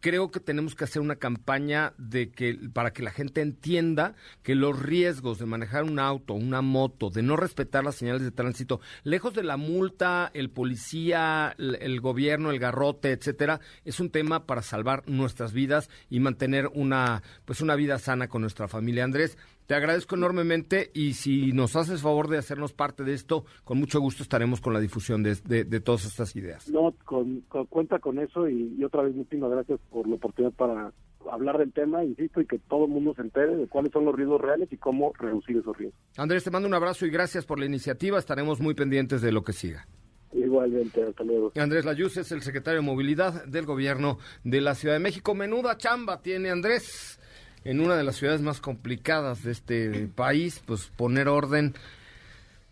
creo 0.00 0.32
que 0.32 0.40
tenemos 0.40 0.74
que 0.74 0.84
hacer 0.84 1.00
una 1.00 1.16
campaña 1.16 1.94
de 1.98 2.30
que 2.32 2.58
para 2.72 2.92
que 2.92 3.04
la 3.04 3.12
gente 3.12 3.42
entienda 3.42 4.16
que 4.42 4.56
los 4.56 4.76
riesgos 4.80 5.38
de 5.38 5.46
manejar 5.46 5.84
un 5.84 6.00
auto, 6.00 6.34
una 6.34 6.62
moto, 6.62 7.10
de 7.10 7.22
no 7.22 7.36
respetar 7.36 7.84
las 7.84 7.94
señales 7.94 8.22
de 8.22 8.32
tránsito, 8.32 8.80
lejos 9.04 9.34
de 9.34 9.44
la 9.44 9.56
multa, 9.56 10.30
el 10.34 10.47
policía, 10.48 11.54
el, 11.58 12.00
gobierno, 12.00 12.50
el 12.50 12.58
garrote, 12.58 13.12
etcétera, 13.12 13.60
es 13.84 14.00
un 14.00 14.10
tema 14.10 14.46
para 14.46 14.62
salvar 14.62 15.02
nuestras 15.06 15.52
vidas 15.52 15.90
y 16.10 16.20
mantener 16.20 16.68
una, 16.74 17.22
pues 17.44 17.60
una 17.60 17.76
vida 17.76 17.98
sana 17.98 18.28
con 18.28 18.42
nuestra 18.42 18.68
familia. 18.68 19.04
Andrés, 19.04 19.36
te 19.68 19.74
agradezco 19.74 20.16
enormemente 20.16 20.90
y 20.94 21.12
si 21.12 21.52
nos 21.52 21.76
haces 21.76 22.00
favor 22.00 22.28
de 22.28 22.38
hacernos 22.38 22.72
parte 22.72 23.04
de 23.04 23.12
esto, 23.12 23.44
con 23.64 23.78
mucho 23.78 24.00
gusto 24.00 24.22
estaremos 24.22 24.62
con 24.62 24.72
la 24.72 24.80
difusión 24.80 25.22
de, 25.22 25.36
todas 25.80 26.06
estas 26.06 26.34
ideas. 26.36 26.70
No, 26.70 26.94
con, 27.04 27.42
cuenta 27.68 27.98
con 27.98 28.18
eso 28.18 28.48
y, 28.48 28.82
otra 28.82 29.02
vez 29.02 29.14
muchísimas 29.14 29.50
gracias 29.50 29.78
por 29.90 30.08
la 30.08 30.14
oportunidad 30.14 30.54
para 30.54 30.92
hablar 31.30 31.58
del 31.58 31.70
tema, 31.72 32.02
insisto, 32.02 32.40
y 32.40 32.46
que 32.46 32.58
todo 32.58 32.86
el 32.86 32.90
mundo 32.90 33.12
se 33.14 33.20
entere 33.20 33.56
de 33.56 33.66
cuáles 33.66 33.92
son 33.92 34.06
los 34.06 34.14
riesgos 34.14 34.40
reales 34.40 34.72
y 34.72 34.78
cómo 34.78 35.12
reducir 35.18 35.58
esos 35.58 35.76
riesgos. 35.76 36.00
Andrés, 36.16 36.44
te 36.44 36.50
mando 36.50 36.66
un 36.66 36.74
abrazo 36.74 37.04
y 37.04 37.10
gracias 37.10 37.44
por 37.44 37.58
la 37.58 37.66
iniciativa. 37.66 38.18
Estaremos 38.18 38.60
muy 38.60 38.72
pendientes 38.72 39.20
de 39.20 39.32
lo 39.32 39.42
que 39.42 39.52
siga. 39.52 39.86
Igualmente, 40.32 41.02
hasta 41.02 41.24
luego. 41.24 41.52
Andrés 41.56 41.84
Layuz 41.84 42.16
es 42.18 42.32
el 42.32 42.42
secretario 42.42 42.80
de 42.80 42.86
Movilidad 42.86 43.44
del 43.46 43.64
Gobierno 43.64 44.18
de 44.44 44.60
la 44.60 44.74
Ciudad 44.74 44.94
de 44.94 45.00
México. 45.00 45.34
Menuda 45.34 45.76
chamba 45.78 46.20
tiene 46.22 46.50
Andrés. 46.50 47.18
en 47.64 47.80
una 47.80 47.96
de 47.96 48.04
las 48.04 48.16
ciudades 48.16 48.40
más 48.40 48.60
complicadas 48.60 49.42
de 49.42 49.52
este 49.52 50.08
país, 50.14 50.62
pues 50.64 50.90
poner 50.96 51.28
orden, 51.28 51.74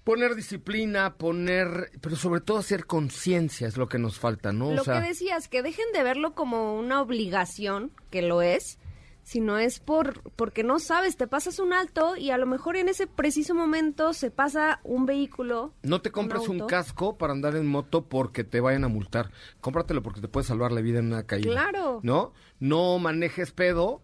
poner 0.05 0.35
disciplina, 0.35 1.15
poner, 1.15 1.91
pero 2.01 2.17
sobre 2.17 2.41
todo 2.41 2.59
hacer 2.59 2.87
conciencia 2.87 3.67
es 3.67 3.77
lo 3.77 3.89
que 3.89 3.99
nos 3.99 4.19
falta, 4.19 4.53
¿no? 4.53 4.73
Lo 4.73 4.85
que 4.85 5.01
decías, 5.01 5.49
que 5.49 5.63
dejen 5.63 5.87
de 5.93 6.03
verlo 6.03 6.35
como 6.35 6.79
una 6.79 7.03
obligación, 7.03 7.91
que 8.11 8.23
lo 8.23 8.43
es, 8.43 8.79
sino 9.27 9.59
es 9.59 9.81
por 9.81 10.23
porque 10.37 10.63
no 10.63 10.79
sabes, 10.79 11.17
te 11.17 11.27
pasas 11.27 11.59
un 11.59 11.73
alto 11.73 12.17
y 12.17 12.31
a 12.31 12.39
lo 12.39 12.47
mejor 12.47 12.77
en 12.77 12.89
ese 12.89 13.09
preciso 13.09 13.57
momento 13.57 14.13
se 14.13 14.31
pasa 14.31 14.79
un 14.85 15.05
vehículo. 15.05 15.75
No 15.83 16.01
te 16.01 16.13
compres 16.13 16.49
un, 16.49 16.61
casco 16.69 17.19
para 17.19 17.33
andar 17.33 17.57
en 17.57 17.67
moto 17.67 18.07
porque 18.07 18.45
te 18.45 18.61
vayan 18.61 18.85
a 18.85 18.89
multar. 18.89 19.33
Cómpratelo 19.61 20.01
porque 20.01 20.21
te 20.21 20.29
puede 20.29 20.47
salvar 20.47 20.71
la 20.71 20.81
vida 20.81 21.01
en 21.01 21.07
una 21.07 21.25
caída. 21.25 21.51
Claro. 21.51 21.99
¿No? 22.05 22.35
No 22.61 23.01
manejes 23.01 23.51
pedo 23.51 24.01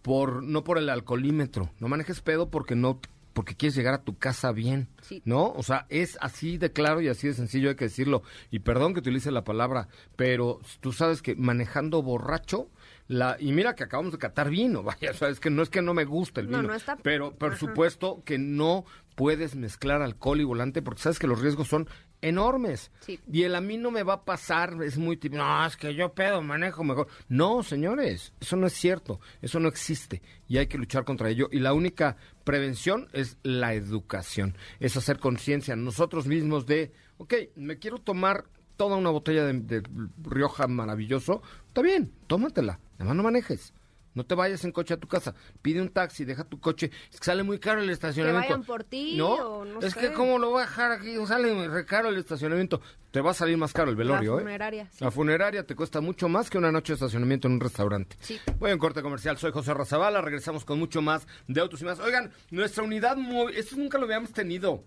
por 0.00 0.42
no 0.42 0.64
por 0.64 0.78
el 0.78 0.88
alcoholímetro, 0.88 1.70
no 1.78 1.88
manejes 1.88 2.22
pedo 2.22 2.50
porque 2.50 2.74
no 2.74 3.00
porque 3.34 3.56
quieres 3.56 3.74
llegar 3.74 3.92
a 3.92 4.02
tu 4.02 4.16
casa 4.16 4.52
bien, 4.52 4.88
¿no? 5.24 5.52
O 5.52 5.62
sea, 5.62 5.86
es 5.90 6.16
así 6.20 6.56
de 6.56 6.72
claro 6.72 7.02
y 7.02 7.08
así 7.08 7.26
de 7.26 7.34
sencillo, 7.34 7.68
hay 7.68 7.74
que 7.74 7.86
decirlo. 7.86 8.22
Y 8.50 8.60
perdón 8.60 8.94
que 8.94 9.00
utilice 9.00 9.30
la 9.30 9.44
palabra, 9.44 9.88
pero 10.16 10.60
tú 10.80 10.92
sabes 10.92 11.20
que 11.20 11.34
manejando 11.34 12.02
borracho 12.02 12.68
la 13.08 13.36
y 13.38 13.52
mira 13.52 13.74
que 13.74 13.84
acabamos 13.84 14.12
de 14.12 14.18
catar 14.18 14.50
vino, 14.50 14.82
vaya, 14.84 15.12
sabes 15.14 15.40
que 15.40 15.50
no 15.50 15.62
es 15.62 15.70
que 15.70 15.82
no 15.82 15.94
me 15.94 16.04
guste 16.04 16.40
el 16.40 16.46
vino, 16.46 16.62
no, 16.62 16.68
no 16.68 16.74
está... 16.74 16.96
pero 16.96 17.34
por 17.34 17.56
supuesto 17.56 18.22
que 18.24 18.38
no 18.38 18.84
puedes 19.14 19.54
mezclar 19.54 20.02
alcohol 20.02 20.40
y 20.40 20.44
volante 20.44 20.82
porque 20.82 21.02
sabes 21.02 21.18
que 21.18 21.26
los 21.26 21.40
riesgos 21.40 21.68
son 21.68 21.88
enormes. 22.24 22.90
Y 23.30 23.42
el 23.42 23.54
a 23.54 23.60
mí 23.60 23.76
no 23.76 23.90
me 23.90 24.02
va 24.02 24.14
a 24.14 24.24
pasar, 24.24 24.82
es 24.82 24.96
muy 24.96 25.16
típico, 25.16 25.42
no, 25.42 25.66
es 25.66 25.76
que 25.76 25.94
yo 25.94 26.14
pedo, 26.14 26.40
manejo 26.40 26.82
mejor. 26.82 27.06
No, 27.28 27.62
señores, 27.62 28.32
eso 28.40 28.56
no 28.56 28.66
es 28.66 28.72
cierto, 28.72 29.20
eso 29.42 29.60
no 29.60 29.68
existe 29.68 30.22
y 30.48 30.56
hay 30.56 30.66
que 30.66 30.78
luchar 30.78 31.04
contra 31.04 31.28
ello. 31.28 31.48
Y 31.52 31.60
la 31.60 31.74
única 31.74 32.16
prevención 32.44 33.08
es 33.12 33.36
la 33.42 33.74
educación, 33.74 34.56
es 34.80 34.96
hacer 34.96 35.18
conciencia 35.18 35.76
nosotros 35.76 36.26
mismos 36.26 36.66
de, 36.66 36.92
ok, 37.18 37.34
me 37.56 37.78
quiero 37.78 37.98
tomar 37.98 38.46
toda 38.76 38.96
una 38.96 39.10
botella 39.10 39.44
de, 39.44 39.60
de 39.60 39.82
Rioja 40.22 40.66
maravilloso, 40.66 41.42
está 41.74 41.82
bien, 41.82 42.12
tómatela, 42.28 42.78
además 42.98 43.16
no 43.16 43.22
manejes. 43.24 43.74
No 44.14 44.24
te 44.24 44.36
vayas 44.36 44.64
en 44.64 44.70
coche 44.70 44.94
a 44.94 44.96
tu 44.96 45.08
casa. 45.08 45.34
Pide 45.60 45.82
un 45.82 45.88
taxi, 45.88 46.24
deja 46.24 46.44
tu 46.44 46.60
coche. 46.60 46.92
Es 47.12 47.18
que 47.18 47.24
sale 47.24 47.42
muy 47.42 47.58
caro 47.58 47.80
el 47.82 47.90
estacionamiento. 47.90 48.46
Que 48.46 48.52
vayan 48.52 48.64
por 48.64 48.84
ti 48.84 49.16
¿No? 49.16 49.32
O 49.34 49.64
no 49.64 49.80
es 49.80 49.92
sé. 49.92 49.98
que 49.98 50.12
cómo 50.12 50.38
lo 50.38 50.50
voy 50.50 50.62
a 50.62 50.66
dejar 50.66 50.92
aquí. 50.92 51.16
Sale 51.26 51.52
muy 51.52 51.84
caro 51.84 52.10
el 52.10 52.18
estacionamiento. 52.18 52.80
Te 53.10 53.20
va 53.20 53.32
a 53.32 53.34
salir 53.34 53.56
más 53.56 53.72
caro 53.72 53.90
el 53.90 53.96
velorio, 53.96 54.36
La 54.36 54.42
funeraria, 54.42 54.82
¿eh? 54.84 54.88
sí. 54.92 55.02
La 55.02 55.10
funeraria 55.10 55.66
te 55.66 55.74
cuesta 55.74 56.00
mucho 56.00 56.28
más 56.28 56.48
que 56.48 56.58
una 56.58 56.70
noche 56.70 56.92
de 56.92 56.94
estacionamiento 56.94 57.48
en 57.48 57.54
un 57.54 57.60
restaurante. 57.60 58.16
Sí. 58.20 58.38
Voy 58.60 58.70
en 58.70 58.78
corte 58.78 59.02
comercial. 59.02 59.36
Soy 59.36 59.50
José 59.50 59.74
Razabala. 59.74 60.20
Regresamos 60.20 60.64
con 60.64 60.78
mucho 60.78 61.02
más 61.02 61.26
de 61.48 61.60
autos 61.60 61.82
y 61.82 61.84
más. 61.84 61.98
Oigan, 61.98 62.30
nuestra 62.52 62.84
unidad 62.84 63.16
móvil. 63.16 63.56
Esto 63.56 63.74
nunca 63.74 63.98
lo 63.98 64.04
habíamos 64.04 64.32
tenido. 64.32 64.84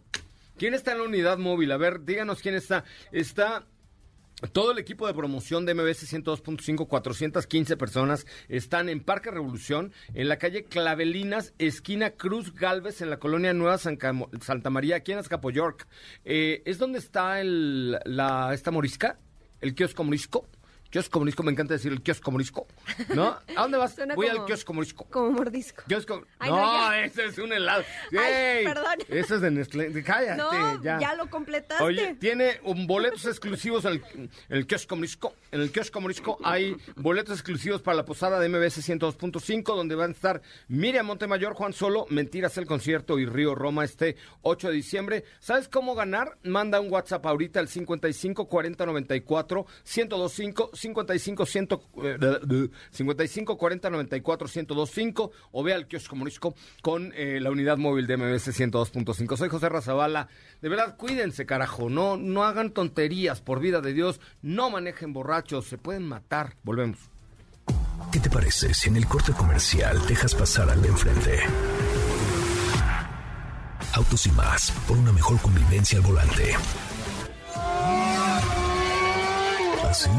¿Quién 0.57 0.73
está 0.73 0.93
en 0.93 0.99
la 0.99 1.03
unidad 1.03 1.37
móvil? 1.37 1.69
A 1.73 1.77
ver, 1.77 2.05
díganos 2.05 2.41
quién 2.41 2.55
está. 2.55 2.85
Está 3.11 3.65
todo 4.51 4.71
el 4.71 4.77
equipo 4.77 5.07
de 5.07 5.15
promoción 5.15 5.65
de 5.65 5.73
MBS 5.73 6.13
102.5, 6.13 6.87
415 6.87 7.75
personas, 7.75 8.27
están 8.49 8.87
en 8.87 8.99
Parque 8.99 9.31
Revolución, 9.31 9.91
en 10.13 10.29
la 10.29 10.37
calle 10.37 10.65
Clavelinas, 10.65 11.53
esquina 11.57 12.11
Cruz 12.11 12.53
Galvez, 12.53 13.01
en 13.01 13.09
la 13.09 13.17
colonia 13.17 13.53
Nueva 13.53 13.79
San 13.79 13.97
Santa 14.41 14.69
María, 14.69 14.97
aquí 14.97 15.11
en 15.11 15.19
Azcapoyork. 15.19 15.87
Eh, 16.23 16.61
¿Es 16.65 16.77
donde 16.77 16.99
está 16.99 17.41
el, 17.41 17.99
la, 18.05 18.53
esta 18.53 18.69
morisca? 18.69 19.17
¿El 19.59 19.73
kiosco 19.73 20.03
morisco? 20.03 20.47
Kiosco 20.89 21.19
morisco, 21.19 21.43
me 21.43 21.51
encanta 21.51 21.73
decir 21.73 21.91
el 21.91 22.01
kiosco 22.01 22.31
morisco. 22.31 22.67
¿No? 23.13 23.37
¿A 23.55 23.61
dónde 23.63 23.77
vas? 23.77 23.93
Suena 23.95 24.15
Voy 24.15 24.27
como- 24.27 24.39
al 24.41 24.45
kiosco 24.47 24.73
morisco. 24.73 25.05
Como 25.09 25.31
mordisco. 25.31 25.83
Kiosco... 25.87 26.23
Ay, 26.39 26.49
no, 26.49 26.57
no, 26.89 26.93
ese 26.93 27.25
es 27.25 27.37
un 27.37 27.51
helado. 27.53 27.83
Ay, 28.17 28.63
perdón. 28.65 28.95
Ese 29.09 29.35
es 29.35 29.41
de 29.41 29.51
Nestlé. 29.51 30.03
Cállate, 30.03 30.37
No, 30.37 30.81
ya. 30.83 30.99
ya 30.99 31.13
lo 31.15 31.29
completaste. 31.29 31.83
Oye, 31.83 32.15
tiene 32.19 32.59
un 32.63 32.87
boletos 32.87 33.25
exclusivos 33.25 33.85
en 33.85 33.93
el, 33.93 34.03
en 34.15 34.29
el 34.49 34.65
kiosco 34.67 34.95
Morisco. 34.95 35.33
En 35.51 35.61
el 35.61 35.71
kiosco 35.71 35.99
Morisco 36.01 36.37
hay 36.43 36.75
boletos 36.95 37.33
exclusivos 37.35 37.81
para 37.81 37.97
la 37.97 38.05
posada 38.05 38.39
de 38.39 38.47
MBS 38.49 38.77
102.5, 38.87 39.63
donde 39.75 39.95
van 39.95 40.11
a 40.11 40.13
estar 40.13 40.41
Miriam 40.67 41.05
Montemayor, 41.05 41.53
Juan 41.53 41.73
Solo, 41.73 42.05
Mentiras 42.09 42.57
el 42.57 42.65
concierto 42.65 43.19
y 43.19 43.25
Río 43.25 43.55
Roma 43.55 43.83
este 43.83 44.15
8 44.41 44.69
de 44.69 44.73
diciembre. 44.73 45.23
¿Sabes 45.39 45.67
cómo 45.67 45.95
ganar? 45.95 46.37
Manda 46.43 46.79
un 46.79 46.91
WhatsApp 46.91 47.25
ahorita 47.25 47.59
al 47.59 47.67
55 47.67 48.47
40 48.47 48.85
94 48.85 49.65
1025 49.95 50.71
55 50.77 51.45
100, 51.45 51.67
eh, 52.03 52.69
55 52.91 53.57
40 53.57 53.89
94 53.89 54.47
1025 54.47 55.31
o 55.51 55.63
ve 55.63 55.73
al 55.73 55.87
kiosco 55.87 56.15
Morisco 56.15 56.55
con 56.81 57.11
eh, 57.15 57.39
la 57.41 57.51
unidad 57.51 57.77
móvil 57.77 58.07
de 58.07 58.17
MBS 58.17 58.47
102.5. 58.47 59.37
Soy 59.37 59.49
José 59.49 59.69
Razabala. 59.69 60.27
De 60.61 60.69
verdad, 60.69 60.95
cuídense, 60.97 61.45
carajo. 61.45 61.89
No, 61.89 62.17
no 62.17 62.43
hagan 62.43 62.71
tonterías, 62.71 63.41
por 63.41 63.59
vida 63.59 63.81
de 63.81 63.93
Dios. 63.93 64.19
No 64.41 64.69
manejen 64.69 65.13
borrachos, 65.13 65.65
se 65.65 65.77
pueden 65.77 66.07
matar. 66.07 66.55
Volvemos. 66.63 66.99
¿Qué 68.11 68.19
te 68.19 68.29
parece 68.29 68.73
si 68.73 68.89
en 68.89 68.95
el 68.95 69.05
corte 69.07 69.33
comercial 69.33 69.99
dejas 70.07 70.33
pasar 70.33 70.69
al 70.69 70.81
de 70.81 70.87
enfrente? 70.87 71.39
Autos 73.93 74.27
y 74.27 74.31
más, 74.31 74.71
por 74.87 74.97
una 74.97 75.11
mejor 75.11 75.39
convivencia 75.41 75.97
al 75.97 76.03
volante. 76.03 76.55
¿Así? 79.89 80.09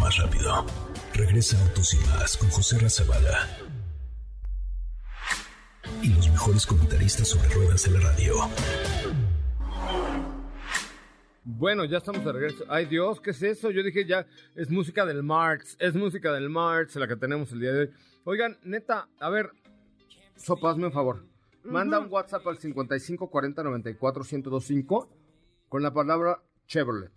Más 0.00 0.16
rápido. 0.18 0.64
Regresa 1.14 1.60
Autos 1.62 1.94
y 1.94 1.98
más 2.08 2.36
con 2.36 2.48
José 2.50 2.78
Razabala. 2.78 3.48
Y 6.02 6.08
los 6.08 6.28
mejores 6.28 6.66
comentaristas 6.66 7.28
sobre 7.28 7.48
ruedas 7.50 7.84
de 7.84 7.90
la 7.92 8.00
radio. 8.00 8.34
Bueno, 11.44 11.84
ya 11.84 11.98
estamos 11.98 12.24
de 12.24 12.32
regreso. 12.32 12.64
Ay 12.68 12.86
Dios, 12.86 13.20
¿qué 13.20 13.30
es 13.30 13.42
eso? 13.42 13.70
Yo 13.70 13.82
dije 13.82 14.06
ya, 14.06 14.26
es 14.54 14.70
música 14.70 15.04
del 15.04 15.22
March, 15.22 15.76
es 15.78 15.94
música 15.94 16.32
del 16.32 16.48
March, 16.48 16.94
la 16.96 17.06
que 17.06 17.16
tenemos 17.16 17.52
el 17.52 17.60
día 17.60 17.72
de 17.72 17.80
hoy. 17.80 17.90
Oigan, 18.24 18.58
neta, 18.64 19.08
a 19.20 19.28
ver, 19.28 19.50
Sopa, 20.36 20.70
hazme 20.70 20.86
un 20.86 20.92
favor. 20.92 21.26
Manda 21.64 21.98
un 21.98 22.10
WhatsApp 22.10 22.46
al 22.46 22.58
55 22.58 23.30
40 23.30 23.62
94 23.62 24.24
1025 24.24 25.08
con 25.68 25.82
la 25.82 25.92
palabra 25.92 26.42
Chevrolet. 26.66 27.12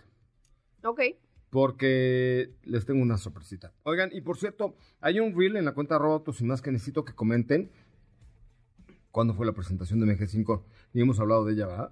Ok. 0.84 1.02
Porque 1.50 2.52
les 2.64 2.86
tengo 2.86 3.02
una 3.02 3.18
sorpresita. 3.18 3.74
Oigan, 3.84 4.10
y 4.12 4.22
por 4.22 4.38
cierto, 4.38 4.76
hay 5.00 5.20
un 5.20 5.38
reel 5.38 5.56
en 5.56 5.66
la 5.66 5.74
cuenta 5.74 5.95
arroba 5.95 6.16
autos 6.16 6.41
y 6.41 6.43
más 6.43 6.62
que 6.62 6.72
necesito 6.72 7.06
que 7.06 7.14
comenten. 7.14 7.72
¿Cuándo 9.12 9.34
fue 9.34 9.45
la 9.45 9.54
presentación 9.54 10.00
de 10.00 10.08
MG5? 10.08 10.62
Ni 10.93 11.02
hemos 11.02 11.20
hablado 11.20 11.45
de 11.45 11.54
ella, 11.54 11.68
¿verdad? 11.68 11.91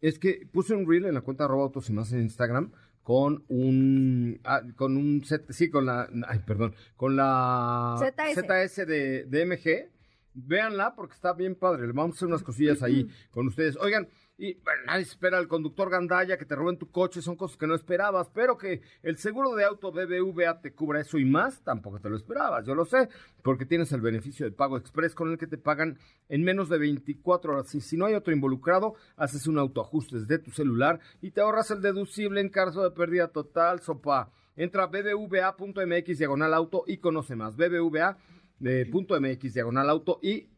Es 0.00 0.18
que 0.18 0.48
puse 0.50 0.74
un 0.74 0.88
reel 0.88 1.04
en 1.04 1.14
la 1.14 1.20
cuenta 1.20 1.44
arroba 1.44 1.64
autos 1.64 1.90
y 1.90 1.92
más 1.92 2.12
en 2.12 2.22
Instagram 2.22 2.72
con 3.02 3.44
un 3.48 4.40
ah, 4.44 4.62
con 4.76 4.96
un 4.96 5.24
set, 5.24 5.50
sí, 5.50 5.70
con 5.70 5.86
la 5.86 6.08
ay, 6.28 6.40
perdón, 6.46 6.74
con 6.96 7.16
la 7.16 7.96
ZS. 7.98 8.40
ZS 8.40 8.86
de, 8.86 9.24
de 9.24 9.46
MG. 9.46 9.90
Véanla 10.32 10.94
porque 10.94 11.14
está 11.14 11.32
bien 11.32 11.56
padre. 11.56 11.86
Le 11.86 11.92
vamos 11.92 12.14
a 12.14 12.16
hacer 12.18 12.28
unas 12.28 12.42
cosillas 12.42 12.82
ahí 12.82 13.08
con 13.32 13.48
ustedes. 13.48 13.76
Oigan, 13.76 14.08
y 14.40 14.54
bueno, 14.54 14.84
nadie 14.86 15.02
espera 15.02 15.36
al 15.36 15.48
conductor 15.48 15.90
gandalla 15.90 16.38
que 16.38 16.46
te 16.46 16.56
roben 16.56 16.78
tu 16.78 16.90
coche, 16.90 17.20
son 17.20 17.36
cosas 17.36 17.58
que 17.58 17.66
no 17.66 17.74
esperabas, 17.74 18.30
pero 18.30 18.56
que 18.56 18.80
el 19.02 19.18
seguro 19.18 19.54
de 19.54 19.64
auto 19.64 19.92
BBVA 19.92 20.62
te 20.62 20.72
cubra 20.72 21.02
eso 21.02 21.18
y 21.18 21.26
más, 21.26 21.62
tampoco 21.62 22.00
te 22.00 22.08
lo 22.08 22.16
esperabas, 22.16 22.64
yo 22.64 22.74
lo 22.74 22.86
sé, 22.86 23.10
porque 23.42 23.66
tienes 23.66 23.92
el 23.92 24.00
beneficio 24.00 24.46
de 24.46 24.52
pago 24.52 24.78
express 24.78 25.14
con 25.14 25.30
el 25.30 25.36
que 25.36 25.46
te 25.46 25.58
pagan 25.58 25.98
en 26.30 26.42
menos 26.42 26.70
de 26.70 26.78
24 26.78 27.52
horas. 27.52 27.74
Y 27.74 27.82
si 27.82 27.98
no 27.98 28.06
hay 28.06 28.14
otro 28.14 28.32
involucrado, 28.32 28.94
haces 29.16 29.46
un 29.46 29.58
autoajuste 29.58 30.20
desde 30.20 30.38
tu 30.38 30.50
celular 30.52 31.00
y 31.20 31.32
te 31.32 31.42
ahorras 31.42 31.70
el 31.70 31.82
deducible 31.82 32.40
en 32.40 32.48
caso 32.48 32.82
de 32.82 32.92
pérdida 32.92 33.28
total, 33.28 33.80
sopa. 33.80 34.32
Entra 34.56 34.84
a 34.84 34.86
bbva.mx 34.86 36.18
diagonal 36.18 36.54
auto 36.54 36.84
y 36.86 36.96
conoce 36.96 37.36
más. 37.36 37.56
BBVA 37.56 38.16
de 38.58 38.86
punto 38.86 39.20
MX 39.20 39.52
diagonal 39.52 39.90
auto 39.90 40.18
y 40.22 40.48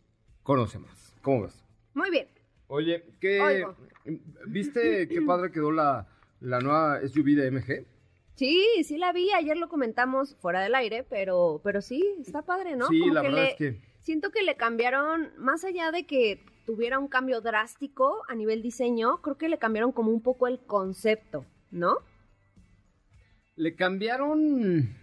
conoce 0.45 0.79
más. 0.79 1.17
¿Cómo 1.21 1.43
ves? 1.43 1.65
Muy 1.95 2.11
bien. 2.11 2.42
Oye, 2.69 3.05
¿qué, 3.21 3.41
Oigo. 3.41 3.77
¿viste 4.47 5.09
qué 5.09 5.23
padre 5.23 5.51
quedó 5.53 5.71
la, 5.71 6.07
la 6.41 6.61
nueva 6.61 7.01
SUV 7.01 7.35
de 7.37 7.51
MG? 7.51 7.87
Sí, 8.35 8.67
sí 8.85 8.97
la 8.99 9.13
vi, 9.13 9.31
ayer 9.33 9.57
lo 9.57 9.69
comentamos 9.69 10.37
fuera 10.37 10.61
del 10.61 10.75
aire, 10.75 11.05
pero, 11.05 11.61
pero 11.63 11.81
sí, 11.83 12.03
está 12.21 12.43
padre, 12.43 12.77
¿no? 12.77 12.89
Sí, 12.89 12.99
Como 13.01 13.15
la 13.15 13.23
verdad 13.23 13.37
le- 13.45 13.51
es 13.51 13.55
que 13.57 13.81
Siento 14.01 14.31
que 14.33 14.43
le 14.43 14.57
cambiaron, 14.57 15.31
más 15.39 15.63
allá 15.65 15.93
de 15.93 16.07
que 16.07 16.45
tuviera 16.67 16.99
un 16.99 17.07
cambio 17.07 17.41
drástico 17.41 18.23
a 18.29 18.35
nivel 18.35 18.61
diseño, 18.61 19.23
creo 19.23 19.39
que 19.39 19.49
le 19.49 19.59
cambiaron 19.59 19.93
como 19.93 20.11
un 20.11 20.23
poco 20.23 20.49
el 20.49 20.59
concepto, 20.59 21.45
¿no? 21.71 21.99
le 23.57 23.75
cambiaron... 23.77 24.97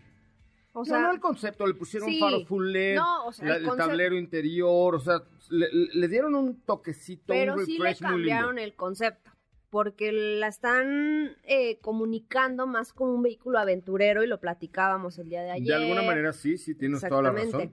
O 0.82 0.86
sea, 0.86 1.02
no 1.02 1.12
el 1.12 1.20
concepto, 1.20 1.66
le 1.68 1.74
pusieron 1.74 2.10
sí. 2.10 2.20
faros 2.20 2.48
full 2.48 2.72
LED, 2.72 2.96
No, 2.96 3.26
o 3.26 3.32
sea, 3.32 3.48
la- 3.48 3.56
el 3.58 3.78
tablero 3.78 4.18
interior, 4.18 4.96
o 4.96 5.00
sea, 5.00 5.24
le, 5.50 5.68
le 5.72 6.08
dieron 6.08 6.36
un 6.36 6.62
toquecito, 6.62 7.26
pero 7.28 7.56
un 7.56 7.66
sí 7.66 7.78
le 7.78 7.96
cambiaron 7.96 8.60
el 8.60 8.74
concepto. 8.76 9.32
porque 9.70 10.12
la 10.12 10.48
están 10.48 11.36
eh, 11.44 11.78
comunicando 11.82 12.66
más 12.66 12.92
como 12.92 13.14
un 13.14 13.22
vehículo 13.22 13.60
aventurero 13.60 14.24
y 14.24 14.28
lo 14.28 14.40
platicábamos 14.40 15.20
el 15.20 15.30
día 15.30 15.44
de 15.44 15.52
ayer. 15.52 15.68
De 15.68 15.76
alguna 15.76 16.02
manera 16.02 16.34
sí, 16.34 16.58
sí, 16.58 16.74
tienes 16.74 17.02
toda 17.02 17.22
la 17.22 17.32
razón. 17.32 17.72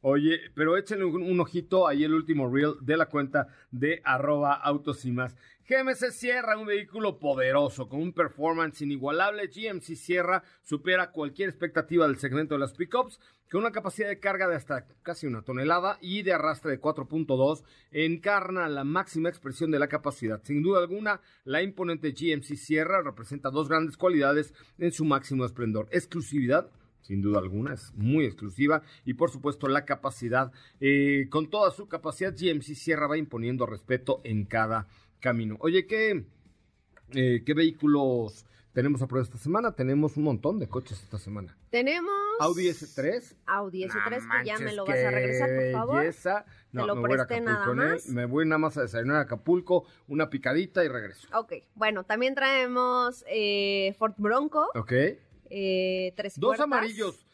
Oye, 0.00 0.38
pero 0.54 0.76
échenle 0.76 1.04
un, 1.06 1.40
ojito 1.40 1.88
ahí 1.88 2.04
el 2.04 2.14
último 2.14 2.48
reel 2.48 2.74
de 2.82 2.96
la 2.96 3.06
cuenta 3.06 3.48
de 3.70 4.00
arroba 4.04 4.52
autos 4.52 5.04
y 5.04 5.10
más. 5.10 5.36
GMC 5.68 6.12
Sierra, 6.12 6.56
un 6.56 6.64
vehículo 6.64 7.18
poderoso 7.18 7.90
con 7.90 8.00
un 8.00 8.14
performance 8.14 8.80
inigualable. 8.80 9.48
GMC 9.48 9.96
Sierra 9.96 10.42
supera 10.62 11.10
cualquier 11.10 11.50
expectativa 11.50 12.06
del 12.06 12.16
segmento 12.16 12.54
de 12.54 12.60
las 12.60 12.72
pickups 12.72 13.20
con 13.50 13.60
una 13.60 13.70
capacidad 13.70 14.08
de 14.08 14.18
carga 14.18 14.48
de 14.48 14.56
hasta 14.56 14.86
casi 15.02 15.26
una 15.26 15.42
tonelada 15.42 15.98
y 16.00 16.22
de 16.22 16.32
arrastre 16.32 16.70
de 16.70 16.80
4.2 16.80 17.64
encarna 17.90 18.66
la 18.70 18.84
máxima 18.84 19.28
expresión 19.28 19.70
de 19.70 19.78
la 19.78 19.88
capacidad. 19.88 20.42
Sin 20.42 20.62
duda 20.62 20.80
alguna, 20.80 21.20
la 21.44 21.60
imponente 21.60 22.12
GMC 22.12 22.56
Sierra 22.56 23.02
representa 23.02 23.50
dos 23.50 23.68
grandes 23.68 23.98
cualidades 23.98 24.54
en 24.78 24.92
su 24.92 25.04
máximo 25.04 25.44
esplendor. 25.44 25.86
Exclusividad 25.90 26.70
sin 27.02 27.22
duda 27.22 27.38
alguna, 27.38 27.72
es 27.72 27.92
muy 27.94 28.26
exclusiva. 28.26 28.82
Y 29.06 29.14
por 29.14 29.30
supuesto 29.30 29.66
la 29.66 29.86
capacidad, 29.86 30.52
eh, 30.80 31.26
con 31.30 31.48
toda 31.48 31.70
su 31.70 31.88
capacidad, 31.88 32.34
GMC 32.34 32.74
Sierra 32.74 33.06
va 33.06 33.16
imponiendo 33.16 33.64
respeto 33.64 34.20
en 34.24 34.44
cada 34.44 34.88
camino. 35.20 35.56
Oye, 35.60 35.86
¿qué, 35.86 36.24
eh, 37.14 37.42
qué 37.44 37.54
vehículos 37.54 38.44
tenemos 38.72 39.02
a 39.02 39.06
prueba 39.06 39.24
esta 39.24 39.38
semana? 39.38 39.72
Tenemos 39.72 40.16
un 40.16 40.24
montón 40.24 40.58
de 40.58 40.68
coches 40.68 41.02
esta 41.02 41.18
semana. 41.18 41.56
Tenemos... 41.70 42.12
Audi 42.40 42.68
S3. 42.68 43.34
Audi 43.46 43.84
S3, 43.84 44.40
que 44.40 44.46
ya 44.46 44.58
me 44.58 44.72
lo 44.72 44.86
vas 44.86 44.98
a 44.98 45.10
regresar, 45.10 45.50
por 45.54 45.72
favor. 45.72 46.14
No, 46.72 46.86
lo 46.86 46.96
me 46.96 47.08
presté 47.08 47.40
nada 47.40 47.74
más. 47.74 48.08
Me 48.08 48.26
voy 48.26 48.46
nada 48.46 48.58
más 48.58 48.76
a 48.76 48.82
desayunar 48.82 49.16
a 49.16 49.20
Acapulco, 49.20 49.84
una 50.06 50.30
picadita 50.30 50.84
y 50.84 50.88
regreso. 50.88 51.26
Ok, 51.34 51.54
bueno, 51.74 52.04
también 52.04 52.34
traemos 52.34 53.24
eh, 53.28 53.94
Ford 53.98 54.14
Bronco. 54.16 54.68
Ok 54.74 54.92
eh, 55.50 56.12
tres 56.16 56.38
Dos 56.38 56.60
amarillos. 56.60 57.24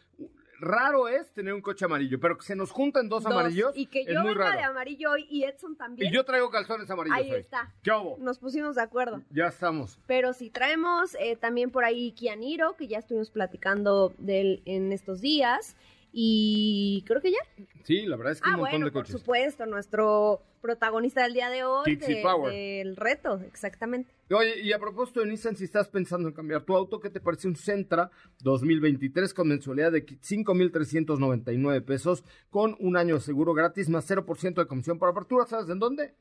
Raro 0.61 1.09
es 1.09 1.33
tener 1.33 1.55
un 1.55 1.61
coche 1.61 1.85
amarillo, 1.85 2.19
pero 2.21 2.37
que 2.39 2.45
se 2.45 2.57
nos 2.57 2.71
juntan 2.71 3.09
dos, 3.09 3.27
amarillos. 3.27 3.73
Y 3.75 3.87
que 3.87 4.05
yo 4.05 4.23
venga 4.25 4.57
de 4.57 4.63
amarillo 4.63 5.13
hoy 5.13 5.27
y 5.29 5.45
Edson 5.45 5.77
también. 5.77 6.11
Y 6.11 6.15
yo 6.15 6.25
traigo 6.25 6.51
calzones 6.51 6.91
amarillos. 6.91 7.19
Ahí 7.19 7.31
está. 7.33 7.73
¿Qué? 7.83 7.93
Nos 8.19 8.39
pusimos 8.39 8.77
de 8.77 8.83
acuerdo. 8.83 9.23
Ya 9.31 9.47
estamos. 9.47 9.99
Pero 10.07 10.33
si 10.33 10.51
traemos 10.51 11.17
eh, 11.21 11.37
también 11.37 11.71
por 11.71 11.85
ahí 11.85 12.13
Kianiro, 12.13 12.77
que 12.77 12.87
ya 12.87 12.99
estuvimos 12.99 13.31
platicando 13.31 14.13
de 14.19 14.41
él 14.41 14.63
en 14.65 14.93
estos 14.93 15.21
días. 15.21 15.77
Y 16.17 17.03
creo 17.09 17.21
que 17.21 17.33
ya. 17.33 17.39
Sí, 17.83 18.07
la 18.07 18.17
verdad 18.17 18.35
es 18.35 18.41
que 18.41 18.49
ah, 18.49 18.55
un 18.55 18.61
montón 18.61 18.71
bueno, 18.71 18.87
de 18.87 18.93
coches. 18.93 19.13
Por 19.15 19.21
supuesto, 19.21 19.67
nuestro 19.67 20.43
protagonista 20.61 21.25
del 21.25 21.35
día 21.35 21.51
de 21.51 21.65
hoy. 21.65 21.97
de, 21.97 22.21
Power. 22.23 22.55
Del 22.55 22.95
reto, 22.95 23.41
exactamente. 23.49 24.15
Oye, 24.31 24.61
y 24.63 24.73
a 24.73 24.79
propósito 24.79 25.21
de 25.21 25.27
Nissan, 25.27 25.57
si 25.57 25.65
estás 25.65 25.89
pensando 25.89 26.29
en 26.29 26.35
cambiar 26.35 26.63
tu 26.63 26.77
auto, 26.77 27.01
¿qué 27.01 27.11
te 27.11 27.19
parece 27.19 27.49
un 27.49 27.57
Sentra 27.57 28.13
2023 28.45 29.35
con 29.35 29.49
mensualidad 29.49 29.91
de 29.91 30.07
5,399 30.21 31.81
pesos 31.81 32.23
con 32.49 32.77
un 32.79 32.97
año 32.97 33.17
de 33.17 33.21
seguro 33.21 33.53
gratis 33.53 33.89
más 33.89 34.09
0% 34.09 34.55
de 34.55 34.67
comisión 34.69 35.01
por 35.01 35.09
apertura? 35.09 35.47
¿Sabes 35.47 35.69
en 35.69 35.81
dónde? 35.81 36.15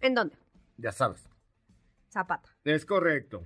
¿En 0.00 0.16
dónde? 0.16 0.34
Ya 0.76 0.90
sabes. 0.90 1.29
Zapata. 2.10 2.50
Es 2.64 2.84
correcto. 2.84 3.44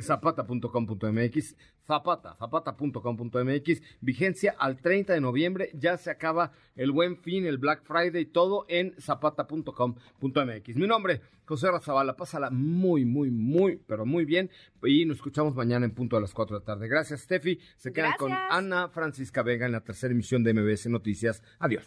Zapata.com.mx. 0.00 1.56
Zapata, 1.86 2.36
zapata.com.mx. 2.36 3.82
Vigencia 4.00 4.54
al 4.58 4.80
30 4.80 5.14
de 5.14 5.20
noviembre. 5.20 5.70
Ya 5.74 5.96
se 5.96 6.10
acaba 6.10 6.52
el 6.74 6.90
buen 6.90 7.16
fin, 7.16 7.46
el 7.46 7.58
Black 7.58 7.84
Friday, 7.84 8.26
todo 8.26 8.66
en 8.68 8.94
zapata.com.mx. 9.00 10.76
Mi 10.76 10.86
nombre, 10.86 11.20
José 11.44 11.70
Razabala. 11.70 12.16
Pásala 12.16 12.50
muy, 12.50 13.04
muy, 13.04 13.30
muy, 13.30 13.76
pero 13.86 14.04
muy 14.04 14.24
bien. 14.24 14.50
Y 14.82 15.04
nos 15.04 15.18
escuchamos 15.18 15.54
mañana 15.54 15.84
en 15.84 15.94
punto 15.94 16.16
a 16.16 16.20
las 16.20 16.34
4 16.34 16.56
de 16.56 16.60
la 16.60 16.64
tarde. 16.64 16.88
Gracias, 16.88 17.20
Steffi. 17.20 17.60
Se 17.76 17.92
quedan 17.92 18.14
con 18.18 18.32
Ana 18.32 18.88
Francisca 18.88 19.42
Vega 19.42 19.66
en 19.66 19.72
la 19.72 19.82
tercera 19.82 20.12
emisión 20.12 20.42
de 20.42 20.54
MBS 20.54 20.88
Noticias. 20.88 21.42
Adiós. 21.60 21.86